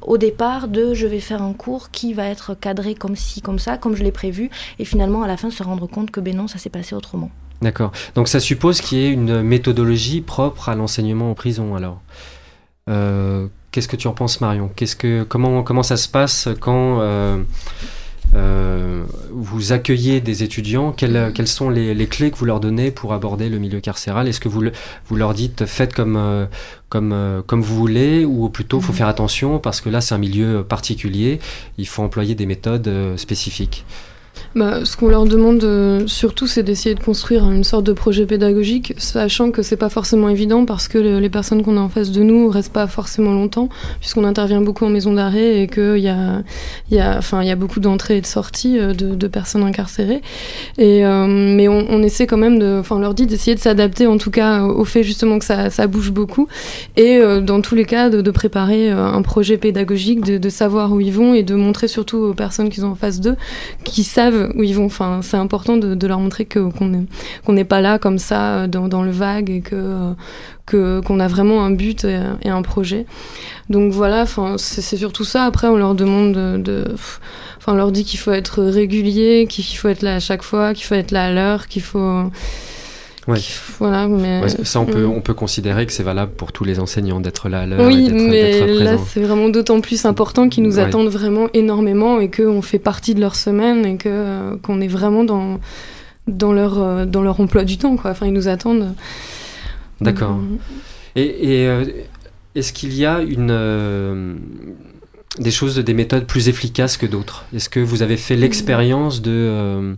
au 0.01 0.17
départ 0.17 0.67
de 0.67 0.93
je 0.93 1.07
vais 1.07 1.19
faire 1.19 1.41
un 1.41 1.53
cours 1.53 1.89
qui 1.91 2.13
va 2.13 2.25
être 2.27 2.53
cadré 2.53 2.95
comme 2.95 3.15
ci, 3.15 3.41
comme 3.41 3.59
ça, 3.59 3.77
comme 3.77 3.95
je 3.95 4.03
l'ai 4.03 4.11
prévu, 4.11 4.49
et 4.79 4.85
finalement 4.85 5.23
à 5.23 5.27
la 5.27 5.37
fin 5.37 5.49
se 5.49 5.63
rendre 5.63 5.87
compte 5.87 6.11
que 6.11 6.19
ben 6.19 6.35
non, 6.35 6.47
ça 6.47 6.57
s'est 6.57 6.69
passé 6.69 6.95
autrement. 6.95 7.29
D'accord. 7.61 7.91
Donc 8.15 8.27
ça 8.27 8.39
suppose 8.39 8.81
qu'il 8.81 8.97
y 8.97 9.05
ait 9.05 9.11
une 9.11 9.41
méthodologie 9.41 10.21
propre 10.21 10.69
à 10.69 10.75
l'enseignement 10.75 11.31
en 11.31 11.35
prison 11.35 11.75
alors. 11.75 12.01
Euh, 12.89 13.47
Qu'est-ce 13.71 13.87
que 13.89 13.95
tu 13.97 14.07
en 14.07 14.13
penses 14.13 14.39
Marion? 14.39 14.69
Qu'est-ce 14.75 14.95
que 14.95 15.23
comment 15.23 15.61
comment 15.63 15.83
ça 15.83 15.97
se 15.97 16.07
passe 16.07 16.47
quand 16.61 17.01
euh, 17.01 17.37
euh, 18.35 19.03
vous 19.31 19.73
accueillez 19.73 20.21
des 20.21 20.43
étudiants? 20.43 20.91
Quelles, 20.93 21.31
quelles 21.33 21.47
sont 21.47 21.69
les, 21.69 21.93
les 21.93 22.07
clés 22.07 22.31
que 22.31 22.37
vous 22.37 22.45
leur 22.45 22.59
donnez 22.61 22.91
pour 22.91 23.13
aborder 23.13 23.49
le 23.49 23.57
milieu 23.59 23.79
carcéral? 23.81 24.27
Est-ce 24.27 24.39
que 24.39 24.47
vous, 24.49 24.61
le- 24.61 24.71
vous 25.07 25.15
leur 25.17 25.33
dites 25.33 25.65
faites 25.65 25.93
comme 25.93 26.47
comme 26.89 27.43
comme 27.47 27.61
vous 27.61 27.75
voulez 27.75 28.23
ou 28.25 28.47
plutôt 28.49 28.79
faut 28.79 28.91
Mhm. 28.93 28.97
faire 28.97 29.07
attention 29.07 29.59
parce 29.59 29.81
que 29.81 29.89
là 29.89 29.99
c'est 29.99 30.15
un 30.15 30.19
milieu 30.19 30.63
particulier, 30.63 31.39
il 31.77 31.87
faut 31.87 32.01
employer 32.03 32.33
des 32.35 32.45
méthodes 32.45 32.89
spécifiques? 33.17 33.85
Bah, 34.55 34.85
ce 34.85 34.95
qu'on 34.95 35.09
leur 35.09 35.25
demande 35.25 35.61
euh, 35.65 36.07
surtout, 36.07 36.47
c'est 36.47 36.63
d'essayer 36.63 36.95
de 36.95 37.03
construire 37.03 37.43
une 37.51 37.65
sorte 37.65 37.83
de 37.83 37.91
projet 37.91 38.25
pédagogique, 38.25 38.93
sachant 38.97 39.51
que 39.51 39.61
c'est 39.61 39.75
pas 39.75 39.89
forcément 39.89 40.29
évident 40.29 40.65
parce 40.65 40.87
que 40.87 40.97
le- 40.97 41.19
les 41.19 41.29
personnes 41.29 41.61
qu'on 41.61 41.75
a 41.75 41.81
en 41.81 41.89
face 41.89 42.11
de 42.11 42.23
nous 42.23 42.47
restent 42.47 42.71
pas 42.71 42.87
forcément 42.87 43.33
longtemps, 43.33 43.67
puisqu'on 43.99 44.23
intervient 44.23 44.61
beaucoup 44.61 44.85
en 44.85 44.89
maison 44.89 45.11
d'arrêt 45.11 45.61
et 45.61 45.67
qu'il 45.67 45.97
y 45.97 46.07
a, 46.07 46.41
y, 46.89 46.99
a, 46.99 47.19
y 47.43 47.51
a 47.51 47.55
beaucoup 47.57 47.81
d'entrées 47.81 48.17
et 48.17 48.21
de 48.21 48.25
sorties 48.25 48.79
euh, 48.79 48.93
de, 48.93 49.27
personnes 49.27 49.63
incarcérées. 49.63 50.21
Euh, 50.79 51.25
mais 51.27 51.67
on, 51.67 52.01
essaie 52.01 52.27
quand 52.27 52.37
même 52.37 52.61
enfin, 52.79 52.95
on 52.95 52.99
leur 52.99 53.13
dit 53.13 53.25
d'essayer 53.25 53.55
de 53.55 53.59
s'adapter 53.59 54.07
en 54.07 54.17
tout 54.17 54.29
cas 54.29 54.61
au 54.61 54.85
fait 54.85 55.03
justement 55.03 55.39
que 55.39 55.45
ça, 55.45 55.87
bouge 55.87 56.11
beaucoup 56.11 56.47
et 56.95 57.19
dans 57.41 57.61
tous 57.61 57.75
les 57.75 57.85
cas 57.85 58.09
de, 58.09 58.31
préparer 58.31 58.89
un 58.91 59.21
projet 59.21 59.57
pédagogique, 59.57 60.23
de, 60.23 60.37
de 60.37 60.49
savoir 60.49 60.91
où 60.93 61.01
ils 61.01 61.11
vont 61.11 61.33
et 61.33 61.43
de 61.43 61.55
montrer 61.55 61.87
surtout 61.87 62.17
aux 62.17 62.33
personnes 62.33 62.69
qu'ils 62.69 62.85
ont 62.85 62.91
en 62.91 62.95
face 62.95 63.19
d'eux 63.19 63.35
qui 63.83 64.03
savent 64.03 64.24
où 64.55 64.63
ils 64.63 64.73
vont. 64.75 64.85
Enfin, 64.85 65.19
c'est 65.21 65.37
important 65.37 65.77
de, 65.77 66.07
leur 66.07 66.19
montrer 66.19 66.45
qu'on 66.45 66.69
est- 66.93 67.05
qu'on 67.45 67.53
n'est 67.53 67.63
pas 67.65 67.81
là 67.81 67.99
comme 67.99 68.17
ça 68.19 68.63
euh, 68.63 68.67
dans, 68.67 69.03
le 69.03 69.11
vague 69.11 69.49
et 69.49 69.61
que 69.61 69.75
euh, 69.75 70.11
que 70.65 70.99
qu'on 71.01 71.19
a 71.19 71.27
vraiment 71.27 71.63
un 71.63 71.71
but 71.71 72.03
et, 72.05 72.19
et 72.43 72.49
un 72.49 72.61
projet. 72.61 73.05
Donc 73.69 73.91
voilà, 73.91 74.21
enfin 74.23 74.55
c'est 74.57 74.97
surtout 74.97 75.23
ça. 75.25 75.45
Après, 75.45 75.67
on 75.67 75.77
leur 75.77 75.95
demande 75.95 76.33
de, 76.33 76.57
de- 76.57 76.85
enfin 77.57 77.73
on 77.73 77.75
leur 77.75 77.91
dit 77.91 78.03
qu'il 78.03 78.19
faut 78.19 78.31
être 78.31 78.63
régulier, 78.63 79.47
qu'il 79.49 79.63
faut 79.77 79.87
être 79.89 80.01
là 80.01 80.15
à 80.15 80.19
chaque 80.19 80.43
fois, 80.43 80.73
qu'il 80.73 80.85
faut 80.85 80.95
être 80.95 81.11
là 81.11 81.25
à 81.25 81.31
l'heure, 81.31 81.67
qu'il 81.67 81.81
faut 81.81 82.29
Ouais. 83.27 83.39
voilà. 83.79 84.07
Mais 84.07 84.41
Ouais, 84.41 84.49
ça, 84.49 84.79
on 84.79 84.85
peut, 84.85 85.05
Mm. 85.05 85.09
on 85.11 85.21
peut 85.21 85.33
considérer 85.33 85.85
que 85.87 85.91
c'est 85.91 86.03
valable 86.03 86.33
pour 86.33 86.51
tous 86.51 86.63
les 86.63 86.79
enseignants 86.79 87.19
d'être 87.19 87.49
là 87.49 87.61
à 87.61 87.65
l'heure 87.65 87.79
et 87.81 87.85
Oui, 87.85 88.03
d'être 88.09 88.13
mais 88.13 88.83
là, 88.83 88.97
c'est 89.07 89.21
vraiment 89.21 89.49
d'autant 89.49 89.81
plus 89.81 90.05
important 90.05 90.47
qu'ils 90.47 90.63
nous 90.63 90.75
Ouais. 90.77 90.83
attendent 90.83 91.07
vraiment 91.09 91.47
énormément 91.53 92.19
et 92.19 92.29
qu'on 92.29 92.61
fait 92.61 92.77
partie 92.79 93.15
de 93.15 93.21
leur 93.21 93.35
semaine 93.35 93.85
et 93.85 93.97
que 93.97 94.09
euh, 94.09 94.55
qu'on 94.61 94.79
est 94.81 94.87
vraiment 94.87 95.23
dans 95.23 95.59
dans 96.27 96.53
leur 96.53 96.79
euh, 96.81 97.05
dans 97.05 97.21
leur 97.23 97.39
emploi 97.39 97.63
du 97.63 97.77
temps 97.77 97.95
quoi. 97.97 98.11
Enfin, 98.11 98.27
ils 98.27 98.33
nous 98.33 98.47
attendent. 98.47 98.93
D'accord. 100.01 100.33
Mm. 100.33 100.57
Et, 101.15 101.61
et, 101.61 101.67
euh, 101.67 101.83
est-ce 102.55 102.73
qu'il 102.73 102.93
y 102.93 103.05
a 103.05 103.21
une, 103.21 104.37
des 105.39 105.51
choses, 105.51 105.77
des 105.77 105.93
méthodes 105.93 106.25
plus 106.25 106.49
efficaces 106.49 106.97
que 106.97 107.05
d'autres 107.05 107.45
Est-ce 107.53 107.69
que 107.69 107.79
vous 107.79 108.01
avez 108.01 108.17
fait 108.17 108.35
l'expérience 108.35 109.21
de, 109.21 109.31
euh, 109.31 109.95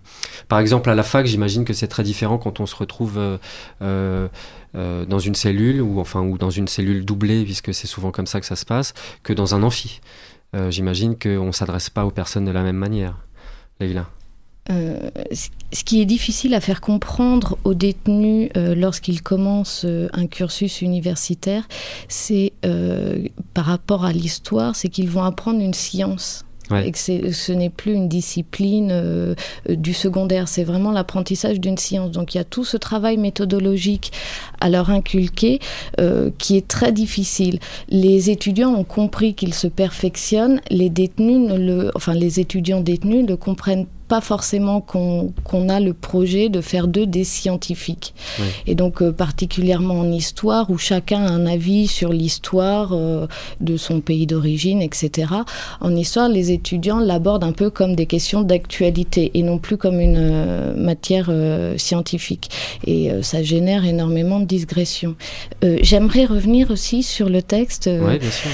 par 0.47 0.59
exemple 0.59 0.89
à 0.89 0.95
la 0.95 1.03
fac, 1.03 1.25
j'imagine 1.25 1.65
que 1.65 1.73
c'est 1.73 1.87
très 1.87 2.03
différent 2.03 2.37
quand 2.37 2.59
on 2.59 2.65
se 2.65 2.75
retrouve 2.75 3.17
euh, 3.17 3.37
euh, 3.81 4.27
euh, 4.75 5.05
dans 5.05 5.19
une 5.19 5.35
cellule 5.35 5.81
ou 5.81 5.99
enfin 5.99 6.21
ou 6.21 6.37
dans 6.37 6.49
une 6.49 6.67
cellule 6.67 7.05
doublée, 7.05 7.43
puisque 7.43 7.73
c'est 7.73 7.87
souvent 7.87 8.11
comme 8.11 8.27
ça 8.27 8.39
que 8.39 8.45
ça 8.45 8.55
se 8.55 8.65
passe, 8.65 8.93
que 9.23 9.33
dans 9.33 9.55
un 9.55 9.63
amphi. 9.63 10.01
Euh, 10.55 10.71
j'imagine 10.71 11.17
qu'on 11.17 11.51
s'adresse 11.51 11.89
pas 11.89 12.05
aux 12.05 12.11
personnes 12.11 12.45
de 12.45 12.51
la 12.51 12.63
même 12.63 12.77
manière. 12.77 13.17
Leïla. 13.79 14.07
Euh, 14.69 14.99
ce- 15.31 15.83
qui 15.85 16.01
est 16.01 16.05
difficile 16.05 16.53
à 16.53 16.59
faire 16.59 16.81
comprendre 16.81 17.57
aux 17.63 17.73
détenus 17.73 18.49
euh, 18.57 18.75
lorsqu'ils 18.75 19.21
commencent 19.21 19.85
euh, 19.85 20.09
un 20.11 20.27
cursus 20.27 20.81
universitaire, 20.81 21.67
c'est 22.09 22.51
par 23.53 23.65
rapport 23.65 24.03
à 24.05 24.11
l'histoire, 24.11 24.75
c'est 24.75 24.89
qu'ils 24.89 25.09
vont 25.09 25.23
apprendre 25.23 25.61
une 25.61 25.73
science. 25.73 26.43
Ouais. 26.69 26.85
Et 26.85 26.91
que 26.91 26.97
ce 27.31 27.51
n'est 27.53 27.69
plus 27.69 27.93
une 27.93 28.09
discipline 28.09 28.89
euh, 28.91 29.35
du 29.69 29.93
secondaire, 29.93 30.49
c'est 30.49 30.65
vraiment 30.65 30.91
l'apprentissage 30.91 31.61
d'une 31.61 31.77
science. 31.77 32.11
Donc 32.11 32.35
il 32.35 32.39
y 32.39 32.41
a 32.41 32.43
tout 32.43 32.65
ce 32.65 32.75
travail 32.75 33.15
méthodologique 33.15 34.11
à 34.59 34.69
leur 34.69 34.89
inculquer 34.89 35.59
euh, 36.01 36.29
qui 36.37 36.57
est 36.57 36.67
très 36.67 36.91
difficile. 36.91 37.59
Les 37.87 38.29
étudiants 38.31 38.73
ont 38.75 38.83
compris 38.83 39.33
qu'ils 39.33 39.53
se 39.53 39.67
perfectionnent, 39.67 40.59
les 40.69 40.89
détenus, 40.89 41.39
ne 41.49 41.57
le, 41.57 41.91
enfin 41.95 42.13
les 42.13 42.41
étudiants 42.41 42.81
détenus 42.81 43.25
ne 43.25 43.35
comprennent 43.35 43.85
pas 44.07 44.21
forcément 44.21 44.81
qu'on 44.81 45.33
qu'on 45.43 45.69
a 45.69 45.79
le 45.79 45.93
projet 45.93 46.49
de 46.49 46.61
faire 46.61 46.87
d'eux 46.87 47.05
des 47.05 47.23
scientifiques. 47.23 48.13
Et 48.65 48.75
donc 48.75 49.01
euh, 49.01 49.11
particulièrement 49.11 49.99
en 49.99 50.11
histoire, 50.11 50.69
où 50.69 50.77
chacun 50.77 51.25
a 51.25 51.29
un 51.29 51.45
avis 51.45 51.87
sur 51.87 52.13
l'histoire 52.13 52.91
euh, 52.93 53.27
de 53.59 53.77
son 53.77 53.99
pays 53.99 54.27
d'origine, 54.27 54.81
etc. 54.81 55.33
En 55.81 55.95
histoire, 55.95 56.29
les 56.29 56.51
étudiants 56.51 56.99
l'abordent 56.99 57.43
un 57.43 57.51
peu 57.51 57.69
comme 57.69 57.95
des 57.95 58.05
questions 58.05 58.41
d'actualité 58.41 59.31
et 59.33 59.43
non 59.43 59.57
plus 59.57 59.77
comme 59.77 59.99
une 59.99 60.17
euh, 60.17 60.73
matière 60.75 61.29
scientifique. 61.77 62.49
Et 62.85 63.11
ça 63.21 63.43
génère 63.43 63.85
énormément 63.85 64.39
de 64.39 64.45
digressions. 64.45 65.15
J'aimerais 65.81 66.25
revenir 66.25 66.71
aussi 66.71 67.03
sur 67.03 67.29
le 67.29 67.41
texte. 67.41 67.87
Ouais, 67.87 68.19
bien 68.19 68.31
sûr. 68.31 68.49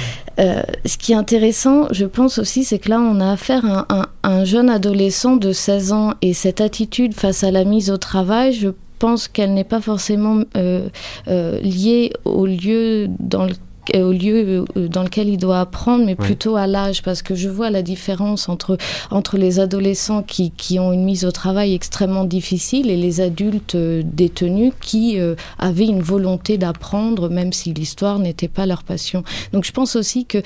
ce 0.86 0.98
qui 0.98 1.12
est 1.12 1.16
intéressant, 1.16 1.88
je 1.92 2.06
pense 2.06 2.38
aussi, 2.38 2.64
c'est 2.64 2.80
que 2.80 2.90
là, 2.90 3.00
on 3.00 3.20
a 3.20 3.32
affaire 3.32 3.66
à 3.66 3.86
un, 3.90 4.08
un 4.24 4.46
jeune 4.46 4.70
adolescent 4.70 5.36
de 5.44 5.52
16 5.52 5.92
ans 5.92 6.14
et 6.22 6.34
cette 6.34 6.62
attitude 6.62 7.14
face 7.14 7.44
à 7.44 7.52
la 7.52 7.66
mise 7.66 7.92
au 7.92 7.98
travail, 7.98 8.54
je 8.54 8.70
pense 8.98 9.28
qu'elle 9.28 9.54
n'est 9.54 9.66
pas 9.66 9.82
forcément 9.82 10.44
euh, 10.56 10.88
euh, 11.28 11.60
liée 11.60 12.14
au 12.24 12.46
lieu 12.46 13.08
dans 13.20 13.46
le 13.46 13.52
euh, 13.52 13.73
au 13.94 14.12
lieu 14.12 14.66
euh, 14.78 14.88
dans 14.88 15.04
lequel 15.04 15.30
il 15.30 15.38
doit 15.38 15.60
apprendre, 15.60 16.06
mais 16.06 16.16
plutôt 16.16 16.56
à 16.56 16.68
l'âge, 16.68 17.02
parce 17.02 17.22
que 17.22 17.36
je 17.36 17.50
vois 17.50 17.70
la 17.70 17.82
différence 17.82 18.50
entre, 18.50 18.78
entre 19.12 19.38
les 19.38 19.60
adolescents 19.60 20.24
qui, 20.24 20.52
qui 20.52 20.80
ont 20.80 20.94
une 20.94 21.04
mise 21.04 21.26
au 21.26 21.32
travail 21.32 21.74
extrêmement 21.74 22.24
difficile 22.24 22.90
et 22.90 22.98
les 22.98 23.22
adultes 23.22 23.76
euh, 23.76 24.02
détenus 24.06 24.74
qui 24.82 25.20
euh, 25.20 25.36
avaient 25.60 25.86
une 25.86 26.02
volonté 26.02 26.58
d'apprendre, 26.58 27.30
même 27.30 27.52
si 27.52 27.74
l'histoire 27.74 28.20
n'était 28.20 28.48
pas 28.48 28.66
leur 28.66 28.84
passion. 28.84 29.24
Donc 29.52 29.66
je 29.66 29.72
pense 29.72 29.96
aussi 29.96 30.26
que, 30.26 30.40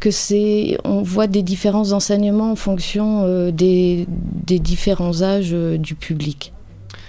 que 0.00 0.10
c'est, 0.10 0.78
on 0.84 1.02
voit 1.02 1.26
des 1.26 1.42
différences 1.42 1.90
d'enseignement 1.90 2.52
en 2.52 2.56
fonction 2.56 3.22
euh, 3.24 3.50
des, 3.50 4.06
des 4.08 4.58
différents 4.58 5.22
âges 5.22 5.50
euh, 5.52 5.78
du 5.78 5.94
public, 5.94 6.52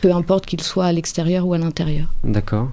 peu 0.02 0.12
importe 0.12 0.46
qu'il 0.46 0.62
soit 0.62 0.86
à 0.86 0.92
l'extérieur 0.92 1.46
ou 1.46 1.54
à 1.54 1.58
l'intérieur. 1.58 2.08
D'accord. 2.24 2.70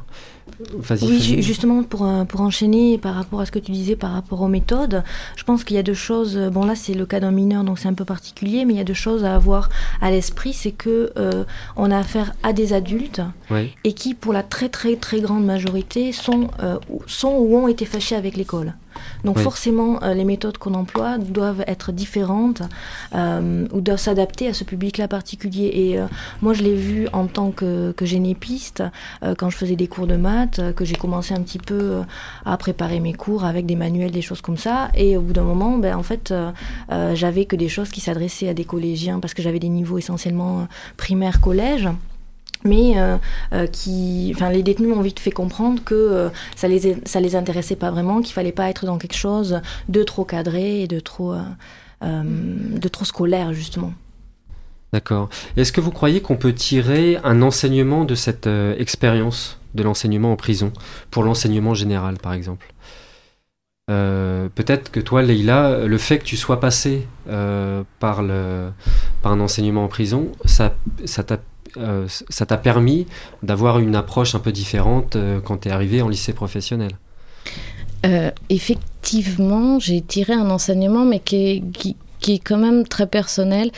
Oui, 1.02 1.42
justement, 1.42 1.82
pour, 1.82 2.06
euh, 2.06 2.24
pour 2.24 2.40
enchaîner 2.40 2.98
par 2.98 3.14
rapport 3.14 3.40
à 3.40 3.46
ce 3.46 3.50
que 3.50 3.58
tu 3.58 3.72
disais 3.72 3.96
par 3.96 4.12
rapport 4.12 4.40
aux 4.42 4.48
méthodes, 4.48 5.02
je 5.36 5.44
pense 5.44 5.64
qu'il 5.64 5.76
y 5.76 5.78
a 5.78 5.82
deux 5.82 5.94
choses. 5.94 6.36
euh, 6.36 6.50
Bon, 6.50 6.64
là, 6.64 6.74
c'est 6.76 6.94
le 6.94 7.06
cas 7.06 7.18
d'un 7.18 7.30
mineur, 7.30 7.64
donc 7.64 7.78
c'est 7.78 7.88
un 7.88 7.94
peu 7.94 8.04
particulier, 8.04 8.64
mais 8.64 8.74
il 8.74 8.76
y 8.76 8.80
a 8.80 8.84
deux 8.84 8.94
choses 8.94 9.24
à 9.24 9.34
avoir 9.34 9.68
à 10.00 10.10
l'esprit. 10.10 10.52
C'est 10.52 10.70
que 10.72 11.12
euh, 11.16 11.44
on 11.76 11.90
a 11.90 11.98
affaire 11.98 12.34
à 12.42 12.52
des 12.52 12.72
adultes 12.72 13.20
et 13.84 13.92
qui, 13.94 14.14
pour 14.14 14.32
la 14.32 14.42
très, 14.42 14.68
très, 14.68 14.96
très 14.96 15.20
grande 15.20 15.44
majorité, 15.44 16.12
sont, 16.12 16.48
euh, 16.62 16.78
sont 17.06 17.32
ou 17.38 17.56
ont 17.56 17.68
été 17.68 17.84
fâchés 17.84 18.14
avec 18.16 18.36
l'école. 18.36 18.74
Donc 19.24 19.36
Oui. 19.36 19.42
forcément, 19.42 20.02
euh, 20.02 20.14
les 20.14 20.24
méthodes 20.24 20.58
qu'on 20.58 20.74
emploie 20.74 21.18
doivent 21.18 21.64
être 21.66 21.92
différentes 21.92 22.62
euh, 23.14 23.66
ou 23.72 23.80
doivent 23.80 23.98
s'adapter 23.98 24.48
à 24.48 24.54
ce 24.54 24.64
public-là 24.64 25.08
particulier. 25.08 25.70
Et 25.74 25.98
euh, 25.98 26.06
moi, 26.42 26.52
je 26.54 26.62
l'ai 26.62 26.74
vu 26.74 27.08
en 27.12 27.26
tant 27.26 27.50
que, 27.50 27.92
que 27.92 28.06
génépiste, 28.06 28.82
euh, 29.22 29.34
quand 29.36 29.50
je 29.50 29.56
faisais 29.56 29.76
des 29.76 29.86
cours 29.88 30.06
de 30.06 30.16
maths, 30.16 30.60
que 30.74 30.84
j'ai 30.84 30.96
commencé 30.96 31.34
un 31.34 31.40
petit 31.40 31.58
peu 31.58 32.00
à 32.44 32.56
préparer 32.56 33.00
mes 33.00 33.12
cours 33.14 33.44
avec 33.44 33.66
des 33.66 33.76
manuels, 33.76 34.10
des 34.10 34.22
choses 34.22 34.40
comme 34.40 34.56
ça. 34.58 34.90
Et 34.94 35.16
au 35.16 35.20
bout 35.20 35.32
d'un 35.32 35.42
moment, 35.42 35.78
ben, 35.78 35.96
en 35.96 36.02
fait, 36.02 36.32
j'avais 37.14 37.44
que 37.44 37.56
des 37.56 37.68
choses 37.68 37.90
qui 37.90 38.00
s'adressaient 38.00 38.48
à 38.48 38.54
des 38.54 38.64
collégiens 38.64 39.20
parce 39.20 39.34
que 39.34 39.42
j'avais 39.42 39.58
des 39.58 39.68
niveaux 39.68 39.98
essentiellement 39.98 40.60
euh, 40.60 40.64
primaire, 40.96 41.40
collège 41.40 41.88
mais 42.64 42.98
euh, 42.98 43.18
euh, 43.52 43.66
qui, 43.66 44.32
enfin, 44.34 44.50
les 44.50 44.62
détenus 44.62 44.88
m'ont 44.88 45.02
vite 45.02 45.20
fait 45.20 45.30
comprendre 45.30 45.82
que 45.84 45.94
euh, 45.94 46.28
ça 46.56 46.66
les 46.66 46.96
ça 47.04 47.20
les 47.20 47.36
intéressait 47.36 47.76
pas 47.76 47.90
vraiment, 47.90 48.22
qu'il 48.22 48.32
fallait 48.32 48.52
pas 48.52 48.68
être 48.70 48.86
dans 48.86 48.98
quelque 48.98 49.16
chose 49.16 49.60
de 49.88 50.02
trop 50.02 50.24
cadré 50.24 50.82
et 50.82 50.88
de 50.88 51.00
trop 51.00 51.34
de 52.02 52.88
trop 52.88 53.04
scolaire 53.06 53.54
justement. 53.54 53.92
D'accord. 54.92 55.30
Est-ce 55.56 55.72
que 55.72 55.80
vous 55.80 55.90
croyez 55.90 56.20
qu'on 56.20 56.36
peut 56.36 56.52
tirer 56.52 57.18
un 57.24 57.40
enseignement 57.40 58.04
de 58.04 58.14
cette 58.14 58.46
expérience 58.78 59.58
de 59.74 59.82
l'enseignement 59.82 60.32
en 60.32 60.36
prison 60.36 60.70
pour 61.10 61.22
l'enseignement 61.22 61.72
général, 61.72 62.18
par 62.18 62.34
exemple? 62.34 62.72
Peut-être 63.86 64.90
que 64.90 65.00
toi, 65.00 65.22
Leïla, 65.22 65.86
le 65.86 65.98
fait 65.98 66.18
que 66.18 66.24
tu 66.24 66.36
sois 66.36 66.60
passé 66.60 67.08
par, 67.98 68.22
le, 68.22 68.70
par 69.22 69.32
un 69.32 69.40
enseignement 69.40 69.84
en 69.84 69.88
prison, 69.88 70.30
ça 70.44 70.74
ça 71.06 71.22
t'a 71.22 71.38
euh, 71.76 72.06
ça 72.08 72.46
t'a 72.46 72.56
permis 72.56 73.06
d'avoir 73.42 73.78
une 73.78 73.96
approche 73.96 74.34
un 74.34 74.40
peu 74.40 74.52
différente 74.52 75.16
euh, 75.16 75.40
quand 75.40 75.58
tu 75.58 75.68
es 75.68 75.70
arrivé 75.70 76.02
en 76.02 76.08
lycée 76.08 76.32
professionnel? 76.32 76.92
Euh, 78.06 78.30
effectivement, 78.48 79.78
j'ai 79.78 80.00
tiré 80.00 80.34
un 80.34 80.50
enseignement, 80.50 81.04
mais 81.04 81.20
qui 81.20 81.36
est, 81.36 81.62
qui, 81.72 81.96
qui 82.20 82.34
est 82.34 82.38
quand 82.38 82.58
même 82.58 82.86
très 82.86 83.06
personnel. 83.06 83.70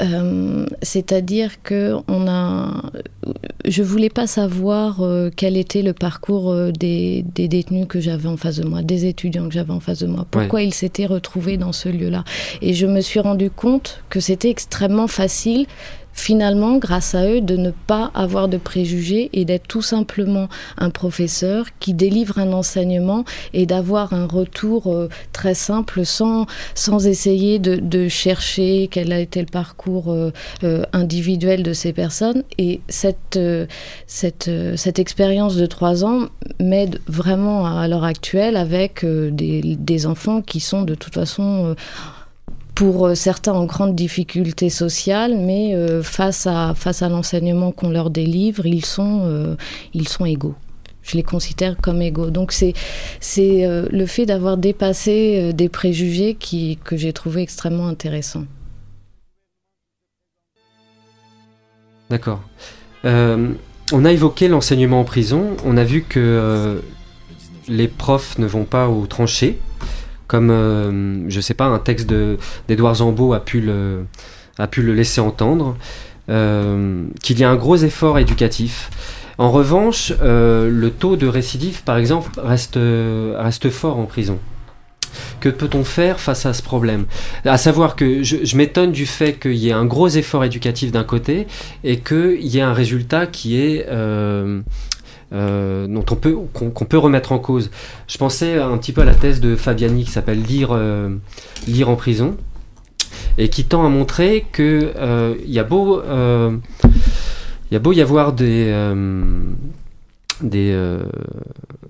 Euh, 0.00 0.66
C'est-à-dire 0.82 1.62
que 1.62 1.96
on 2.08 2.26
a, 2.26 2.90
je 3.66 3.82
voulais 3.82 4.08
pas 4.08 4.26
savoir 4.26 5.02
euh, 5.02 5.30
quel 5.34 5.56
était 5.56 5.82
le 5.82 5.92
parcours 5.92 6.50
euh, 6.50 6.72
des, 6.72 7.22
des 7.34 7.48
détenus 7.48 7.86
que 7.86 8.00
j'avais 8.00 8.28
en 8.28 8.36
face 8.36 8.56
de 8.56 8.66
moi, 8.66 8.82
des 8.82 9.04
étudiants 9.04 9.46
que 9.46 9.54
j'avais 9.54 9.72
en 9.72 9.80
face 9.80 9.98
de 9.98 10.06
moi. 10.06 10.26
Pourquoi 10.30 10.62
ils 10.62 10.74
s'étaient 10.74 11.06
retrouvés 11.06 11.58
dans 11.58 11.72
ce 11.72 11.88
lieu-là? 11.88 12.24
Et 12.62 12.72
je 12.74 12.86
me 12.86 13.00
suis 13.02 13.20
rendu 13.20 13.50
compte 13.50 14.02
que 14.08 14.20
c'était 14.20 14.50
extrêmement 14.50 15.06
facile 15.06 15.66
finalement, 16.20 16.76
grâce 16.76 17.14
à 17.14 17.26
eux, 17.26 17.40
de 17.40 17.56
ne 17.56 17.70
pas 17.70 18.10
avoir 18.14 18.48
de 18.48 18.58
préjugés 18.58 19.30
et 19.32 19.44
d'être 19.44 19.66
tout 19.66 19.82
simplement 19.82 20.48
un 20.78 20.90
professeur 20.90 21.66
qui 21.80 21.94
délivre 21.94 22.38
un 22.38 22.52
enseignement 22.52 23.24
et 23.54 23.66
d'avoir 23.66 24.12
un 24.12 24.26
retour 24.26 24.92
euh, 24.92 25.08
très 25.32 25.54
simple 25.54 26.04
sans, 26.04 26.46
sans 26.74 27.06
essayer 27.06 27.58
de, 27.58 28.08
chercher 28.08 28.88
quel 28.90 29.12
a 29.12 29.20
été 29.20 29.40
le 29.40 29.46
parcours 29.46 30.12
euh, 30.12 30.30
euh, 30.64 30.82
individuel 30.92 31.62
de 31.62 31.72
ces 31.72 31.92
personnes. 31.92 32.42
Et 32.58 32.80
cette, 32.88 33.38
cette, 34.06 34.50
cette 34.76 34.98
expérience 34.98 35.56
de 35.56 35.66
trois 35.66 36.04
ans 36.04 36.28
m'aide 36.58 37.00
vraiment 37.06 37.66
à, 37.66 37.80
à 37.80 37.88
l'heure 37.88 38.04
actuelle 38.04 38.56
avec 38.56 39.04
des, 39.04 39.76
des 39.78 40.06
enfants 40.06 40.42
qui 40.42 40.60
sont 40.60 40.82
de 40.82 40.94
toute 40.94 41.14
façon... 41.14 41.74
pour 42.74 43.06
euh, 43.06 43.14
certains 43.14 43.52
en 43.52 43.64
grande 43.66 43.94
difficulté 43.94 44.70
sociale, 44.70 45.36
mais 45.36 45.74
euh, 45.74 46.02
face 46.02 46.46
à, 46.46 46.74
l'enseignement 47.08 47.72
qu'on 47.72 47.90
leur 47.90 48.10
délivre, 48.10 48.66
ils 48.66 48.84
sont, 48.84 49.22
euh, 49.24 49.56
ils 49.94 50.08
sont 50.08 50.24
égaux. 50.24 50.54
Je 51.02 51.16
les 51.16 51.22
considère 51.22 51.76
comme 51.76 52.02
égaux. 52.02 52.30
Donc 52.30 52.52
c'est 52.52 52.74
le 53.36 54.06
fait 54.06 54.26
d'avoir 54.26 54.58
dépassé 54.58 55.52
des 55.54 55.68
préjugés 55.68 56.36
que 56.36 56.96
j'ai 56.96 57.12
trouvé 57.12 57.42
extrêmement 57.42 57.88
intéressant. 57.88 58.44
D'accord. 62.10 62.42
On 63.04 64.04
a 64.04 64.12
évoqué 64.12 64.48
l'enseignement 64.48 65.00
en 65.00 65.04
prison. 65.04 65.56
On 65.64 65.78
a 65.78 65.84
vu 65.84 66.02
que 66.02 66.82
les 67.66 67.88
profs 67.88 68.38
ne 68.38 68.46
vont 68.46 68.64
pas 68.64 68.88
aux 68.88 69.06
tranchées, 69.06 69.58
comme 70.30 70.50
euh, 70.52 71.28
je 71.28 71.40
sais 71.40 71.54
pas, 71.54 71.64
un 71.64 71.80
texte 71.80 72.08
de- 72.08 72.38
d'Edouard 72.68 72.94
Zambeau 72.94 73.32
a 73.32 73.40
pu 73.40 73.60
le, 73.60 74.04
a 74.58 74.68
pu 74.68 74.80
le 74.80 74.94
laisser 74.94 75.20
entendre, 75.20 75.76
euh, 76.28 77.02
qu'il 77.20 77.40
y 77.40 77.42
a 77.42 77.50
un 77.50 77.56
gros 77.56 77.76
effort 77.78 78.16
éducatif. 78.20 78.90
En 79.38 79.50
revanche, 79.50 80.12
euh, 80.22 80.70
le 80.70 80.90
taux 80.90 81.16
de 81.16 81.26
récidive, 81.26 81.82
par 81.82 81.96
exemple, 81.96 82.30
reste, 82.38 82.78
reste 83.36 83.70
fort 83.70 83.98
en 83.98 84.04
prison. 84.04 84.38
Que 85.40 85.48
peut-on 85.48 85.82
faire 85.82 86.20
face 86.20 86.46
à 86.46 86.52
ce 86.52 86.62
problème? 86.62 87.06
À 87.44 87.58
savoir 87.58 87.96
que 87.96 88.22
je, 88.22 88.36
je 88.44 88.56
m'étonne 88.56 88.92
du 88.92 89.06
fait 89.06 89.32
qu'il 89.40 89.56
y 89.56 89.70
ait 89.70 89.72
un 89.72 89.84
gros 89.86 90.06
effort 90.06 90.44
éducatif 90.44 90.92
d'un 90.92 91.02
côté 91.02 91.48
et 91.82 91.98
qu'il 91.98 92.46
y 92.46 92.58
ait 92.58 92.62
un 92.62 92.74
résultat 92.74 93.26
qui 93.26 93.60
est, 93.60 93.86
euh, 95.32 95.40
euh, 95.40 95.86
dont 95.86 96.04
on 96.10 96.16
peut, 96.16 96.36
qu'on 96.52 96.84
peut 96.84 96.98
remettre 96.98 97.32
en 97.32 97.38
cause. 97.38 97.70
Je 98.08 98.18
pensais 98.18 98.58
un 98.58 98.76
petit 98.78 98.92
peu 98.92 99.02
à 99.02 99.04
la 99.04 99.14
thèse 99.14 99.40
de 99.40 99.56
Fabiani 99.56 100.04
qui 100.04 100.10
s'appelle 100.10 100.42
lire, 100.42 100.70
euh, 100.72 101.10
en 101.86 101.96
prison 101.96 102.36
et 103.38 103.48
qui 103.48 103.64
tend 103.64 103.84
à 103.84 103.88
montrer 103.88 104.46
que 104.52 104.92
euh, 104.96 105.34
il 105.44 105.52
y 105.52 105.58
a 105.58 105.64
beau, 105.64 106.00
euh, 106.00 106.56
il 106.84 107.74
y 107.74 107.76
a 107.76 107.78
beau 107.78 107.92
y 107.92 108.00
avoir 108.00 108.32
des 108.32 108.66
euh, 108.68 109.42
des, 110.42 110.72
euh, 110.72 111.02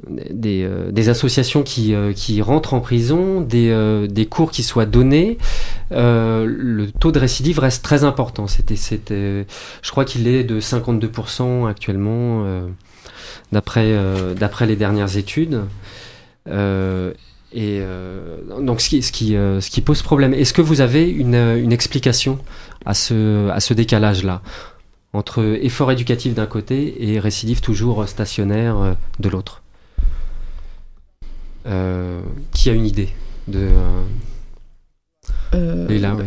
des, 0.09 0.64
euh, 0.64 1.11
associations 1.11 1.62
qui, 1.62 1.95
euh, 1.95 2.12
qui 2.12 2.43
rentrent 2.43 2.74
en 2.74 2.80
prison, 2.80 3.41
des, 3.41 3.70
euh, 3.70 4.07
des 4.07 4.26
cours 4.26 4.51
qui 4.51 4.62
soient 4.62 4.86
donnés, 4.86 5.38
euh, 5.93 6.47
le 6.47 6.91
taux 6.91 7.12
de 7.12 7.18
récidive 7.18 7.59
reste 7.59 7.84
très 7.84 8.05
important. 8.05 8.47
C'était, 8.47 8.76
c'était, 8.76 9.47
je 9.82 9.91
crois 9.91 10.05
qu'il 10.05 10.28
est 10.28 10.45
de 10.45 10.61
52% 10.61 11.68
actuellement, 11.68 12.45
euh, 12.45 12.66
d'après, 13.53 13.86
euh, 13.86 14.34
d'après 14.34 14.66
les 14.66 14.76
dernières 14.76 15.16
études. 15.16 15.62
Euh, 16.48 17.12
et 17.53 17.78
euh, 17.80 18.38
donc, 18.61 18.80
ce 18.80 18.88
qui, 18.88 19.03
ce, 19.03 19.12
qui, 19.12 19.36
euh, 19.36 19.61
ce 19.61 19.70
qui 19.70 19.80
pose 19.80 20.03
problème. 20.03 20.32
Est-ce 20.34 20.53
que 20.53 20.62
vous 20.62 20.80
avez 20.80 21.09
une, 21.09 21.34
une 21.34 21.72
explication 21.72 22.38
à 22.86 22.94
ce, 22.94 23.48
à 23.51 23.61
ce 23.61 23.74
décalage-là 23.74 24.40
entre 25.12 25.42
effort 25.61 25.90
éducatif 25.90 26.34
d'un 26.34 26.46
côté 26.46 27.11
et 27.11 27.18
récidive 27.18 27.61
toujours 27.61 28.07
stationnaire 28.09 28.96
de 29.18 29.28
l'autre? 29.28 29.62
Euh, 31.66 32.20
Qui 32.53 32.70
a 32.70 32.72
une 32.72 32.86
idée 32.86 33.11
de 33.48 33.68
Euh, 35.55 35.88
Leïla, 35.88 36.14
ouais. 36.14 36.26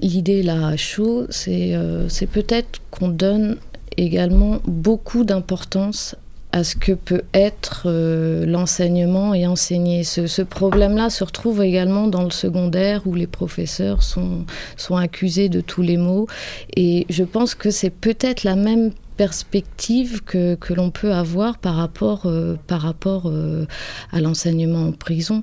L'idée 0.00 0.42
là 0.42 0.76
chaud, 0.76 1.26
c'est 1.28 1.78
c'est 2.08 2.26
peut-être 2.26 2.80
qu'on 2.90 3.08
donne 3.08 3.58
également 3.98 4.60
beaucoup 4.66 5.24
d'importance 5.24 6.16
à 6.52 6.64
ce 6.64 6.76
que 6.76 6.92
peut 6.92 7.22
être 7.34 7.82
euh, 7.86 8.46
l'enseignement 8.46 9.34
et 9.34 9.46
enseigner. 9.46 10.02
Ce, 10.02 10.42
problème-là 10.42 11.10
se 11.10 11.22
retrouve 11.22 11.62
également 11.62 12.06
dans 12.06 12.24
le 12.24 12.30
secondaire 12.30 13.02
où 13.06 13.14
les 13.14 13.26
professeurs 13.26 14.02
sont, 14.02 14.46
sont 14.76 14.96
accusés 14.96 15.50
de 15.50 15.60
tous 15.60 15.82
les 15.82 15.98
maux. 15.98 16.26
Et 16.74 17.04
je 17.10 17.24
pense 17.24 17.54
que 17.54 17.70
c'est 17.70 17.90
peut-être 17.90 18.44
la 18.44 18.56
même 18.56 18.92
perspective 19.18 20.22
que, 20.24 20.54
que 20.54 20.72
l'on 20.72 20.90
peut 20.90 21.12
avoir 21.12 21.58
par 21.58 21.74
rapport, 21.74 22.22
euh, 22.24 22.56
par 22.66 22.80
rapport 22.80 23.24
euh, 23.26 23.66
à 24.10 24.20
l'enseignement 24.20 24.88
en 24.88 24.92
prison. 24.92 25.42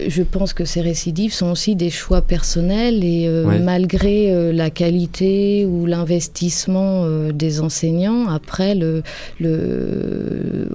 Je 0.00 0.22
pense 0.22 0.52
que 0.54 0.64
ces 0.64 0.80
récidives 0.80 1.32
sont 1.32 1.50
aussi 1.50 1.76
des 1.76 1.90
choix 1.90 2.22
personnels 2.22 3.04
et 3.04 3.26
euh, 3.28 3.44
Ouais. 3.44 3.58
malgré 3.58 4.32
euh, 4.32 4.52
la 4.52 4.70
qualité 4.70 5.66
ou 5.66 5.84
l'investissement 5.86 7.04
euh, 7.04 7.30
des 7.32 7.60
enseignants, 7.60 8.26
après 8.28 8.74
le, 8.74 9.02
le, 9.38 10.68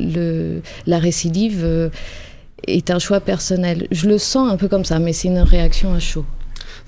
le- 0.00 0.62
la 0.86 0.98
récidive 0.98 1.90
est 2.66 2.90
un 2.90 2.98
choix 2.98 3.20
personnel. 3.20 3.86
Je 3.90 4.08
le 4.08 4.18
sens 4.18 4.50
un 4.50 4.56
peu 4.56 4.68
comme 4.68 4.84
ça, 4.84 4.98
mais 4.98 5.12
c'est 5.12 5.28
une 5.28 5.38
réaction 5.40 5.92
à 5.92 5.98
chaud. 6.00 6.24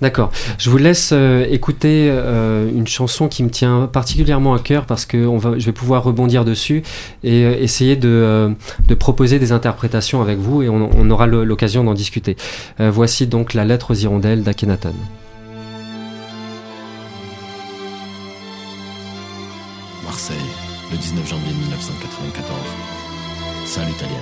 D'accord. 0.00 0.30
Je 0.58 0.70
vous 0.70 0.76
laisse 0.76 1.10
euh, 1.12 1.44
écouter 1.50 2.08
euh, 2.08 2.70
une 2.70 2.86
chanson 2.86 3.26
qui 3.26 3.42
me 3.42 3.50
tient 3.50 3.88
particulièrement 3.92 4.54
à 4.54 4.60
cœur 4.60 4.86
parce 4.86 5.04
que 5.04 5.18
je 5.58 5.66
vais 5.66 5.72
pouvoir 5.72 6.04
rebondir 6.04 6.44
dessus 6.44 6.84
et 7.24 7.44
euh, 7.44 7.56
essayer 7.58 7.96
de, 7.96 8.54
proposer 8.98 9.40
des 9.40 9.50
interprétations 9.50 10.22
avec 10.22 10.38
vous 10.38 10.62
et 10.62 10.68
on, 10.68 11.10
aura 11.10 11.26
l'occasion 11.26 11.84
d'en 11.84 11.94
discuter. 11.94 12.36
Voici 12.78 13.26
donc 13.26 13.54
la 13.54 13.64
lettre 13.64 13.92
aux 13.92 13.94
hirondelles 13.94 14.42
d'Akhenaton. 14.42 14.92
Marseille, 20.04 20.36
le 20.90 20.96
19 20.96 21.28
janvier 21.28 21.52
1994. 21.52 22.58
Salut 23.64 23.92
italienne. 23.92 24.16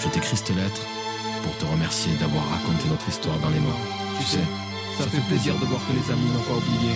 Je 0.00 0.08
t'écris 0.08 0.36
cette 0.36 0.50
lettre 0.50 0.82
pour 1.42 1.56
te 1.56 1.72
remercier 1.72 2.12
d'avoir 2.20 2.44
raconté 2.50 2.88
notre 2.90 3.08
histoire 3.08 3.38
dans 3.38 3.50
les 3.50 3.60
morts. 3.60 3.80
Tu 4.18 4.24
sais, 4.26 4.38
Ça 4.98 5.04
fait 5.10 5.20
plaisir 5.28 5.54
de 5.54 5.66
voir 5.66 5.80
que 5.86 5.92
les 5.92 6.12
amis 6.12 6.30
n'ont 6.32 6.42
pas 6.42 6.56
oublié. 6.56 6.94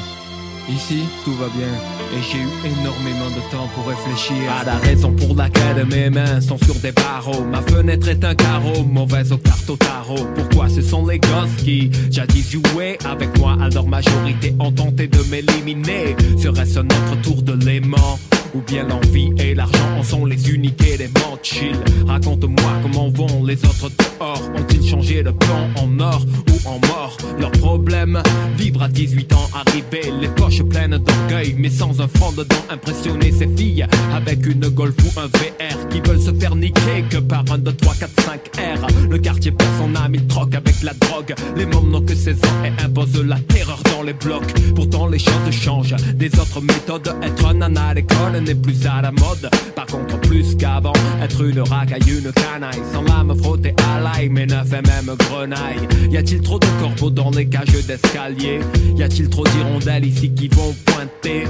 Ici, 0.69 1.01
tout 1.25 1.33
va 1.33 1.47
bien 1.57 1.67
et 2.15 2.23
j'ai 2.23 2.39
eu 2.39 2.73
énormément 2.73 3.31
de 3.31 3.51
temps 3.51 3.69
pour 3.75 3.87
réfléchir 3.89 4.37
à 4.61 4.65
la 4.65 4.77
raison 4.77 5.13
pour 5.13 5.35
laquelle 5.35 5.87
mes 5.87 6.11
mains 6.11 6.43
sont 6.43 6.59
sur 6.59 6.75
des 6.75 6.93
barreaux. 6.93 7.43
Ma 7.51 7.63
fenêtre 7.63 8.07
est 8.09 8.23
un 8.23 8.35
carreau, 8.35 8.85
mauvaise 8.85 9.33
aux 9.33 9.39
cartes 9.39 9.71
au 9.71 9.77
tarot. 9.77 10.27
Pourquoi 10.35 10.69
ce 10.69 10.83
sont 10.83 11.07
les 11.07 11.19
gosses 11.19 11.57
qui 11.65 11.91
jadis 12.11 12.51
jouaient 12.51 12.99
avec 13.07 13.37
moi? 13.39 13.57
À 13.63 13.71
leur 13.71 13.87
majorité 13.87 14.55
ont 14.59 14.73
tenté 14.73 15.09
de 15.09 15.23
m'éliminer 15.31 16.15
Serait-ce 16.39 16.81
notre 16.81 17.21
tour 17.23 17.43
de 17.43 17.55
l'aimant? 17.65 18.19
Ou 18.55 18.61
bien 18.61 18.85
l'envie 18.85 19.33
et 19.39 19.55
l'argent 19.55 19.99
en 19.99 20.03
sont 20.03 20.25
les 20.25 20.51
uniques 20.51 20.83
éléments 20.87 21.39
chill. 21.43 21.77
Raconte-moi 22.07 22.73
comment 22.83 23.09
vont 23.11 23.45
les 23.45 23.57
autres 23.65 23.91
dehors. 23.91 24.43
Ont-ils 24.57 24.87
changé 24.89 25.23
le 25.23 25.33
plan 25.33 25.69
en 25.77 26.01
or 26.01 26.25
ou 26.49 26.69
en 26.69 26.79
mort? 26.87 27.17
Leur 27.39 27.51
problème, 27.53 28.23
vivre 28.57 28.83
à 28.83 28.89
18 28.89 29.33
ans, 29.33 29.49
arriver 29.55 30.13
les 30.21 30.29
poches 30.29 30.63
pleines 30.63 30.99
d'orgueil 30.99 31.55
Mais 31.59 31.71
sans 31.71 32.01
un 32.01 32.09
franc 32.09 32.33
dedans, 32.33 32.57
impressionner 32.71 33.33
ces 33.33 33.49
filles 33.49 33.87
Avec 34.15 34.45
une 34.47 34.69
Golf 34.69 34.95
ou 35.05 35.21
un 35.21 35.27
VR 35.27 35.89
Qui 35.89 36.01
veulent 36.01 36.21
se 36.21 36.33
faire 36.33 36.55
niquer 36.57 37.05
que 37.11 37.19
par 37.19 37.45
un 37.51 37.59
2, 37.59 37.73
3, 37.73 37.95
4, 37.95 38.11
5 38.25 38.41
R. 38.59 38.87
Le 39.11 39.19
quartier 39.19 39.53
perd 39.53 39.71
son 39.79 39.95
âme, 39.95 40.15
il 40.15 40.27
troque 40.27 40.55
avec 40.55 40.83
la 40.83 40.93
drogue. 40.95 41.35
Les 41.57 41.67
mômes 41.67 41.91
n'ont 41.91 42.03
que 42.03 42.15
16 42.15 42.37
ans 42.37 42.65
et 42.65 42.85
imposent 42.85 43.23
la 43.23 43.39
terreur 43.41 43.81
dans 43.93 44.03
les 44.03 44.13
blocs. 44.13 44.53
Pourtant 44.75 45.07
les 45.07 45.19
choses 45.19 45.51
changent, 45.51 45.97
des 46.15 46.29
autres 46.39 46.61
méthodes 46.61 47.15
Être 47.23 47.47
un 47.47 47.77
à 47.77 47.95
l'école 47.95 48.38
n'est 48.41 48.55
plus 48.55 48.87
à 48.87 49.03
la 49.03 49.11
mode 49.11 49.51
Par 49.75 49.87
contre 49.87 50.21
plus 50.21 50.57
qu'avant, 50.57 50.93
être 51.23 51.43
une 51.43 51.61
racaille, 51.61 52.03
une 52.09 52.33
canaille 52.33 52.83
Sans 52.93 53.03
lame 53.03 53.35
frottée 53.39 53.75
à 53.91 54.01
l'ail, 54.01 54.29
mais 54.29 54.47
neuf 54.47 54.73
et 54.73 54.83
même 54.83 55.15
grenaille 55.19 55.89
Y 56.11 56.17
a-t-il 56.17 56.41
trop 56.41 56.59
de 56.59 56.67
corbeaux 56.81 57.11
dans 57.11 57.31
les 57.31 57.47
cages 57.47 57.87
d'escalier? 57.87 58.61
Y 58.97 59.03
a-t-il 59.03 59.29
trop 59.29 59.45
d'hirondelles 59.45 60.05
ici 60.05 60.31
qui 60.33 60.49
vont 60.49 60.75
pointer? 60.87 61.45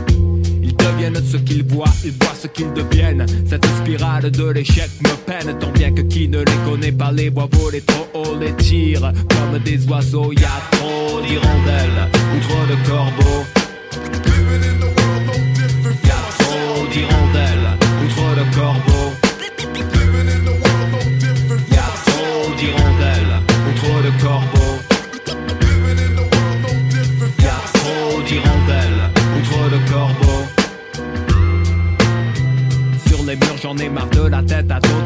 Ils 0.62 0.76
deviennent 0.76 1.22
ce 1.24 1.36
qu'ils 1.36 1.64
voient, 1.64 1.86
ils 2.04 2.12
voient 2.12 2.34
ce 2.38 2.46
qu'ils 2.48 2.72
deviennent. 2.72 3.24
Cette 3.48 3.66
spirale 3.66 4.30
de 4.30 4.50
l'échec 4.50 4.90
me 5.02 5.14
peine, 5.24 5.58
tant 5.58 5.70
bien 5.70 5.92
que 5.92 6.02
qui 6.02 6.28
ne 6.28 6.38
les 6.38 6.58
connaît 6.68 6.92
pas 6.92 7.12
les 7.12 7.30
voit 7.30 7.48
voler 7.52 7.80
trop 7.82 8.06
haut, 8.14 8.36
les 8.38 8.52
tire 8.56 9.12
comme 9.30 9.58
des 9.62 9.86
oiseaux. 9.86 10.32
Y 10.32 10.44
a 10.44 10.76
trop 10.76 11.20
d'hirondelles 11.20 12.08
ou 12.34 12.40
trop 12.40 12.66
de 12.66 12.88
corbeaux. 12.88 13.37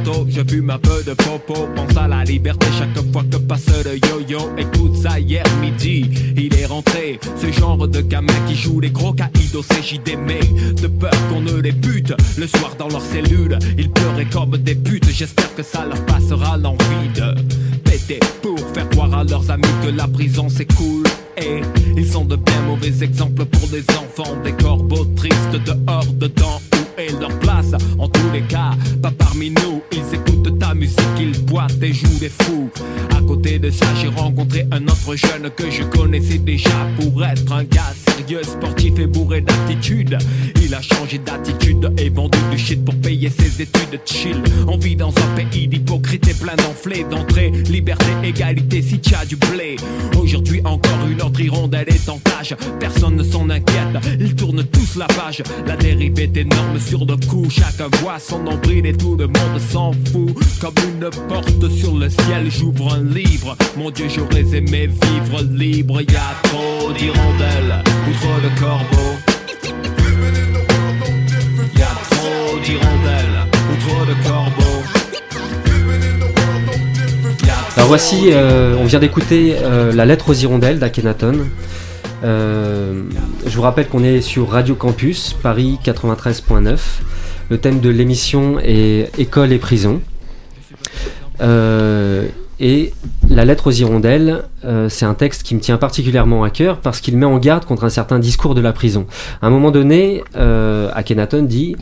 Je 0.05 0.42
fume 0.48 0.70
un 0.70 0.78
peu 0.78 1.03
de 1.05 1.14
popo. 1.14 1.68
Pense 1.74 1.96
à 1.96 2.09
la 2.09 2.24
liberté 2.24 2.66
chaque 2.78 3.12
fois 3.12 3.22
que 3.30 3.36
passe 3.36 3.66
le 3.84 3.96
yo-yo. 4.09 4.50
Écoute 4.57 4.96
ça, 4.96 5.20
hier 5.20 5.44
midi, 5.61 6.11
il 6.36 6.55
est 6.55 6.66
rentré. 6.66 7.20
Ce 7.40 7.53
genre 7.53 7.86
de 7.86 8.00
gamin 8.00 8.32
qui 8.48 8.55
joue 8.55 8.80
les 8.80 8.90
gros 8.90 9.12
caïdos, 9.12 9.64
c'est 9.70 9.82
JDM. 9.82 10.28
De 10.80 10.86
peur 10.88 11.12
qu'on 11.28 11.40
ne 11.40 11.61
les 11.61 11.72
bute. 11.72 12.14
Le 12.36 12.46
soir 12.46 12.74
dans 12.78 12.88
leur 12.88 13.03
cellule, 13.03 13.59
ils 13.78 13.90
pleuraient 13.90 14.28
comme 14.30 14.57
des 14.59 14.74
putes. 14.74 15.09
J'espère 15.11 15.55
que 15.55 15.62
ça 15.62 15.84
leur 15.84 16.05
passera 16.07 16.57
l'envie 16.57 17.09
de 17.14 17.34
péter 17.84 18.20
pour 18.42 18.59
faire 18.74 18.88
croire 18.90 19.14
à 19.14 19.24
leurs 19.24 19.50
amis 19.50 19.64
que 19.84 19.90
la 19.90 20.09
prison 20.09 20.48
c'est 20.48 20.72
cool. 20.74 21.05
Et 21.36 21.61
ils 21.96 22.07
sont 22.07 22.24
de 22.24 22.36
bien 22.36 22.62
mauvais 22.62 23.03
exemples 23.03 23.44
pour 23.44 23.68
des 23.68 23.84
enfants, 23.90 24.36
des 24.44 24.53
corbeaux 24.53 25.05
tristes 25.16 25.57
dehors, 25.64 26.07
dedans, 26.14 26.61
est 26.99 27.18
leur 27.20 27.36
place 27.38 27.72
En 27.99 28.09
tous 28.09 28.30
les 28.32 28.43
cas, 28.43 28.72
pas 29.03 29.11
parmi 29.11 29.51
nous, 29.51 29.82
ils 29.93 30.14
écoutent 30.14 30.59
ta 30.59 30.74
musique, 30.74 30.99
ils 31.18 31.38
boitent 31.45 31.82
et 31.82 31.93
jouent 31.93 32.18
des 32.18 32.28
fous. 32.28 32.70
À 33.16 33.20
côté 33.22 33.59
de 33.59 33.70
ça, 33.70 33.86
j'ai 34.01 34.09
rencontré 34.09 34.66
un 34.70 34.84
autre 34.84 35.14
jeune 35.14 35.51
que 35.57 35.70
je 35.70 35.82
connaissais 35.84 36.38
déjà 36.38 36.70
pour 36.99 37.24
être 37.24 37.53
un 37.53 37.64
gars 37.64 37.93
sérieux, 38.07 38.43
sportif 38.43 38.99
et 38.99 39.07
bourré 39.07 39.40
d'attitude. 39.40 40.18
Il 40.62 40.74
a 40.74 40.82
changé 40.82 41.18
d'attitude 41.18 41.93
et 41.99 42.09
vendu 42.09 42.38
du 42.51 42.59
shit 42.59 42.84
pour 42.84 42.95
payer 42.97 43.30
ses 43.30 43.62
études 43.62 44.01
chill. 44.07 44.43
On 44.66 44.76
vit 44.76 44.97
dans 44.97 45.11
un 45.11 45.36
pays 45.36 45.68
d'hypocrite 45.68 46.28
et 46.28 46.34
plein 46.34 46.57
d'enflés 46.57 47.05
d'entrée, 47.11 47.51
liberté, 47.51 48.07
égalité 48.22 48.82
si 48.82 48.99
t'as 48.99 49.24
du 49.24 49.36
blé. 49.36 49.76
Aujourd'hui 50.18 50.61
encore 50.64 51.07
une 51.11 51.20
autre 51.22 51.40
hirondelle 51.40 51.88
est 51.88 52.09
en 52.09 52.18
cage, 52.18 52.57
personne 52.80 53.16
ne 53.16 53.22
s'en 53.22 53.49
inquiète, 53.51 53.99
ils 54.20 54.34
tournent 54.34 54.64
tous 54.64 54.97
la 54.97 55.07
page. 55.07 55.43
La 55.66 55.76
dérive 55.76 56.18
est 56.18 56.36
énorme 56.36 56.78
sur 56.87 57.05
le 57.05 57.16
cou. 57.28 57.49
Chacun 57.51 57.89
voit 58.01 58.18
son 58.18 58.41
nombril 58.41 58.87
et 58.87 58.93
tout 58.93 59.16
le 59.16 59.26
monde 59.26 59.61
s'en 59.70 59.93
fout. 59.93 60.35
Comme 60.61 60.74
une 60.85 61.11
porte 61.28 61.68
sur 61.70 61.97
le 61.97 62.09
ciel, 62.09 62.51
j'ouvre 62.51 62.95
un 62.95 63.03
livre. 63.03 63.57
Mon 63.76 63.91
Dieu, 63.91 64.07
j'aurais 64.09 64.47
aimé 64.57 64.89
vivre 64.89 65.43
libre. 65.43 66.01
Y 66.01 66.16
a 66.16 66.49
trop 66.49 66.93
d'hirondelles, 66.93 67.83
outre 68.09 68.28
le 68.43 68.61
corbeau? 68.61 69.12
Y 71.76 71.83
a 71.83 71.95
trop 72.11 72.59
d'hirondelles, 72.64 73.39
outre 73.72 74.07
le 74.07 74.28
corbeau? 74.28 74.83
Alors 77.76 77.89
voici, 77.89 78.28
euh, 78.33 78.76
on 78.78 78.85
vient 78.85 79.01
d'écouter 79.01 79.57
euh, 79.61 79.93
La 79.93 80.05
lettre 80.05 80.28
aux 80.30 80.35
hirondelles 80.35 80.78
d'Akenaton. 80.78 81.47
Euh, 82.23 83.03
je 83.47 83.57
vous 83.57 83.62
rappelle 83.62 83.89
qu'on 83.89 84.05
est 84.05 84.20
sur 84.20 84.51
Radio 84.51 84.75
Campus, 84.75 85.35
Paris 85.43 85.79
93.9. 85.85 86.79
Le 87.51 87.59
thème 87.59 87.81
de 87.81 87.89
l'émission 87.89 88.59
est 88.61 89.11
École 89.18 89.53
et 89.53 89.59
prison. 89.59 90.01
Euh, 91.41 92.27
et 92.61 92.93
La 93.29 93.45
lettre 93.45 93.68
aux 93.68 93.73
hirondelles, 93.73 94.45
euh, 94.64 94.89
c'est 94.89 95.05
un 95.05 95.14
texte 95.14 95.43
qui 95.43 95.55
me 95.55 95.61
tient 95.61 95.79
particulièrement 95.79 96.45
à 96.45 96.51
cœur 96.51 96.79
parce 96.79 97.01
qu'il 97.01 97.16
met 97.16 97.27
en 97.27 97.39
garde 97.39 97.64
contre 97.64 97.85
un 97.85 97.91
certain 97.91 98.18
discours 98.18 98.55
de 98.55 98.61
la 98.61 98.73
prison. 98.73 99.07
À 99.41 99.49
un 99.49 99.51
moment 99.51 99.70
donné, 99.70 100.23
Akhenaton 100.35 101.43
dit 101.43 101.77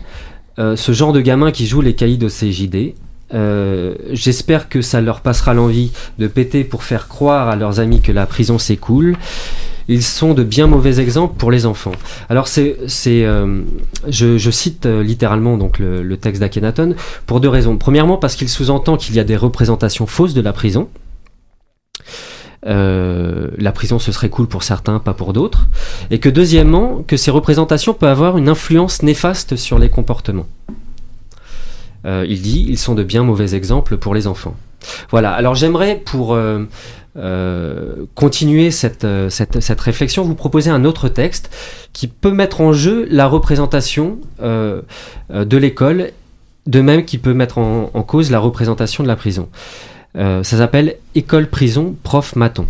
Ce 0.56 0.92
genre 0.92 1.12
de 1.12 1.20
gamins 1.20 1.52
qui 1.52 1.66
jouent 1.66 1.82
les 1.82 1.94
caïds 1.94 2.24
au 2.24 2.28
CJD, 2.28 2.94
euh, 3.32 3.94
j'espère 4.10 4.68
que 4.68 4.82
ça 4.82 5.00
leur 5.00 5.20
passera 5.20 5.54
l'envie 5.54 5.92
de 6.18 6.26
péter 6.26 6.64
pour 6.64 6.82
faire 6.82 7.06
croire 7.06 7.48
à 7.48 7.56
leurs 7.56 7.78
amis 7.80 8.00
que 8.00 8.12
la 8.12 8.26
prison 8.26 8.56
cool. 8.80 9.16
Ils 9.90 10.04
sont 10.04 10.34
de 10.34 10.44
bien 10.44 10.68
mauvais 10.68 11.00
exemples 11.00 11.34
pour 11.36 11.50
les 11.50 11.66
enfants. 11.66 11.90
Alors 12.28 12.46
c'est, 12.46 12.76
euh, 13.08 13.62
je, 14.06 14.50
cite 14.52 14.86
euh, 14.86 15.02
littéralement 15.02 15.56
donc 15.56 15.80
le, 15.80 16.16
texte 16.16 16.40
d'Akhenaton 16.40 16.94
pour 17.26 17.40
deux 17.40 17.48
raisons. 17.48 17.76
Premièrement 17.76 18.16
parce 18.16 18.36
qu'il 18.36 18.48
sous-entend 18.48 18.96
qu'il 18.96 19.16
y 19.16 19.18
a 19.18 19.24
des 19.24 19.36
représentations 19.36 20.06
fausses 20.06 20.32
de 20.32 20.40
la 20.40 20.52
prison. 20.52 20.88
Euh, 22.66 23.48
la 23.58 23.72
prison 23.72 23.98
ce 23.98 24.12
serait 24.12 24.28
cool 24.28 24.46
pour 24.46 24.62
certains, 24.62 25.00
pas 25.00 25.12
pour 25.12 25.32
d'autres, 25.32 25.66
et 26.12 26.20
que 26.20 26.28
deuxièmement 26.28 27.02
que 27.04 27.16
ces 27.16 27.32
représentations 27.32 27.92
peuvent 27.92 28.10
avoir 28.10 28.38
une 28.38 28.48
influence 28.48 29.02
néfaste 29.02 29.56
sur 29.56 29.80
les 29.80 29.90
comportements. 29.90 30.46
Il 32.04 32.40
dit 32.40 32.64
ils 32.68 32.78
sont 32.78 32.94
de 32.94 33.02
bien 33.02 33.24
mauvais 33.24 33.54
exemples 33.56 33.96
pour 33.96 34.14
les 34.14 34.26
enfants. 34.28 34.56
Voilà. 35.10 35.32
Alors 35.32 35.54
j'aimerais 35.54 36.00
pour 36.02 36.34
euh, 37.16 38.06
continuer 38.14 38.70
cette, 38.70 39.04
euh, 39.04 39.28
cette, 39.30 39.80
réflexion 39.80 40.22
vous 40.22 40.36
proposer 40.36 40.70
un 40.70 40.84
autre 40.84 41.08
texte 41.08 41.50
qui 41.92 42.06
peut 42.06 42.30
mettre 42.30 42.60
en 42.60 42.72
jeu 42.72 43.04
la 43.10 43.26
représentation 43.26 44.18
euh, 44.40 44.82
de 45.28 45.56
l'école, 45.56 46.12
de 46.66 46.80
même 46.80 47.04
qui 47.04 47.18
peut 47.18 47.34
mettre 47.34 47.58
en, 47.58 48.02
cause 48.02 48.30
la 48.30 48.38
représentation 48.38 49.02
de 49.02 49.08
la 49.08 49.16
prison. 49.16 49.48
Ça 50.14 50.42
s'appelle 50.42 50.96
École-prison, 51.14 51.96
prof 52.02 52.36
maton. 52.36 52.66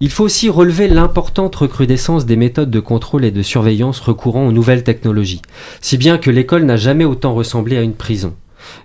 Il 0.00 0.10
faut 0.10 0.24
aussi 0.24 0.48
relever 0.48 0.88
l'importante 0.88 1.56
recrudescence 1.56 2.26
des 2.26 2.36
méthodes 2.36 2.70
de 2.70 2.80
contrôle 2.80 3.24
et 3.24 3.30
de 3.30 3.42
surveillance 3.42 3.98
recourant 4.00 4.46
aux 4.46 4.52
nouvelles 4.52 4.84
technologies, 4.84 5.42
si 5.80 5.96
bien 5.96 6.18
que 6.18 6.30
l'école 6.30 6.64
n'a 6.64 6.76
jamais 6.76 7.04
autant 7.04 7.34
ressemblé 7.34 7.76
à 7.76 7.82
une 7.82 7.94
prison. 7.94 8.34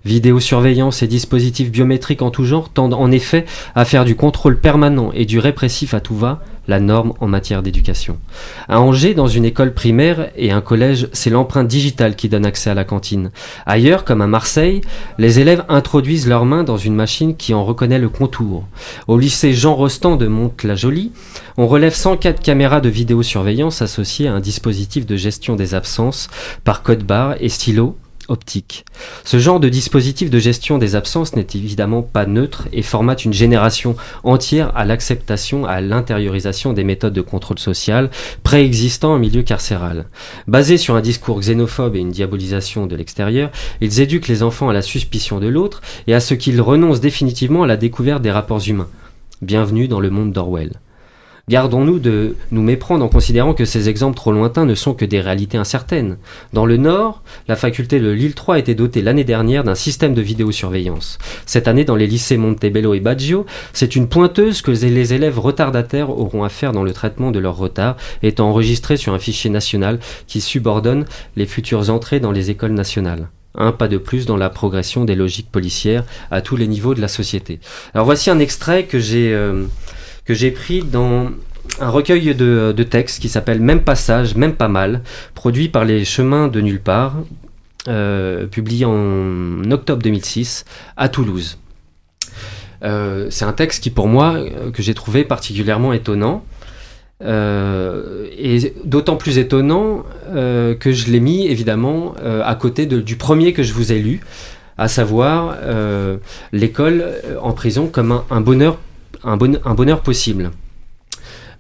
Vidéosurveillance 0.05 1.03
et 1.03 1.07
dispositifs 1.07 1.71
biométriques 1.71 2.21
en 2.21 2.31
tout 2.31 2.45
genre 2.45 2.69
tendent 2.69 2.93
en 2.93 3.11
effet 3.11 3.45
à 3.75 3.85
faire 3.85 4.05
du 4.05 4.15
contrôle 4.15 4.59
permanent 4.59 5.11
et 5.13 5.25
du 5.25 5.39
répressif 5.39 5.93
à 5.93 5.99
tout 5.99 6.15
va 6.15 6.41
la 6.67 6.79
norme 6.79 7.13
en 7.19 7.27
matière 7.27 7.63
d'éducation. 7.63 8.17
À 8.69 8.79
Angers, 8.79 9.13
dans 9.13 9.27
une 9.27 9.45
école 9.45 9.73
primaire 9.73 10.29
et 10.35 10.51
un 10.51 10.61
collège, 10.61 11.09
c'est 11.11 11.29
l'empreinte 11.29 11.67
digitale 11.67 12.15
qui 12.15 12.29
donne 12.29 12.45
accès 12.45 12.69
à 12.69 12.73
la 12.73 12.83
cantine. 12.83 13.31
Ailleurs, 13.65 14.05
comme 14.05 14.21
à 14.21 14.27
Marseille, 14.27 14.81
les 15.17 15.39
élèves 15.39 15.65
introduisent 15.69 16.27
leurs 16.27 16.45
mains 16.45 16.63
dans 16.63 16.77
une 16.77 16.95
machine 16.95 17.35
qui 17.35 17.53
en 17.53 17.65
reconnaît 17.65 17.99
le 17.99 18.09
contour. 18.09 18.65
Au 19.07 19.17
lycée 19.17 19.53
Jean 19.53 19.75
Rostand 19.75 20.17
de 20.17 20.27
Monte-la-Jolie, 20.27 21.11
on 21.57 21.67
relève 21.67 21.95
104 21.95 22.41
caméras 22.41 22.81
de 22.81 22.89
vidéosurveillance 22.89 23.81
associées 23.81 24.27
à 24.27 24.33
un 24.33 24.39
dispositif 24.39 25.05
de 25.05 25.15
gestion 25.15 25.55
des 25.55 25.73
absences 25.73 26.29
par 26.63 26.83
code 26.83 27.03
barre 27.03 27.35
et 27.39 27.49
stylo 27.49 27.97
optique. 28.27 28.85
Ce 29.23 29.39
genre 29.39 29.59
de 29.59 29.69
dispositif 29.69 30.29
de 30.29 30.39
gestion 30.39 30.77
des 30.77 30.95
absences 30.95 31.35
n'est 31.35 31.47
évidemment 31.55 32.01
pas 32.01 32.25
neutre 32.25 32.67
et 32.73 32.81
formate 32.81 33.25
une 33.25 33.33
génération 33.33 33.95
entière 34.23 34.71
à 34.75 34.85
l'acceptation, 34.85 35.65
à 35.65 35.81
l'intériorisation 35.81 36.73
des 36.73 36.83
méthodes 36.83 37.13
de 37.13 37.21
contrôle 37.21 37.59
social 37.59 38.09
préexistant 38.43 39.13
en 39.13 39.19
milieu 39.19 39.43
carcéral. 39.43 40.05
Basés 40.47 40.77
sur 40.77 40.95
un 40.95 41.01
discours 41.01 41.39
xénophobe 41.39 41.95
et 41.95 41.99
une 41.99 42.11
diabolisation 42.11 42.87
de 42.87 42.95
l'extérieur, 42.95 43.51
ils 43.81 44.01
éduquent 44.01 44.27
les 44.27 44.43
enfants 44.43 44.69
à 44.69 44.73
la 44.73 44.81
suspicion 44.81 45.39
de 45.39 45.47
l'autre 45.47 45.81
et 46.07 46.13
à 46.13 46.19
ce 46.19 46.33
qu'ils 46.33 46.61
renoncent 46.61 47.01
définitivement 47.01 47.63
à 47.63 47.67
la 47.67 47.77
découverte 47.77 48.21
des 48.21 48.31
rapports 48.31 48.67
humains. 48.67 48.89
Bienvenue 49.41 49.87
dans 49.87 49.99
le 49.99 50.09
monde 50.09 50.33
d'Orwell. 50.33 50.79
Gardons-nous 51.51 51.99
de 51.99 52.37
nous 52.51 52.61
méprendre 52.61 53.03
en 53.03 53.09
considérant 53.09 53.53
que 53.53 53.65
ces 53.65 53.89
exemples 53.89 54.15
trop 54.15 54.31
lointains 54.31 54.63
ne 54.63 54.73
sont 54.73 54.93
que 54.93 55.03
des 55.03 55.19
réalités 55.19 55.57
incertaines. 55.57 56.15
Dans 56.53 56.65
le 56.65 56.77
Nord, 56.77 57.23
la 57.49 57.57
faculté 57.57 57.99
de 57.99 58.09
Lille 58.09 58.35
3 58.35 58.55
a 58.55 58.59
été 58.59 58.73
dotée 58.73 59.01
l'année 59.01 59.25
dernière 59.25 59.65
d'un 59.65 59.75
système 59.75 60.13
de 60.13 60.21
vidéosurveillance. 60.21 61.17
Cette 61.45 61.67
année, 61.67 61.83
dans 61.83 61.97
les 61.97 62.07
lycées 62.07 62.37
Montebello 62.37 62.93
et 62.93 63.01
Baggio, 63.01 63.45
c'est 63.73 63.97
une 63.97 64.07
pointeuse 64.07 64.61
que 64.61 64.71
les 64.71 65.13
élèves 65.13 65.39
retardataires 65.39 66.09
auront 66.09 66.45
à 66.45 66.49
faire 66.49 66.71
dans 66.71 66.83
le 66.83 66.93
traitement 66.93 67.31
de 67.31 67.39
leur 67.39 67.57
retard, 67.57 67.97
étant 68.23 68.47
enregistrée 68.47 68.95
sur 68.95 69.13
un 69.13 69.19
fichier 69.19 69.49
national 69.49 69.99
qui 70.27 70.39
subordonne 70.39 71.03
les 71.35 71.47
futures 71.47 71.89
entrées 71.89 72.21
dans 72.21 72.31
les 72.31 72.49
écoles 72.49 72.71
nationales 72.71 73.27
un 73.53 73.73
pas 73.73 73.89
de 73.89 73.97
plus 73.97 74.25
dans 74.25 74.37
la 74.37 74.49
progression 74.49 75.03
des 75.03 75.13
logiques 75.13 75.51
policières 75.51 76.05
à 76.31 76.41
tous 76.41 76.55
les 76.55 76.67
niveaux 76.67 76.93
de 76.93 77.01
la 77.01 77.09
société. 77.09 77.59
Alors 77.93 78.05
voici 78.05 78.29
un 78.29 78.39
extrait 78.39 78.85
que 78.85 78.97
j'ai 78.97 79.33
euh, 79.33 79.65
que 80.25 80.33
j'ai 80.33 80.51
pris 80.51 80.83
dans 80.83 81.29
un 81.79 81.89
recueil 81.89 82.35
de, 82.35 82.83
textes 82.83 83.21
qui 83.21 83.29
s'appelle 83.29 83.59
Même 83.59 83.81
passage, 83.83 84.35
même 84.35 84.53
pas 84.53 84.67
mal, 84.67 85.01
produit 85.35 85.69
par 85.69 85.85
les 85.85 86.05
Chemins 86.05 86.47
de 86.47 86.61
nulle 86.61 86.81
part, 86.81 87.15
euh, 87.87 88.45
publié 88.45 88.85
en 88.85 89.71
octobre 89.71 90.03
2006 90.03 90.65
à 90.97 91.09
Toulouse. 91.09 91.57
Euh, 92.83 93.27
c'est 93.29 93.45
un 93.45 93.53
texte 93.53 93.83
qui 93.83 93.89
pour 93.89 94.07
moi 94.07 94.33
euh, 94.35 94.71
que 94.71 94.81
j'ai 94.81 94.93
trouvé 94.93 95.23
particulièrement 95.23 95.93
étonnant. 95.93 96.43
Et 97.23 98.73
d'autant 98.83 99.15
plus 99.15 99.37
étonnant 99.37 100.03
que 100.33 100.91
je 100.91 101.11
l'ai 101.11 101.19
mis 101.19 101.45
évidemment 101.45 102.15
à 102.43 102.55
côté 102.55 102.87
de- 102.87 102.99
du 102.99 103.15
premier 103.15 103.53
que 103.53 103.61
je 103.61 103.73
vous 103.73 103.91
ai 103.91 103.99
lu, 103.99 104.21
à 104.79 104.87
savoir 104.87 105.55
l'école 106.51 107.05
en 107.39 107.51
prison 107.51 107.85
comme 107.85 108.11
un, 108.11 108.25
un 108.31 108.41
bonheur, 108.41 108.79
un, 109.23 109.37
bon- 109.37 109.59
un 109.63 109.73
bonheur 109.73 110.01
possible. 110.01 110.51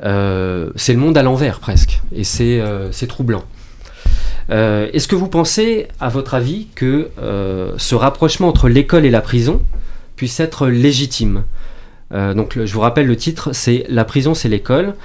Euh, 0.03 0.71
c'est 0.75 0.93
le 0.93 0.99
monde 0.99 1.17
à 1.17 1.23
l'envers 1.23 1.59
presque, 1.59 2.01
et 2.15 2.23
c'est 2.23 2.59
euh, 2.59 2.91
troublant. 3.07 3.43
Euh, 4.49 4.89
Est-ce 4.93 5.07
que 5.07 5.15
vous 5.15 5.27
pensez, 5.27 5.87
à 5.99 6.09
votre 6.09 6.33
avis, 6.33 6.67
que 6.75 7.09
ce 7.77 7.95
rapprochement 7.95 8.47
entre 8.47 8.67
l'école 8.67 9.05
et 9.05 9.11
la 9.11 9.21
prison 9.21 9.61
puisse 10.15 10.39
être 10.39 10.67
légitime? 10.67 11.43
Donc, 12.11 12.59
je 12.65 12.73
vous 12.73 12.81
rappelle 12.81 13.07
le 13.07 13.15
titre, 13.15 13.53
c'est 13.53 13.85
La 13.87 14.03
prison, 14.03 14.33
c'est 14.33 14.49
l'école. 14.49 14.95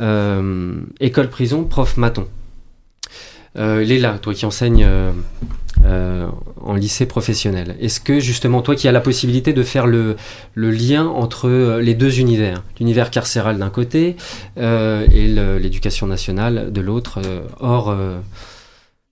Euh, 0.00 0.74
école 1.00 1.28
prison, 1.28 1.64
prof 1.64 1.96
maton. 1.96 2.28
Euh, 3.56 3.82
Léla, 3.82 4.18
toi 4.20 4.34
qui 4.34 4.46
enseignes 4.46 4.86
en 6.66 6.74
lycée 6.74 7.06
professionnel, 7.06 7.76
est-ce 7.80 8.00
que 8.00 8.20
justement 8.20 8.62
toi 8.62 8.74
qui 8.74 8.88
as 8.88 8.92
la 8.92 9.00
possibilité 9.02 9.52
de 9.52 9.62
faire 9.62 9.86
le, 9.86 10.16
le 10.54 10.70
lien 10.70 11.06
entre 11.06 11.48
euh, 11.48 11.80
les 11.80 11.94
deux 11.94 12.18
univers, 12.20 12.62
l'univers 12.80 13.10
carcéral 13.10 13.58
d'un 13.58 13.70
côté 13.70 14.16
euh, 14.58 15.06
et 15.12 15.26
l'éducation 15.60 16.06
nationale 16.06 16.72
de 16.72 16.80
l'autre, 16.80 17.20
euh, 17.24 17.42
hors, 17.60 17.90
euh, 17.90 18.18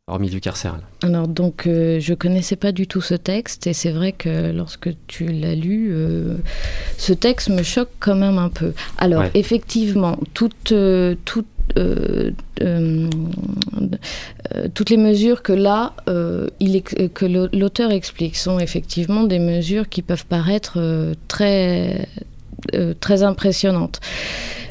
hors 0.06 0.18
milieu 0.18 0.40
carcéral? 0.40 0.80
Alors 1.02 1.28
donc 1.28 1.64
je 1.66 2.14
connaissais 2.14 2.56
pas 2.56 2.72
du 2.72 2.86
tout 2.86 3.00
ce 3.00 3.14
texte 3.14 3.66
et 3.66 3.72
c'est 3.72 3.90
vrai 3.92 4.12
que 4.12 4.50
lorsque 4.52 4.90
tu 5.06 5.26
l'as 5.26 5.54
lu, 5.54 5.94
ce 6.96 7.12
texte 7.12 7.48
me 7.50 7.62
choque 7.62 7.90
quand 8.00 8.14
même 8.16 8.38
un 8.38 8.48
peu. 8.48 8.72
Alors 8.98 9.22
Ouais. 9.22 9.30
effectivement, 9.34 10.16
toute, 10.34 10.72
toute, 11.24 11.46
toutes 14.74 14.90
les 14.90 14.96
mesures 14.96 15.42
que 15.42 15.52
là, 15.52 15.94
euh, 16.08 16.48
l'auteur 17.52 17.90
explique 17.90 18.36
sont 18.36 18.58
effectivement 18.58 19.24
des 19.24 19.38
mesures 19.38 19.88
qui 19.88 20.02
peuvent 20.02 20.26
paraître 20.26 20.74
euh, 20.76 21.14
très, 21.28 22.08
euh, 22.74 22.94
très 22.98 23.22
impressionnantes. 23.22 24.00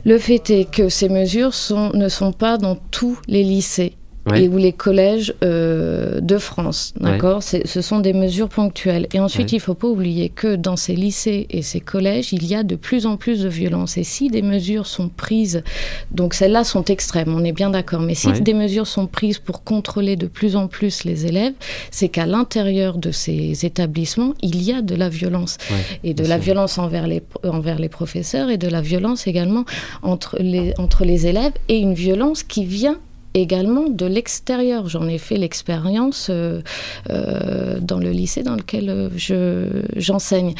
Le 0.05 0.17
fait 0.17 0.49
est 0.49 0.65
que 0.69 0.89
ces 0.89 1.09
mesures 1.09 1.53
ne 1.93 2.09
sont 2.09 2.31
pas 2.31 2.57
dans 2.57 2.75
tous 2.75 3.19
les 3.27 3.43
lycées. 3.43 3.93
Ouais. 4.29 4.43
Et 4.43 4.47
ou 4.47 4.57
les 4.57 4.71
collèges 4.71 5.33
euh, 5.43 6.21
de 6.21 6.37
France, 6.37 6.93
d'accord 6.99 7.41
Ce 7.41 7.81
sont 7.81 7.99
des 7.99 8.13
mesures 8.13 8.49
ponctuelles. 8.49 9.07
Et 9.13 9.19
ensuite, 9.19 9.47
Ouais. 9.47 9.53
il 9.53 9.55
ne 9.55 9.61
faut 9.61 9.73
pas 9.73 9.87
oublier 9.87 10.29
que 10.29 10.55
dans 10.55 10.75
ces 10.75 10.95
lycées 10.95 11.47
et 11.49 11.63
ces 11.63 11.79
collèges, 11.79 12.31
il 12.31 12.45
y 12.45 12.53
a 12.53 12.61
de 12.61 12.75
plus 12.75 13.07
en 13.07 13.17
plus 13.17 13.41
de 13.41 13.49
violence. 13.49 13.97
Et 13.97 14.03
si 14.03 14.29
des 14.29 14.43
mesures 14.43 14.85
sont 14.85 15.09
prises, 15.09 15.63
donc 16.11 16.35
celles-là 16.35 16.63
sont 16.63 16.85
extrêmes, 16.85 17.33
on 17.35 17.43
est 17.43 17.51
bien 17.51 17.71
d'accord, 17.71 18.01
mais 18.01 18.13
si 18.13 18.31
des 18.31 18.53
mesures 18.53 18.85
sont 18.85 19.07
prises 19.07 19.39
pour 19.39 19.63
contrôler 19.63 20.15
de 20.15 20.27
plus 20.27 20.55
en 20.55 20.67
plus 20.67 21.03
les 21.03 21.25
élèves, 21.25 21.53
c'est 21.89 22.09
qu'à 22.09 22.27
l'intérieur 22.27 22.97
de 22.97 23.09
ces 23.11 23.65
établissements, 23.65 24.33
il 24.43 24.61
y 24.61 24.71
a 24.71 24.81
de 24.83 24.93
la 24.93 25.09
violence. 25.09 25.57
Et 26.03 26.13
de 26.13 26.25
la 26.25 26.37
violence 26.37 26.77
envers 26.77 27.07
les, 27.07 27.23
envers 27.43 27.79
les 27.79 27.89
professeurs 27.89 28.49
et 28.51 28.57
de 28.57 28.67
la 28.67 28.81
violence 28.81 29.25
également 29.25 29.65
entre 30.03 30.37
les, 30.39 30.73
entre 30.77 31.05
les 31.05 31.25
élèves 31.25 31.53
et 31.69 31.77
une 31.79 31.95
violence 31.95 32.43
qui 32.43 32.65
vient 32.65 32.97
également 33.33 33.87
de 33.89 34.05
l'extérieur. 34.05 34.87
J'en 34.89 35.07
ai 35.07 35.17
fait 35.17 35.37
l'expérience 35.37 36.27
euh, 36.29 36.61
euh, 37.09 37.79
dans 37.81 37.99
le 37.99 38.11
lycée 38.11 38.43
dans 38.43 38.55
lequel 38.55 38.89
euh, 38.89 39.09
je, 39.15 39.67
j'enseigne. 39.95 40.53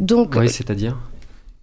Donc, 0.00 0.34
Oui, 0.36 0.48
c'est-à-dire? 0.48 0.96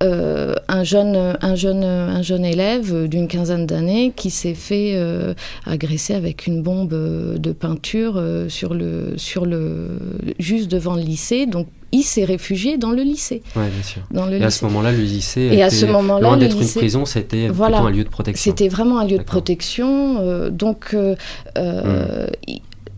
euh, 0.03 0.55
un, 0.68 0.84
jeune, 0.84 1.38
un, 1.41 1.55
jeune, 1.55 1.84
un 1.84 2.22
jeune 2.22 2.43
élève 2.45 3.07
d'une 3.07 3.28
quinzaine 3.28 3.66
d'années 3.66 4.11
qui 4.16 4.30
s'est 4.30 4.53
fait 4.53 4.91
euh, 4.95 5.34
agresser 5.66 6.13
avec 6.13 6.47
une 6.47 6.61
bombe 6.61 6.93
de 7.38 7.51
peinture 7.53 8.16
euh, 8.18 8.49
sur 8.49 8.74
le, 8.74 9.13
sur 9.18 9.45
le, 9.45 9.97
juste 10.38 10.70
devant 10.70 10.95
le 10.95 11.01
lycée. 11.01 11.45
Donc, 11.45 11.68
il 11.95 12.03
s'est 12.03 12.25
réfugié 12.25 12.77
dans 12.77 12.91
le 12.91 13.01
lycée. 13.03 13.41
Oui, 13.55 13.63
bien 13.73 13.83
sûr. 13.83 14.01
Dans 14.11 14.25
le 14.25 14.33
et 14.33 14.35
lycée. 14.35 14.45
à 14.45 14.51
ce 14.51 14.65
moment-là, 14.65 14.91
le 14.91 14.97
lycée, 15.03 15.49
Et 15.51 15.63
à 15.63 15.67
était 15.67 15.75
ce 15.75 15.85
loin 15.85 16.37
d'être 16.37 16.61
une 16.61 16.67
prison, 16.69 17.05
c'était 17.05 17.47
Voilà. 17.47 17.79
un 17.79 17.89
lieu 17.89 18.03
de 18.03 18.09
protection. 18.09 18.51
C'était 18.51 18.67
vraiment 18.69 18.99
un 18.99 19.05
lieu 19.05 19.17
de 19.17 19.23
protection. 19.23 20.17
euh, 20.19 20.49
donc, 20.49 20.93
euh, 20.93 21.15
euh, 21.57 22.27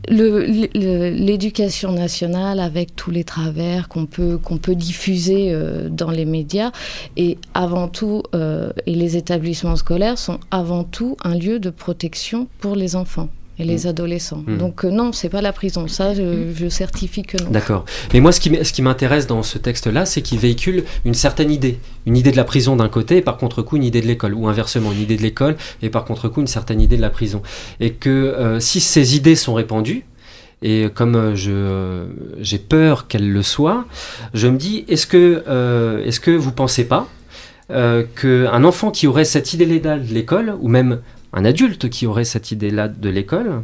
le- 0.09 1.09
l'éducation 1.09 1.91
nationale, 1.91 2.59
avec 2.59 2.95
tous 2.95 3.11
les 3.11 3.23
travers 3.25 3.89
qu'on 3.89 4.05
peut, 4.05 4.37
qu'on 4.37 4.57
peut 4.57 4.75
diffuser 4.75 5.49
euh, 5.51 5.89
dans 5.89 6.11
les 6.11 6.25
médias, 6.25 6.71
et 7.17 7.37
avant 7.53 7.87
tout, 7.89 8.23
euh, 8.33 8.71
et 8.85 8.95
les 8.95 9.17
établissements 9.17 9.75
scolaires 9.75 10.17
sont 10.17 10.39
avant 10.49 10.83
tout 10.85 11.17
un 11.23 11.35
lieu 11.35 11.59
de 11.59 11.69
protection 11.69 12.47
pour 12.59 12.75
les 12.75 12.95
enfants 12.95 13.29
et 13.59 13.63
les 13.63 13.85
Mm. 13.85 13.87
adolescents. 13.89 14.43
Mm. 14.45 14.57
Donc 14.57 14.85
euh, 14.85 14.89
non, 14.89 15.11
c'est 15.13 15.29
pas 15.29 15.41
la 15.41 15.51
prison. 15.53 15.87
Ça, 15.87 16.13
je, 16.13 16.51
je 16.55 16.69
certifie 16.69 17.23
que 17.23 17.41
non. 17.43 17.49
D'accord. 17.49 17.85
Mais 18.13 18.19
moi, 18.19 18.31
ce 18.31 18.39
qui, 18.39 18.49
m- 18.53 18.63
ce 18.63 18.71
qui 18.73 18.81
m'intéresse 18.81 19.25
dans 19.27 19.43
ce 19.43 19.57
texte-là, 19.57 20.05
c'est 20.05 20.21
qu'il 20.21 20.39
véhicule 20.39 20.83
une 21.05 21.13
certaine 21.13 21.51
idée. 21.51 21.79
Une 22.05 22.15
idée 22.17 22.31
de 22.31 22.37
la 22.37 22.43
prison 22.43 22.75
d'un 22.75 22.89
côté, 22.89 23.17
et 23.17 23.21
par 23.21 23.37
contre-coup, 23.37 23.77
une 23.77 23.83
idée 23.83 24.01
de 24.01 24.07
l'école. 24.07 24.33
Ou 24.33 24.47
inversement, 24.47 24.91
une 24.91 25.01
idée 25.01 25.17
de 25.17 25.21
l'école, 25.23 25.55
et 25.81 25.89
par 25.89 26.05
contre-coup, 26.05 26.41
une 26.41 26.47
certaine 26.47 26.81
idée 26.81 26.97
de 26.97 27.01
la 27.01 27.09
prison. 27.09 27.41
Et 27.79 27.91
que 27.93 28.09
euh, 28.09 28.59
si 28.59 28.79
ces 28.79 29.15
idées 29.15 29.35
sont 29.35 29.53
répandues, 29.55 30.05
et 30.63 30.87
comme 30.93 31.15
euh, 31.15 31.35
je, 31.35 32.05
j'ai 32.41 32.57
peur 32.57 33.07
qu'elles 33.07 33.31
le 33.31 33.43
soient, 33.43 33.85
je 34.33 34.47
me 34.47 34.57
dis, 34.57 34.85
est-ce 34.87 35.05
que, 35.05 35.43
euh, 35.47 36.03
est-ce 36.03 36.19
que 36.19 36.31
vous 36.31 36.51
pensez 36.51 36.85
pas 36.85 37.07
euh, 37.69 38.03
qu'un 38.19 38.63
enfant 38.63 38.89
qui 38.91 39.07
aurait 39.07 39.25
cette 39.25 39.53
idée-là 39.53 39.97
de 39.99 40.13
l'école, 40.13 40.55
ou 40.61 40.67
même 40.67 40.99
un 41.33 41.45
adulte 41.45 41.89
qui 41.89 42.07
aurait 42.07 42.25
cette 42.25 42.51
idée-là 42.51 42.87
de 42.87 43.09
l'école, 43.09 43.63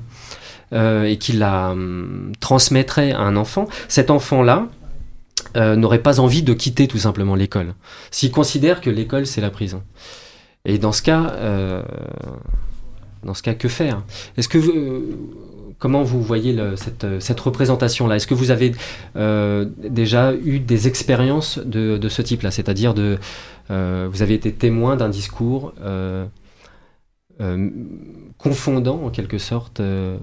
euh, 0.73 1.03
et 1.03 1.17
qui 1.17 1.33
la 1.33 1.69
hum, 1.71 2.31
transmettrait 2.39 3.11
à 3.11 3.19
un 3.19 3.35
enfant, 3.35 3.67
cet 3.87 4.09
enfant-là 4.09 4.69
euh, 5.55 5.75
n'aurait 5.75 6.01
pas 6.01 6.19
envie 6.19 6.41
de 6.41 6.53
quitter 6.53 6.87
tout 6.87 6.97
simplement 6.97 7.35
l'école, 7.35 7.75
s'il 8.09 8.31
considère 8.31 8.81
que 8.81 8.89
l'école 8.89 9.27
c'est 9.27 9.41
la 9.41 9.51
prison. 9.51 9.83
Et 10.65 10.79
dans 10.79 10.91
ce 10.91 11.03
cas, 11.03 11.31
euh, 11.35 11.83
dans 13.23 13.35
ce 13.35 13.43
cas, 13.43 13.53
que 13.53 13.67
faire? 13.67 14.01
Comment 15.77 16.01
vous 16.01 16.23
voyez 16.23 16.57
cette, 17.19 17.39
représentation-là? 17.39 18.15
Est-ce 18.15 18.25
que 18.25 18.33
vous 18.33 18.49
avez 18.49 18.71
déjà 19.15 20.33
eu 20.33 20.59
des 20.59 20.87
expériences 20.87 21.59
de, 21.59 22.09
ce 22.09 22.21
type-là, 22.23 22.49
c'est-à-dire 22.49 22.95
de 22.95 23.19
vous 23.69 24.21
avez 24.21 24.33
été 24.33 24.53
témoin 24.53 24.95
d'un 24.95 25.09
discours 25.09 25.73
confondant 28.37 29.01
en 29.03 29.09
quelque 29.09 29.37
sorte. 29.37 29.79
euh, 29.79 30.17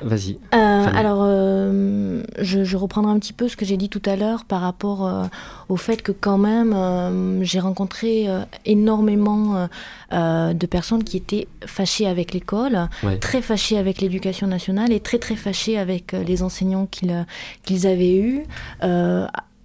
Vas-y. 0.00 0.38
Euh, 0.54 0.86
alors, 0.94 1.20
euh, 1.22 2.22
je, 2.40 2.64
je 2.64 2.76
reprendrai 2.76 3.12
un 3.12 3.18
petit 3.18 3.32
peu 3.34 3.46
ce 3.48 3.56
que 3.56 3.64
j'ai 3.66 3.76
dit 3.76 3.88
tout 3.90 4.00
à 4.06 4.16
l'heure 4.16 4.44
par 4.46 4.60
rapport 4.62 5.06
euh, 5.06 5.24
au 5.68 5.76
fait 5.76 6.00
que 6.02 6.12
quand 6.12 6.38
même, 6.38 6.72
euh, 6.74 7.42
j'ai 7.44 7.60
rencontré 7.60 8.28
euh, 8.28 8.40
énormément 8.64 9.56
euh, 9.56 9.66
euh, 10.12 10.52
de 10.54 10.66
personnes 10.66 11.04
qui 11.04 11.16
étaient 11.18 11.46
fâchées 11.66 12.06
avec 12.06 12.32
l'école, 12.32 12.88
Ouais. 13.02 13.18
très 13.18 13.42
fâchées 13.42 13.76
avec 13.76 14.00
l'éducation 14.00 14.46
nationale 14.46 14.92
et 14.92 15.00
très 15.00 15.18
très 15.18 15.36
fâchées 15.36 15.78
avec 15.78 16.14
euh, 16.14 16.22
les 16.22 16.42
enseignants 16.42 16.86
qu'ils 16.86 17.10
euh, 17.12 17.22
qu'ils 17.64 17.86
avaient 17.86 18.16
eus. 18.16 18.44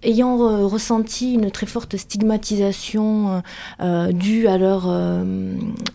Ayant 0.04 0.40
euh, 0.40 0.66
ressenti 0.66 1.34
une 1.34 1.52
très 1.52 1.66
forte 1.66 1.96
stigmatisation 1.96 3.30
euh, 3.30 3.40
euh, 3.80 4.12
due 4.12 4.48
à 4.48 4.58
leur, 4.58 4.88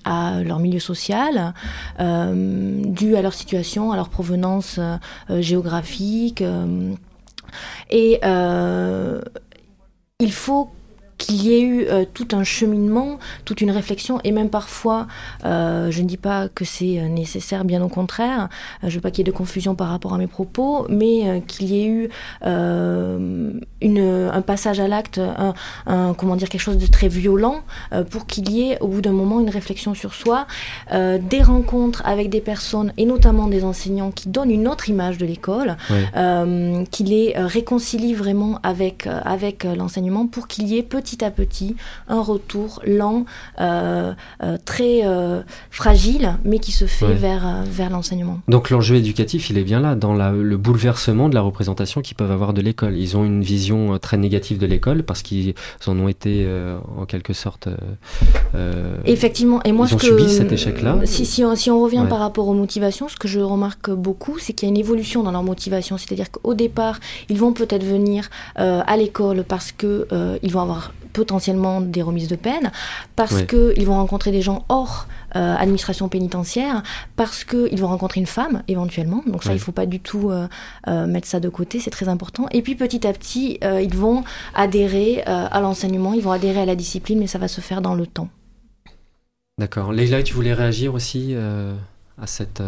à 0.06 0.44
leur 0.44 0.60
milieu 0.60 0.80
social, 0.80 1.54
due 2.00 3.16
à 3.16 3.22
leur 3.22 3.34
situation, 3.34 3.92
à 3.92 3.96
leur 3.96 4.10
provenance 4.10 4.80
géographique. 5.30 6.44
et 7.90 8.20
il 10.20 10.32
faut 10.32 10.72
qu'il 11.18 11.42
y 11.44 11.54
ait 11.56 11.62
eu 11.62 11.86
euh, 11.88 12.06
tout 12.14 12.28
un 12.34 12.44
cheminement, 12.44 13.18
toute 13.46 13.62
une 13.62 13.72
réflexion, 13.72 14.20
et 14.24 14.32
même 14.32 14.50
parfois, 14.50 15.08
euh, 15.46 15.90
je 15.92 16.02
ne 16.02 16.08
dis 16.08 16.18
pas 16.18 16.48
que 16.48 16.66
c'est 16.66 17.00
euh, 17.00 17.08
nécessaire, 17.08 17.66
bien 17.66 17.82
au 17.82 17.88
contraire, 17.90 18.50
euh, 18.84 18.90
je 18.90 18.96
veux 18.96 19.02
pas 19.02 19.10
qu'il 19.12 19.26
y 19.26 19.30
ait 19.30 19.32
de 19.32 19.36
confusion 19.38 19.74
par 19.76 19.90
rapport 19.90 20.14
à 20.14 20.18
mes 20.18 20.28
propos, 20.28 20.86
mais 20.90 21.42
qu'il 21.48 21.68
y 21.72 21.82
ait 21.82 21.88
eu 21.88 22.10
une, 22.46 24.30
un 24.34 24.42
passage 24.42 24.80
à 24.80 24.88
l'acte, 24.88 25.18
un, 25.20 25.54
un- 25.88 26.14
comment 26.14 26.36
dire, 26.36 26.50
quelque 26.50 26.62
chose 26.62 26.78
de 26.78 26.88
très 26.88 27.08
violent, 27.08 27.62
pour 28.10 28.26
qu'il 28.28 28.50
y 28.52 28.70
ait 28.70 28.80
au 28.82 28.88
bout 28.88 29.02
d'un 29.02 29.12
moment 29.12 29.40
une 29.40 29.50
réflexion 29.50 29.94
sur 29.94 30.14
soi, 30.14 30.46
des 30.92 31.42
rencontres 31.42 32.02
avec 32.06 32.30
des 32.30 32.42
personnes, 32.42 32.94
et 32.98 33.06
notamment 33.06 33.48
des 33.48 33.64
enseignants, 33.64 34.12
qui 34.12 34.30
donnent 34.30 34.52
une 34.52 34.68
autre 34.68 34.90
image 34.90 35.18
de 35.18 35.26
l'école, 35.26 35.78
euh, 36.16 36.84
qui 36.92 37.04
les 37.04 37.34
euh, 37.38 37.46
réconcilie 37.48 38.14
vraiment 38.14 38.60
avec, 38.64 39.08
avec 39.08 39.64
l'enseignement 39.64 40.28
pour 40.28 40.48
qu'il 40.48 40.68
y 40.68 40.78
ait 40.78 40.84
petit 40.84 41.07
à 41.22 41.32
petit 41.32 41.76
un 42.08 42.22
retour 42.22 42.82
lent, 42.86 43.26
euh, 43.60 44.14
euh, 44.44 44.58
très 44.66 45.02
euh, 45.06 45.42
fragile, 45.72 46.34
mais 46.44 46.60
qui 46.60 46.72
se 46.72 46.86
fait 46.86 47.06
Ouais. 47.06 47.14
vers, 47.14 47.64
vers 47.66 47.90
l'enseignement. 47.90 48.40
Donc 48.48 48.70
l'enjeu 48.70 48.96
éducatif, 48.96 49.50
il 49.50 49.58
est 49.58 49.64
bien 49.64 49.80
là, 49.80 49.96
dans 49.96 50.14
la- 50.14 50.32
le 50.32 50.58
bouleversement 50.58 51.30
de 51.30 51.36
la 51.36 51.42
représentation 51.42 52.02
qu'ils 52.02 52.18
peuvent 52.18 52.32
avoir 52.32 52.54
de 52.54 52.62
l'école. 52.62 52.98
Ils 52.98 53.16
ont 53.18 53.24
une 53.26 53.42
vision 53.44 53.98
très 54.00 54.18
négative 54.18 54.58
de 54.58 54.66
l'école 54.66 55.04
parce 55.04 55.22
qu'ils 55.22 55.54
en 55.88 55.98
ont 56.00 56.08
été 56.08 56.48
en 56.98 57.06
quelque 57.06 57.34
sorte... 57.34 57.68
Effectivement, 59.06 59.62
et 59.64 59.72
moi 59.72 59.86
ils 59.88 59.92
ce 59.92 59.96
que 59.96 60.06
subi 60.06 60.30
cet 60.30 60.52
échec-là. 60.52 61.00
Si, 61.06 61.26
si, 61.26 61.44
on, 61.46 61.56
si 61.56 61.70
on 61.72 61.82
revient 61.82 61.98
Ouais. 62.00 62.08
par 62.10 62.20
rapport 62.20 62.48
aux 62.48 62.54
motivations, 62.54 63.08
ce 63.08 63.16
que 63.16 63.28
je 63.28 63.40
remarque 63.40 63.90
beaucoup, 63.90 64.38
c'est 64.40 64.54
qu'il 64.54 64.68
y 64.68 64.70
a 64.70 64.74
une 64.74 64.78
évolution 64.80 65.24
dans 65.24 65.32
leur 65.32 65.42
motivation. 65.44 65.98
C'est-à-dire 65.98 66.30
qu'au 66.32 66.54
départ, 66.54 67.00
ils 67.30 67.38
vont 67.40 67.54
peut-être 67.54 67.84
venir 67.84 68.30
euh, 68.60 68.82
à 68.86 68.98
l'école 68.98 69.44
parce 69.44 69.72
que 69.72 70.08
euh, 70.12 70.38
ils 70.44 70.52
vont 70.52 70.62
avoir 70.62 70.94
potentiellement 71.14 71.82
des 71.82 72.02
remises 72.02 72.28
de 72.28 72.36
peine, 72.36 72.72
parce 73.16 73.44
qu'ils 73.44 73.86
vont 73.86 73.96
rencontrer 73.96 74.32
des 74.32 74.42
gens 74.42 74.66
hors 74.70 75.08
euh, 75.36 75.56
administration 75.56 76.10
pénitentiaire, 76.10 76.84
parce 77.16 77.44
qu'ils 77.44 77.80
vont 77.80 77.88
rencontrer 77.88 78.20
une 78.20 78.28
femme 78.28 78.64
éventuellement. 78.68 79.24
Donc 79.28 79.44
ça, 79.44 79.54
il 79.54 79.60
faut 79.60 79.72
pas 79.72 79.86
du 79.86 80.00
tout 80.00 80.30
euh, 80.30 80.48
euh, 80.88 81.06
mettre 81.06 81.28
ça 81.28 81.40
de 81.40 81.50
côté, 81.50 81.80
c'est 81.80 81.90
très 81.90 82.08
important. 82.08 82.48
Et 82.52 82.62
puis 82.62 82.76
petit 82.76 83.06
à 83.06 83.14
petit, 83.14 83.60
ils 83.62 83.96
vont 83.96 84.24
adhérer 84.56 85.24
à 85.24 85.60
l'enseignement, 85.60 86.14
ils 86.14 86.22
vont 86.22 86.32
adhérer 86.32 86.62
à 86.62 86.66
la 86.66 86.76
discipline, 86.76 87.20
mais 87.20 87.28
ça 87.28 87.40
va 87.40 87.48
se 87.48 87.62
faire 87.62 87.82
dans 87.82 87.96
le 87.96 88.08
temps. 88.08 88.30
D'accord. 89.60 89.92
Leïla, 89.92 90.24
tu 90.24 90.34
voulais 90.34 90.54
réagir 90.54 90.94
aussi 90.94 91.36
à 91.36 92.28
cette... 92.28 92.62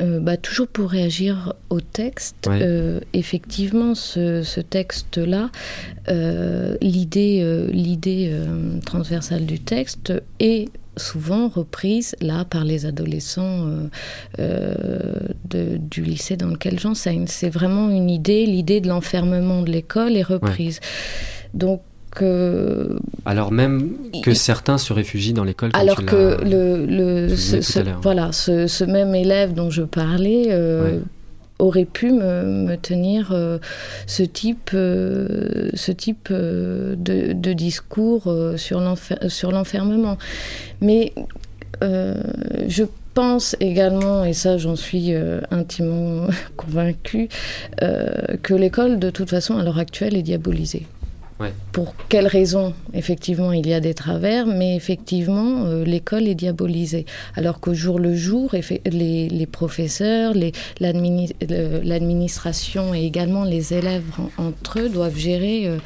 euh, 0.00 0.20
bah, 0.20 0.36
toujours 0.36 0.66
pour 0.68 0.90
réagir 0.90 1.54
au 1.68 1.80
texte, 1.80 2.46
euh, 2.62 3.00
effectivement, 3.12 3.94
ce, 3.94 4.42
ce 4.42 4.60
texte-là, 4.60 5.50
euh, 6.08 6.76
l'idée, 6.80 7.66
l'idée 7.72 8.32
transversale 8.84 9.46
du 9.46 9.60
texte 9.60 10.12
est 10.38 10.68
souvent 10.96 11.48
reprise 11.48 12.14
là 12.20 12.44
par 12.44 12.64
les 12.64 12.84
adolescents 12.84 13.66
euh, 13.68 13.88
euh, 14.38 14.74
de- 15.48 15.76
du 15.78 16.02
lycée 16.02 16.36
dans 16.36 16.48
lequel 16.48 16.78
j'enseigne. 16.78 17.26
C'est 17.26 17.48
vraiment 17.48 17.90
une 17.90 18.10
idée, 18.10 18.44
l'idée 18.46 18.80
de 18.80 18.88
l'enfermement 18.88 19.62
de 19.62 19.70
l'école 19.70 20.16
est 20.16 20.22
reprise. 20.22 20.80
Donc 21.54 21.82
Alors 23.24 23.52
même 23.52 23.92
que 24.22 24.30
Il- 24.30 24.36
certains 24.36 24.78
se 24.78 24.92
réfugient 24.92 25.32
dans 25.32 25.44
l'école. 25.44 25.70
alors 25.74 26.04
que 26.04 26.38
le, 26.44 27.34
ce, 27.36 27.80
voilà, 28.02 28.32
ce, 28.32 28.66
ce 28.66 28.84
même 28.84 29.14
élève 29.14 29.54
dont 29.54 29.70
je 29.70 29.82
parlais 29.82 30.46
euh, 30.50 30.84
Ouais. 30.84 31.00
aurait 31.58 31.84
pu 31.84 32.10
me, 32.12 32.44
me 32.44 32.76
tenir 32.76 33.30
euh, 33.32 33.58
ce 34.06 34.22
type, 34.22 34.70
euh, 34.74 35.70
ce 35.74 35.92
type 35.92 36.30
de, 36.32 37.32
de 37.32 37.52
discours 37.52 38.32
sur 38.56 38.80
l'enfer- 38.80 39.18
sur 39.30 39.52
l'enfermement. 39.52 40.16
Mais 40.80 41.12
je 41.82 42.84
pense 43.14 43.56
également, 43.60 44.24
et 44.24 44.32
ça 44.32 44.56
j'en 44.56 44.76
suis 44.76 45.12
euh, 45.14 45.40
intimement 45.50 46.28
convaincue, 46.56 47.28
euh, 47.82 48.06
que 48.42 48.54
l'école 48.54 48.98
de 49.00 49.10
toute 49.10 49.28
façon 49.28 49.58
à 49.58 49.64
l'heure 49.64 49.78
actuelle 49.78 50.16
est 50.16 50.22
diabolisée. 50.22 50.86
Pour 51.72 51.94
quelles 52.08 52.26
raisons 52.26 52.74
Effectivement, 52.92 53.52
il 53.52 53.66
y 53.66 53.72
a 53.72 53.80
des 53.80 53.94
travers, 53.94 54.46
mais 54.46 54.76
effectivement, 54.76 55.64
euh, 55.64 55.84
l'école 55.84 56.28
est 56.28 56.34
diabolisée. 56.34 57.06
Alors 57.36 57.60
qu'au 57.60 57.72
jour 57.74 57.98
le 57.98 58.14
jour, 58.14 58.54
les, 58.84 59.28
les 59.28 59.46
professeurs, 59.46 60.34
l'administration 61.84 62.94
et 62.94 63.04
également 63.04 63.44
les 63.44 63.72
élèves 63.74 64.04
en- 64.18 64.44
entre 64.44 64.80
eux 64.80 64.88
doivent 64.88 65.16
gérer 65.16 65.66
euh, 65.66 65.78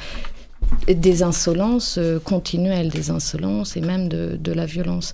des 0.87 1.23
insolences 1.23 1.97
euh, 1.97 2.19
continuelles, 2.19 2.89
des 2.89 3.09
insolences 3.11 3.77
et 3.77 3.81
même 3.81 4.07
de 4.07 4.51
la 4.51 4.65
violence. 4.65 5.13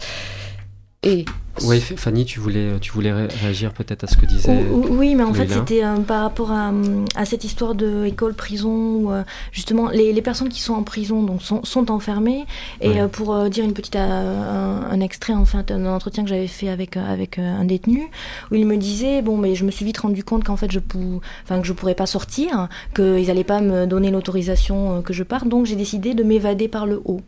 Et 1.04 1.26
Oui, 1.64 1.80
Fanny, 1.82 2.26
tu 2.26 2.40
voulais, 2.40 2.74
tu 2.80 2.92
voulais 2.92 3.12
ré- 3.12 3.28
réagir 3.42 3.74
peut-être 3.74 4.04
à 4.04 4.08
ce 4.08 4.16
que 4.16 4.26
disait. 4.28 4.52
Ou- 4.72 4.84
ou- 4.88 4.98
Oui, 5.00 5.16
mais 5.16 5.24
en 5.24 5.34
fait, 5.34 5.48
c'était 5.50 5.84
euh, 5.84 5.98
par 5.98 6.22
rapport 6.22 6.52
à, 6.52 6.72
à 7.16 7.26
cette 7.26 7.44
histoire 7.44 7.74
de 7.74 8.06
école-prison 8.06 8.70
où 8.70 9.12
euh, 9.12 9.24
justement 9.52 9.90
les, 9.90 10.14
les 10.14 10.22
personnes 10.22 10.48
qui 10.50 10.62
sont 10.62 10.76
en 10.76 10.84
prison 10.84 11.24
donc, 11.24 11.42
sont, 11.42 11.64
sont 11.64 11.90
enfermées. 11.90 12.46
Et 12.82 12.90
Ouais. 12.90 13.02
euh, 13.02 13.08
pour 13.08 13.34
euh, 13.34 13.50
dire 13.50 13.66
une 13.66 13.74
petite, 13.74 13.96
euh, 13.96 14.00
un, 14.90 14.92
un 14.92 15.00
extrait 15.02 15.34
en 15.34 15.44
fait, 15.46 15.70
d'un 15.70 15.88
entretien 15.88 16.24
que 16.24 16.30
j'avais 16.30 16.46
fait 16.48 16.70
avec, 16.70 16.96
euh, 16.98 17.12
avec 17.14 17.40
euh, 17.40 17.42
un 17.60 17.66
détenu 17.66 18.04
où 18.52 18.56
il 18.56 18.68
me 18.68 18.78
disait 18.78 19.24
Bon, 19.24 19.38
mais 19.38 19.56
je 19.56 19.66
me 19.66 19.72
suis 19.72 19.86
vite 19.86 19.98
rendu 19.98 20.24
compte 20.24 20.44
qu'en 20.44 20.56
fait, 20.58 20.72
je 20.72 20.80
pou... 20.80 21.20
enfin, 21.44 21.60
que 21.62 21.66
je 21.68 21.74
pourrais 21.74 21.96
pas 21.96 22.06
sortir, 22.06 22.70
qu'ils 22.96 23.26
n'allaient 23.26 23.44
pas 23.44 23.60
me 23.62 23.88
donner 23.88 24.12
l'autorisation 24.12 24.98
euh, 24.98 25.02
que 25.02 25.14
je 25.14 25.24
parte, 25.24 25.48
donc 25.48 25.66
j'ai 25.66 25.76
décidé 25.76 26.14
de 26.14 26.22
m'évader 26.24 26.68
par 26.68 26.86
le 26.86 27.02
haut. 27.06 27.22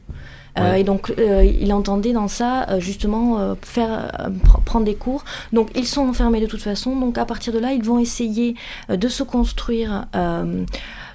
Euh, 0.59 0.71
Ouais. 0.73 0.81
et 0.81 0.83
donc, 0.83 1.11
euh, 1.17 1.43
il 1.43 1.73
entendait 1.73 2.13
dans 2.13 2.27
ça 2.27 2.67
euh, 2.69 2.79
justement 2.79 3.39
euh, 3.39 3.55
faire 3.61 3.89
euh, 4.19 4.29
pr- 4.29 4.61
prendre 4.63 4.85
des 4.85 4.93
cours. 4.93 5.23
Donc, 5.51 5.69
ils 5.75 5.87
sont 5.87 6.07
enfermés 6.07 6.41
de 6.41 6.45
toute 6.45 6.61
façon. 6.61 6.95
Donc, 6.95 7.17
à 7.17 7.25
partir 7.25 7.51
de 7.53 7.57
là, 7.59 7.71
ils 7.73 7.83
vont 7.83 7.97
essayer 7.97 8.55
de 8.89 9.07
se 9.07 9.23
construire, 9.23 10.05
euh, 10.15 10.63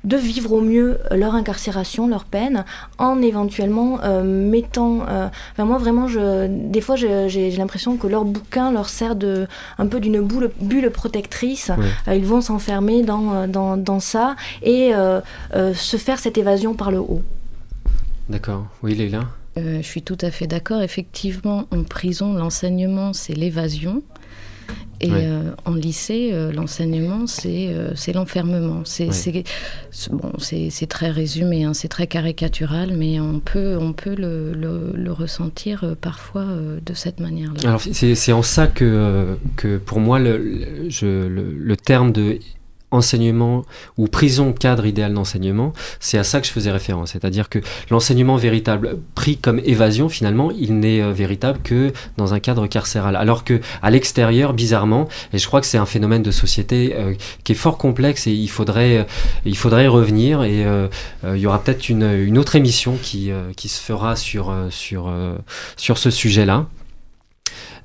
de 0.05 0.17
vivre 0.17 0.53
au 0.53 0.61
mieux 0.61 0.99
leur 1.13 1.35
incarcération, 1.37 2.09
leur 2.09 2.25
peine, 2.25 2.65
en 2.99 3.23
éventuellement 3.23 4.01
euh, 4.03 4.23
mettant. 4.25 5.03
euh, 5.09 5.29
Enfin, 5.53 5.65
moi, 5.65 5.79
vraiment, 5.79 6.09
je, 6.09 6.49
des 6.49 6.81
fois, 6.81 6.97
j'ai 6.97 7.51
l'impression 7.53 7.97
que 7.97 8.09
leur 8.09 8.25
bouquin 8.25 8.73
leur 8.73 8.89
sert 8.89 9.15
de 9.15 9.47
un 9.79 9.87
peu 9.87 10.01
d'une 10.01 10.21
bulle, 10.21 10.51
bulle 10.61 10.91
protectrice. 10.91 11.71
Euh, 12.09 12.15
ils 12.17 12.27
vont 12.27 12.41
s'enfermer 12.41 13.03
dans, 13.03 13.47
dans, 13.47 13.77
dans 13.77 14.01
ça 14.01 14.35
et 14.63 14.95
euh, 14.95 15.21
euh, 15.55 15.75
se 15.75 15.97
faire 15.97 16.19
cette 16.19 16.39
évasion 16.39 16.75
par 16.75 16.91
le 16.91 16.99
haut. 16.99 17.23
D'accord. 18.29 18.67
Oui, 18.83 18.95
Leïla 18.95 19.29
Euh, 19.57 19.79
je 19.83 19.87
suis 19.87 20.03
tout 20.03 20.19
à 20.21 20.31
fait 20.31 20.47
d'accord. 20.47 20.83
Effectivement, 20.83 21.67
en 21.73 21.83
prison, 21.83 22.33
l'enseignement, 22.35 23.13
c'est 23.13 23.35
l'évasion. 23.35 24.03
Et 25.01 25.11
Ouais. 25.11 25.25
euh, 25.27 25.53
en 25.65 25.75
lycée, 25.75 26.31
euh, 26.33 26.53
l'enseignement, 26.53 27.27
c'est 27.27 27.69
euh, 27.69 27.95
l'enfermement. 28.13 28.83
C'est 28.85 29.07
Ouais. 29.09 29.13
bon, 30.11 30.33
très 30.89 31.11
résumé, 31.11 31.65
hein, 31.65 31.73
c'est 31.73 31.89
très 31.89 32.07
caricatural, 32.09 32.93
mais 32.97 33.19
on 33.21 33.41
peut, 33.41 33.79
on 33.81 33.93
peut 33.93 34.15
le, 34.15 34.53
le- 34.53 34.93
le 34.95 35.13
ressentir 35.13 35.97
parfois 36.01 36.45
de 36.85 36.95
cette 36.95 37.21
manière-là. 37.21 37.61
Alors 37.65 37.81
c'est 37.81 38.33
en 38.33 38.43
ça 38.43 38.67
que, 38.67 39.37
que 39.57 39.79
pour 39.79 40.01
moi 40.01 40.19
le- 40.19 40.39
le 41.59 41.77
terme 41.77 42.13
de 42.13 42.39
enseignement 42.91 43.65
ou 43.97 44.07
prison 44.07 44.53
cadre 44.53 44.87
idéal 44.87 45.13
d'enseignement, 45.13 45.73
c'est 46.01 46.19
à 46.19 46.25
ça 46.25 46.41
que 46.41 46.47
je 46.47 46.53
faisais 46.53 46.71
référence. 46.71 47.13
C'est-à-dire 47.13 47.49
que 47.49 47.59
l'enseignement 47.91 48.37
véritable 48.37 48.99
pris 49.15 49.37
comme 49.37 49.61
évasion, 49.65 50.09
finalement, 50.09 50.51
il 50.51 50.79
n'est 50.79 51.03
euh, 51.03 51.13
véritable 51.13 51.59
que 51.63 51.93
dans 52.17 52.35
un 52.35 52.41
cadre 52.41 52.67
carcéral. 52.67 53.17
Alors 53.17 53.45
que 53.45 53.61
à 53.83 53.91
l'extérieur, 53.91 54.55
bizarrement, 54.55 55.09
et 55.33 55.39
je 55.39 55.47
crois 55.47 55.61
que 55.61 55.67
c'est 55.67 55.79
un 55.79 55.87
phénomène 55.87 56.23
de 56.23 56.31
société 56.31 56.95
euh, 56.97 57.15
qui 57.45 57.53
est 57.53 57.57
fort 57.57 57.79
complexe 57.79 58.27
et 58.27 58.33
il 58.33 58.49
faudrait, 58.49 58.99
euh, 58.99 59.05
il 59.45 59.57
faudrait 59.57 59.87
revenir 59.87 60.43
et 60.43 60.65
il 61.25 61.39
y 61.39 61.47
aura 61.47 61.63
peut-être 61.63 61.89
une, 61.89 62.39
autre 62.39 62.57
émission 62.57 62.99
qui, 63.03 63.31
se 63.57 63.81
fera 63.81 64.17
sur 64.17 64.55
ce 65.77 66.11
sujet-là. 66.11 66.67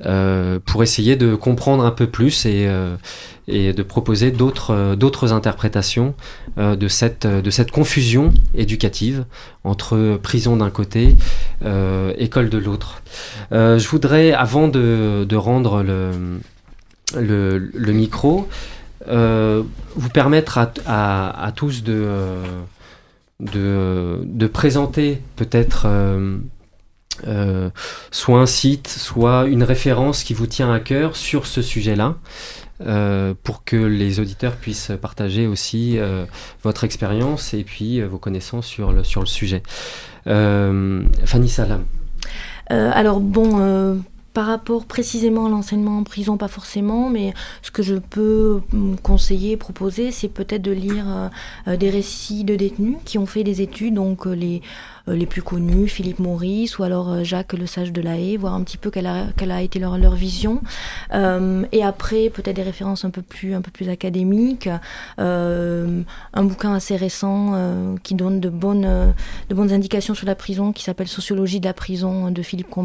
Euh, 0.06 0.60
pour 0.66 0.84
essayer 0.84 1.16
de 1.16 1.36
comprendre 1.36 1.86
un 1.86 1.92
peu 1.92 2.08
plus 2.08 2.46
et, 2.46 2.68
euh, 2.68 2.96
de 3.48 3.84
proposer 3.84 4.32
d'autres 4.32 4.74
euh, 4.74 4.96
d'autres 4.96 5.34
interprétations 5.34 6.16
de, 6.58 6.88
cette, 6.88 7.26
de 7.26 7.50
cette 7.50 7.72
confusion 7.72 8.32
éducative 8.54 9.26
entre 9.64 10.20
prison 10.22 10.58
d'un 10.58 10.70
côté, 10.70 11.16
école 12.18 12.50
de 12.50 12.58
l'autre. 12.60 13.02
Je 13.52 13.88
voudrais, 13.88 14.34
avant 14.34 14.68
de, 14.68 15.36
rendre 15.36 15.82
le, 15.82 16.12
le, 17.74 17.92
micro, 17.92 18.48
vous 19.08 20.10
permettre 20.14 20.60
à, 20.86 21.44
à, 21.44 21.52
tous 21.54 21.84
de, 21.84 22.08
de, 23.40 24.22
de 24.24 24.48
présenter 24.48 25.20
peut-être 25.36 25.88
euh, 27.28 27.70
soit 28.12 28.40
un 28.40 28.46
site, 28.46 28.88
soit 28.88 29.46
une 29.46 29.64
référence 29.64 30.24
qui 30.24 30.34
vous 30.34 30.48
tient 30.48 30.74
à 30.74 30.80
cœur 30.80 31.16
sur 31.16 31.46
ce 31.46 31.62
sujet-là, 31.62 32.16
euh, 32.82 33.34
pour 33.44 33.64
que 33.64 33.76
les 33.76 34.20
auditeurs 34.20 34.56
puissent 34.56 34.92
partager 35.02 35.48
aussi 35.48 35.98
euh, 35.98 36.26
votre 36.64 36.84
expérience 36.84 37.54
et 37.54 37.64
puis 37.64 38.02
vos 38.02 38.18
connaissances 38.18 38.66
sur 38.66 38.92
le, 38.92 39.04
sur 39.04 39.22
le 39.22 39.28
sujet. 39.28 39.64
Fanny 40.26 41.50
Salam. 41.50 41.84
Alors 42.70 43.20
bon, 43.20 44.02
par 44.34 44.48
rapport 44.48 44.86
précisément 44.86 45.46
à 45.46 45.50
l'enseignement 45.50 46.00
en 46.00 46.04
prison, 46.04 46.38
pas 46.38 46.48
forcément, 46.48 47.10
mais 47.10 47.34
ce 47.62 47.70
que 47.70 47.84
je 47.84 47.96
peux 47.96 48.62
mm, 48.72 48.96
conseiller, 49.04 49.58
proposer, 49.58 50.12
c'est 50.12 50.30
peut-être 50.30 50.62
de 50.62 50.72
lire 50.72 51.30
des 51.68 51.90
récits 51.90 52.44
de 52.46 52.56
détenus 52.56 52.98
qui 53.06 53.18
ont 53.18 53.26
fait 53.26 53.44
des 53.44 53.62
études, 53.62 53.96
donc 53.96 54.26
les 54.26 54.62
les 55.08 55.26
plus 55.26 55.42
connus, 55.42 55.88
Philippe 55.88 56.20
Maurice 56.20 56.80
ou 56.80 56.84
alors 56.84 57.10
euh, 57.10 57.24
Jacques 57.24 57.54
Le 57.54 57.66
Sage 57.66 57.92
de 57.92 58.02
la 58.02 58.18
Haye, 58.18 58.38
voir 58.38 58.54
un 58.54 58.64
petit 58.64 58.78
peu 58.78 58.90
quelle 58.90 59.08
a, 59.08 59.26
quelle 59.36 59.52
a 59.52 59.62
été 59.62 59.80
leur, 59.80 59.98
leur 59.98 60.14
vision. 60.16 60.62
Euh, 61.14 61.66
et 61.72 61.84
après, 61.84 62.30
peut-être 62.30 62.56
des 62.56 62.64
références 62.64 63.04
un 63.04 63.10
peu 63.10 63.22
plus, 63.22 63.54
un 63.54 63.62
peu 63.62 63.72
plus 63.72 63.90
académiques, 63.90 64.70
euh, 65.20 66.02
un 66.34 66.44
bouquin 66.44 66.74
assez 66.74 66.96
récent 66.96 67.52
euh, 67.54 67.96
qui 68.04 68.16
donne 68.16 68.40
de 68.40 68.50
bonnes, 68.50 68.86
euh, 68.86 69.12
de 69.50 69.56
bonnes 69.56 69.74
indications 69.74 70.14
sur 70.14 70.26
la 70.28 70.36
prison 70.36 70.72
qui 70.72 70.84
s'appelle 70.84 71.08
Sociologie 71.08 71.60
de 71.60 71.66
la 71.66 71.74
prison 71.74 72.32
de 72.32 72.42
Philippe 72.42 72.68
euh, 72.78 72.84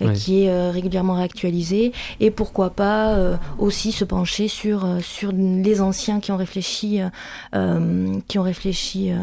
Ouais. 0.00 0.12
qui 0.14 0.44
est 0.44 0.50
euh, 0.50 0.70
régulièrement 0.70 1.14
réactualisé. 1.14 1.92
Et 2.20 2.30
pourquoi 2.30 2.70
pas 2.70 3.14
euh, 3.14 3.36
aussi 3.58 3.92
se 3.92 4.04
pencher 4.04 4.48
sur, 4.48 4.84
euh, 4.84 5.00
sur 5.00 5.32
les 5.32 5.80
anciens 5.80 6.20
qui 6.20 6.32
ont 6.32 6.36
réfléchi, 6.36 7.00
euh, 7.00 7.08
euh, 7.54 8.18
qui 8.28 8.38
ont 8.38 8.42
réfléchi 8.42 9.10
euh, 9.10 9.16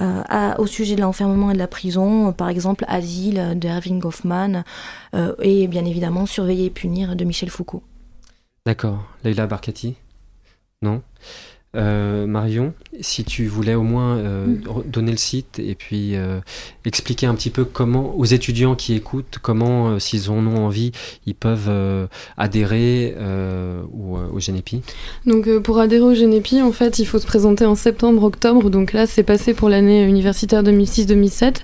euh, 0.00 0.22
à- 0.28 0.60
au 0.60 0.66
sujet 0.66 0.96
de 0.96 1.00
l'enfermement 1.02 1.50
et 1.50 1.57
la 1.58 1.66
prison, 1.66 2.32
par 2.32 2.48
exemple 2.48 2.84
Asile 2.88 3.58
de 3.58 3.68
Irving 3.68 3.98
Goffman, 3.98 4.64
euh, 5.14 5.34
et 5.40 5.68
bien 5.68 5.84
évidemment 5.84 6.26
Surveiller 6.26 6.66
et 6.66 6.70
punir 6.70 7.16
de 7.16 7.24
Michel 7.24 7.50
Foucault. 7.50 7.82
D'accord. 8.64 9.04
Leïla 9.24 9.46
Barkati 9.46 9.96
Non? 10.82 11.02
Euh, 11.76 12.26
Marion, 12.26 12.72
si 13.00 13.24
tu 13.24 13.46
voulais 13.46 13.74
au 13.74 13.82
moins 13.82 14.16
euh, 14.16 14.46
Mm. 14.46 14.82
donner 14.86 15.10
le 15.10 15.18
site 15.18 15.58
et 15.58 15.74
puis 15.74 16.16
euh, 16.16 16.40
expliquer 16.86 17.26
un 17.26 17.34
petit 17.34 17.50
peu 17.50 17.64
comment, 17.64 18.16
aux 18.16 18.24
étudiants 18.24 18.74
qui 18.74 18.94
écoutent, 18.94 19.38
comment, 19.42 19.98
s'ils 19.98 20.30
en 20.30 20.46
ont 20.46 20.64
envie, 20.64 20.92
ils 21.26 21.34
peuvent 21.34 21.70
adhérer 22.36 23.14
au, 23.92 24.18
au 24.32 24.40
Génépi. 24.40 24.80
Donc 25.26 25.58
pour 25.58 25.78
adhérer 25.78 26.02
au 26.02 26.14
Génépi, 26.14 26.62
en 26.62 26.72
fait, 26.72 26.98
il 26.98 27.04
faut 27.04 27.18
se 27.18 27.26
présenter 27.26 27.66
en 27.66 27.74
septembre-octobre. 27.74 28.70
Donc 28.70 28.92
là, 28.92 29.06
c'est 29.06 29.22
passé 29.22 29.52
pour 29.52 29.68
l'année 29.68 30.04
universitaire 30.04 30.62
2006-2007. 30.62 31.56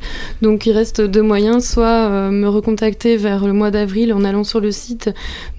Donc 0.42 0.66
il 0.66 0.72
reste 0.72 1.00
deux 1.00 1.22
moyens, 1.22 1.64
soit 1.66 2.30
me 2.30 2.48
recontacter 2.48 3.16
vers 3.16 3.46
le 3.46 3.52
mois 3.52 3.70
d'avril 3.70 4.12
en 4.12 4.24
allant 4.24 4.44
sur 4.44 4.60
le 4.60 4.70
site. 4.70 5.10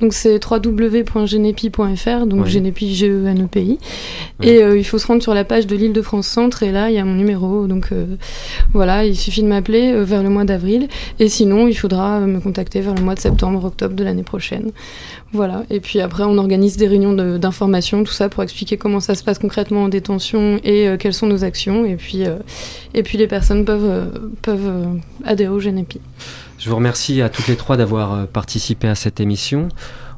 Donc 0.01 0.13
c'est 0.13 0.39
www.genepi.fr, 0.43 2.25
donc. 2.27 2.45
Genepi 2.45 2.93
G-E-N-E-P-I. 2.93 3.79
Et 4.41 4.61
euh, 4.61 4.77
il 4.77 4.83
faut 4.83 4.97
se 4.99 5.07
rendre 5.07 5.23
sur 5.23 5.33
la 5.33 5.45
page 5.45 5.65
de 5.65 5.75
l'île 5.77 5.93
de 5.93 6.01
France 6.01 6.27
Centre 6.27 6.61
et 6.63 6.71
là, 6.71 6.89
il 6.89 6.95
y 6.95 6.99
a 6.99 7.05
mon 7.05 7.13
numéro. 7.13 7.67
Donc 7.67 7.89
euh, 7.93 8.05
voilà, 8.73 9.05
il 9.05 9.15
suffit 9.15 9.41
de 9.41 9.47
m'appeler 9.47 9.93
euh, 9.93 10.03
vers 10.03 10.23
le 10.23 10.29
mois 10.29 10.43
d'avril. 10.43 10.89
Et 11.19 11.29
sinon, 11.29 11.67
il 11.69 11.73
faudra 11.73 12.19
me 12.19 12.41
contacter 12.41 12.81
vers 12.81 12.93
le 12.95 13.01
mois 13.01 13.15
de 13.15 13.19
septembre-octobre 13.21 13.95
de 13.95 14.03
l'année 14.03 14.23
prochaine. 14.23 14.71
Voilà, 15.31 15.63
et 15.69 15.79
puis 15.79 15.99
après 16.01 16.23
on 16.23 16.37
organise 16.37 16.77
des 16.77 16.87
réunions 16.87 17.13
de- 17.13 17.37
d'information, 17.37 18.03
tout 18.03 18.11
ça 18.13 18.29
pour 18.29 18.43
expliquer 18.43 18.77
comment 18.77 18.99
ça 18.99 19.15
se 19.15 19.23
passe 19.23 19.39
concrètement 19.39 19.83
en 19.83 19.89
détention 19.89 20.59
et 20.63 20.87
quelles 20.99 21.13
sont 21.13 21.27
nos 21.27 21.43
actions. 21.43 21.85
Et 21.85 21.95
puis, 21.95 22.23
et 22.93 23.03
puis 23.03 23.17
les 23.17 23.27
personnes 23.27 23.65
peuvent, 23.65 24.09
peuvent 24.41 24.87
adhérer 25.25 25.53
au 25.53 25.59
GNEPI. 25.59 25.99
Je 26.57 26.69
vous 26.69 26.75
remercie 26.75 27.21
à 27.21 27.27
toutes 27.29 27.47
les 27.47 27.55
trois 27.57 27.75
d'avoir 27.75 28.27
participé 28.27 28.87
à 28.87 28.95
cette 28.95 29.19
émission. 29.19 29.67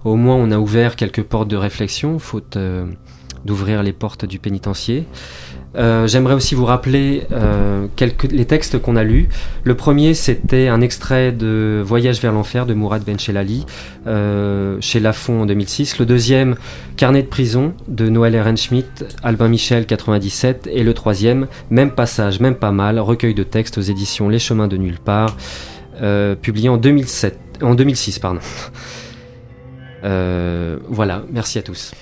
Au 0.05 0.15
moins, 0.15 0.35
on 0.35 0.51
a 0.51 0.59
ouvert 0.59 0.95
quelques 0.95 1.23
portes 1.23 1.47
de 1.47 1.55
réflexion, 1.57 2.19
faute 2.19 2.57
d'ouvrir 3.47 3.81
les 3.81 3.93
portes 3.93 4.25
du 4.25 4.37
pénitencier. 4.37 5.05
Euh, 5.75 6.07
J'aimerais 6.07 6.35
aussi 6.35 6.53
vous 6.53 6.65
rappeler 6.65 7.23
euh, 7.31 7.87
les 8.31 8.45
textes 8.45 8.79
qu'on 8.79 8.95
a 8.95 9.03
lus. 9.03 9.29
Le 9.63 9.75
premier, 9.75 10.13
c'était 10.13 10.67
un 10.67 10.81
extrait 10.81 11.31
de 11.31 11.81
Voyage 11.83 12.21
vers 12.21 12.31
l'enfer 12.31 12.65
de 12.65 12.73
Mourad 12.73 13.03
Benchelali 13.03 13.65
euh, 14.05 14.77
chez 14.81 14.99
Lafon 14.99 15.41
en 15.41 15.45
2006. 15.45 15.97
Le 15.97 16.05
deuxième, 16.05 16.55
Carnet 16.95 17.23
de 17.23 17.27
prison 17.27 17.73
de 17.87 18.09
Noël 18.09 18.35
Ehrenschmidt, 18.35 19.05
Albin 19.23 19.47
Michel 19.47 19.85
97. 19.85 20.69
Et 20.71 20.83
le 20.83 20.93
troisième, 20.93 21.47
Même 21.71 21.91
passage, 21.91 22.39
même 22.39 22.55
pas 22.55 22.71
mal, 22.71 22.99
recueil 22.99 23.33
de 23.33 23.43
textes 23.43 23.77
aux 23.77 23.81
éditions 23.81 24.29
Les 24.29 24.39
Chemins 24.39 24.67
de 24.67 24.77
Nulle 24.77 24.99
part, 24.99 25.35
publié 26.41 26.69
en 26.69 26.77
2007, 26.77 27.39
en 27.63 27.73
2006. 27.73 28.19
Pardon. 28.19 28.39
Euh, 30.03 30.77
voilà, 30.87 31.23
merci 31.31 31.59
à 31.59 31.61
tous. 31.61 31.93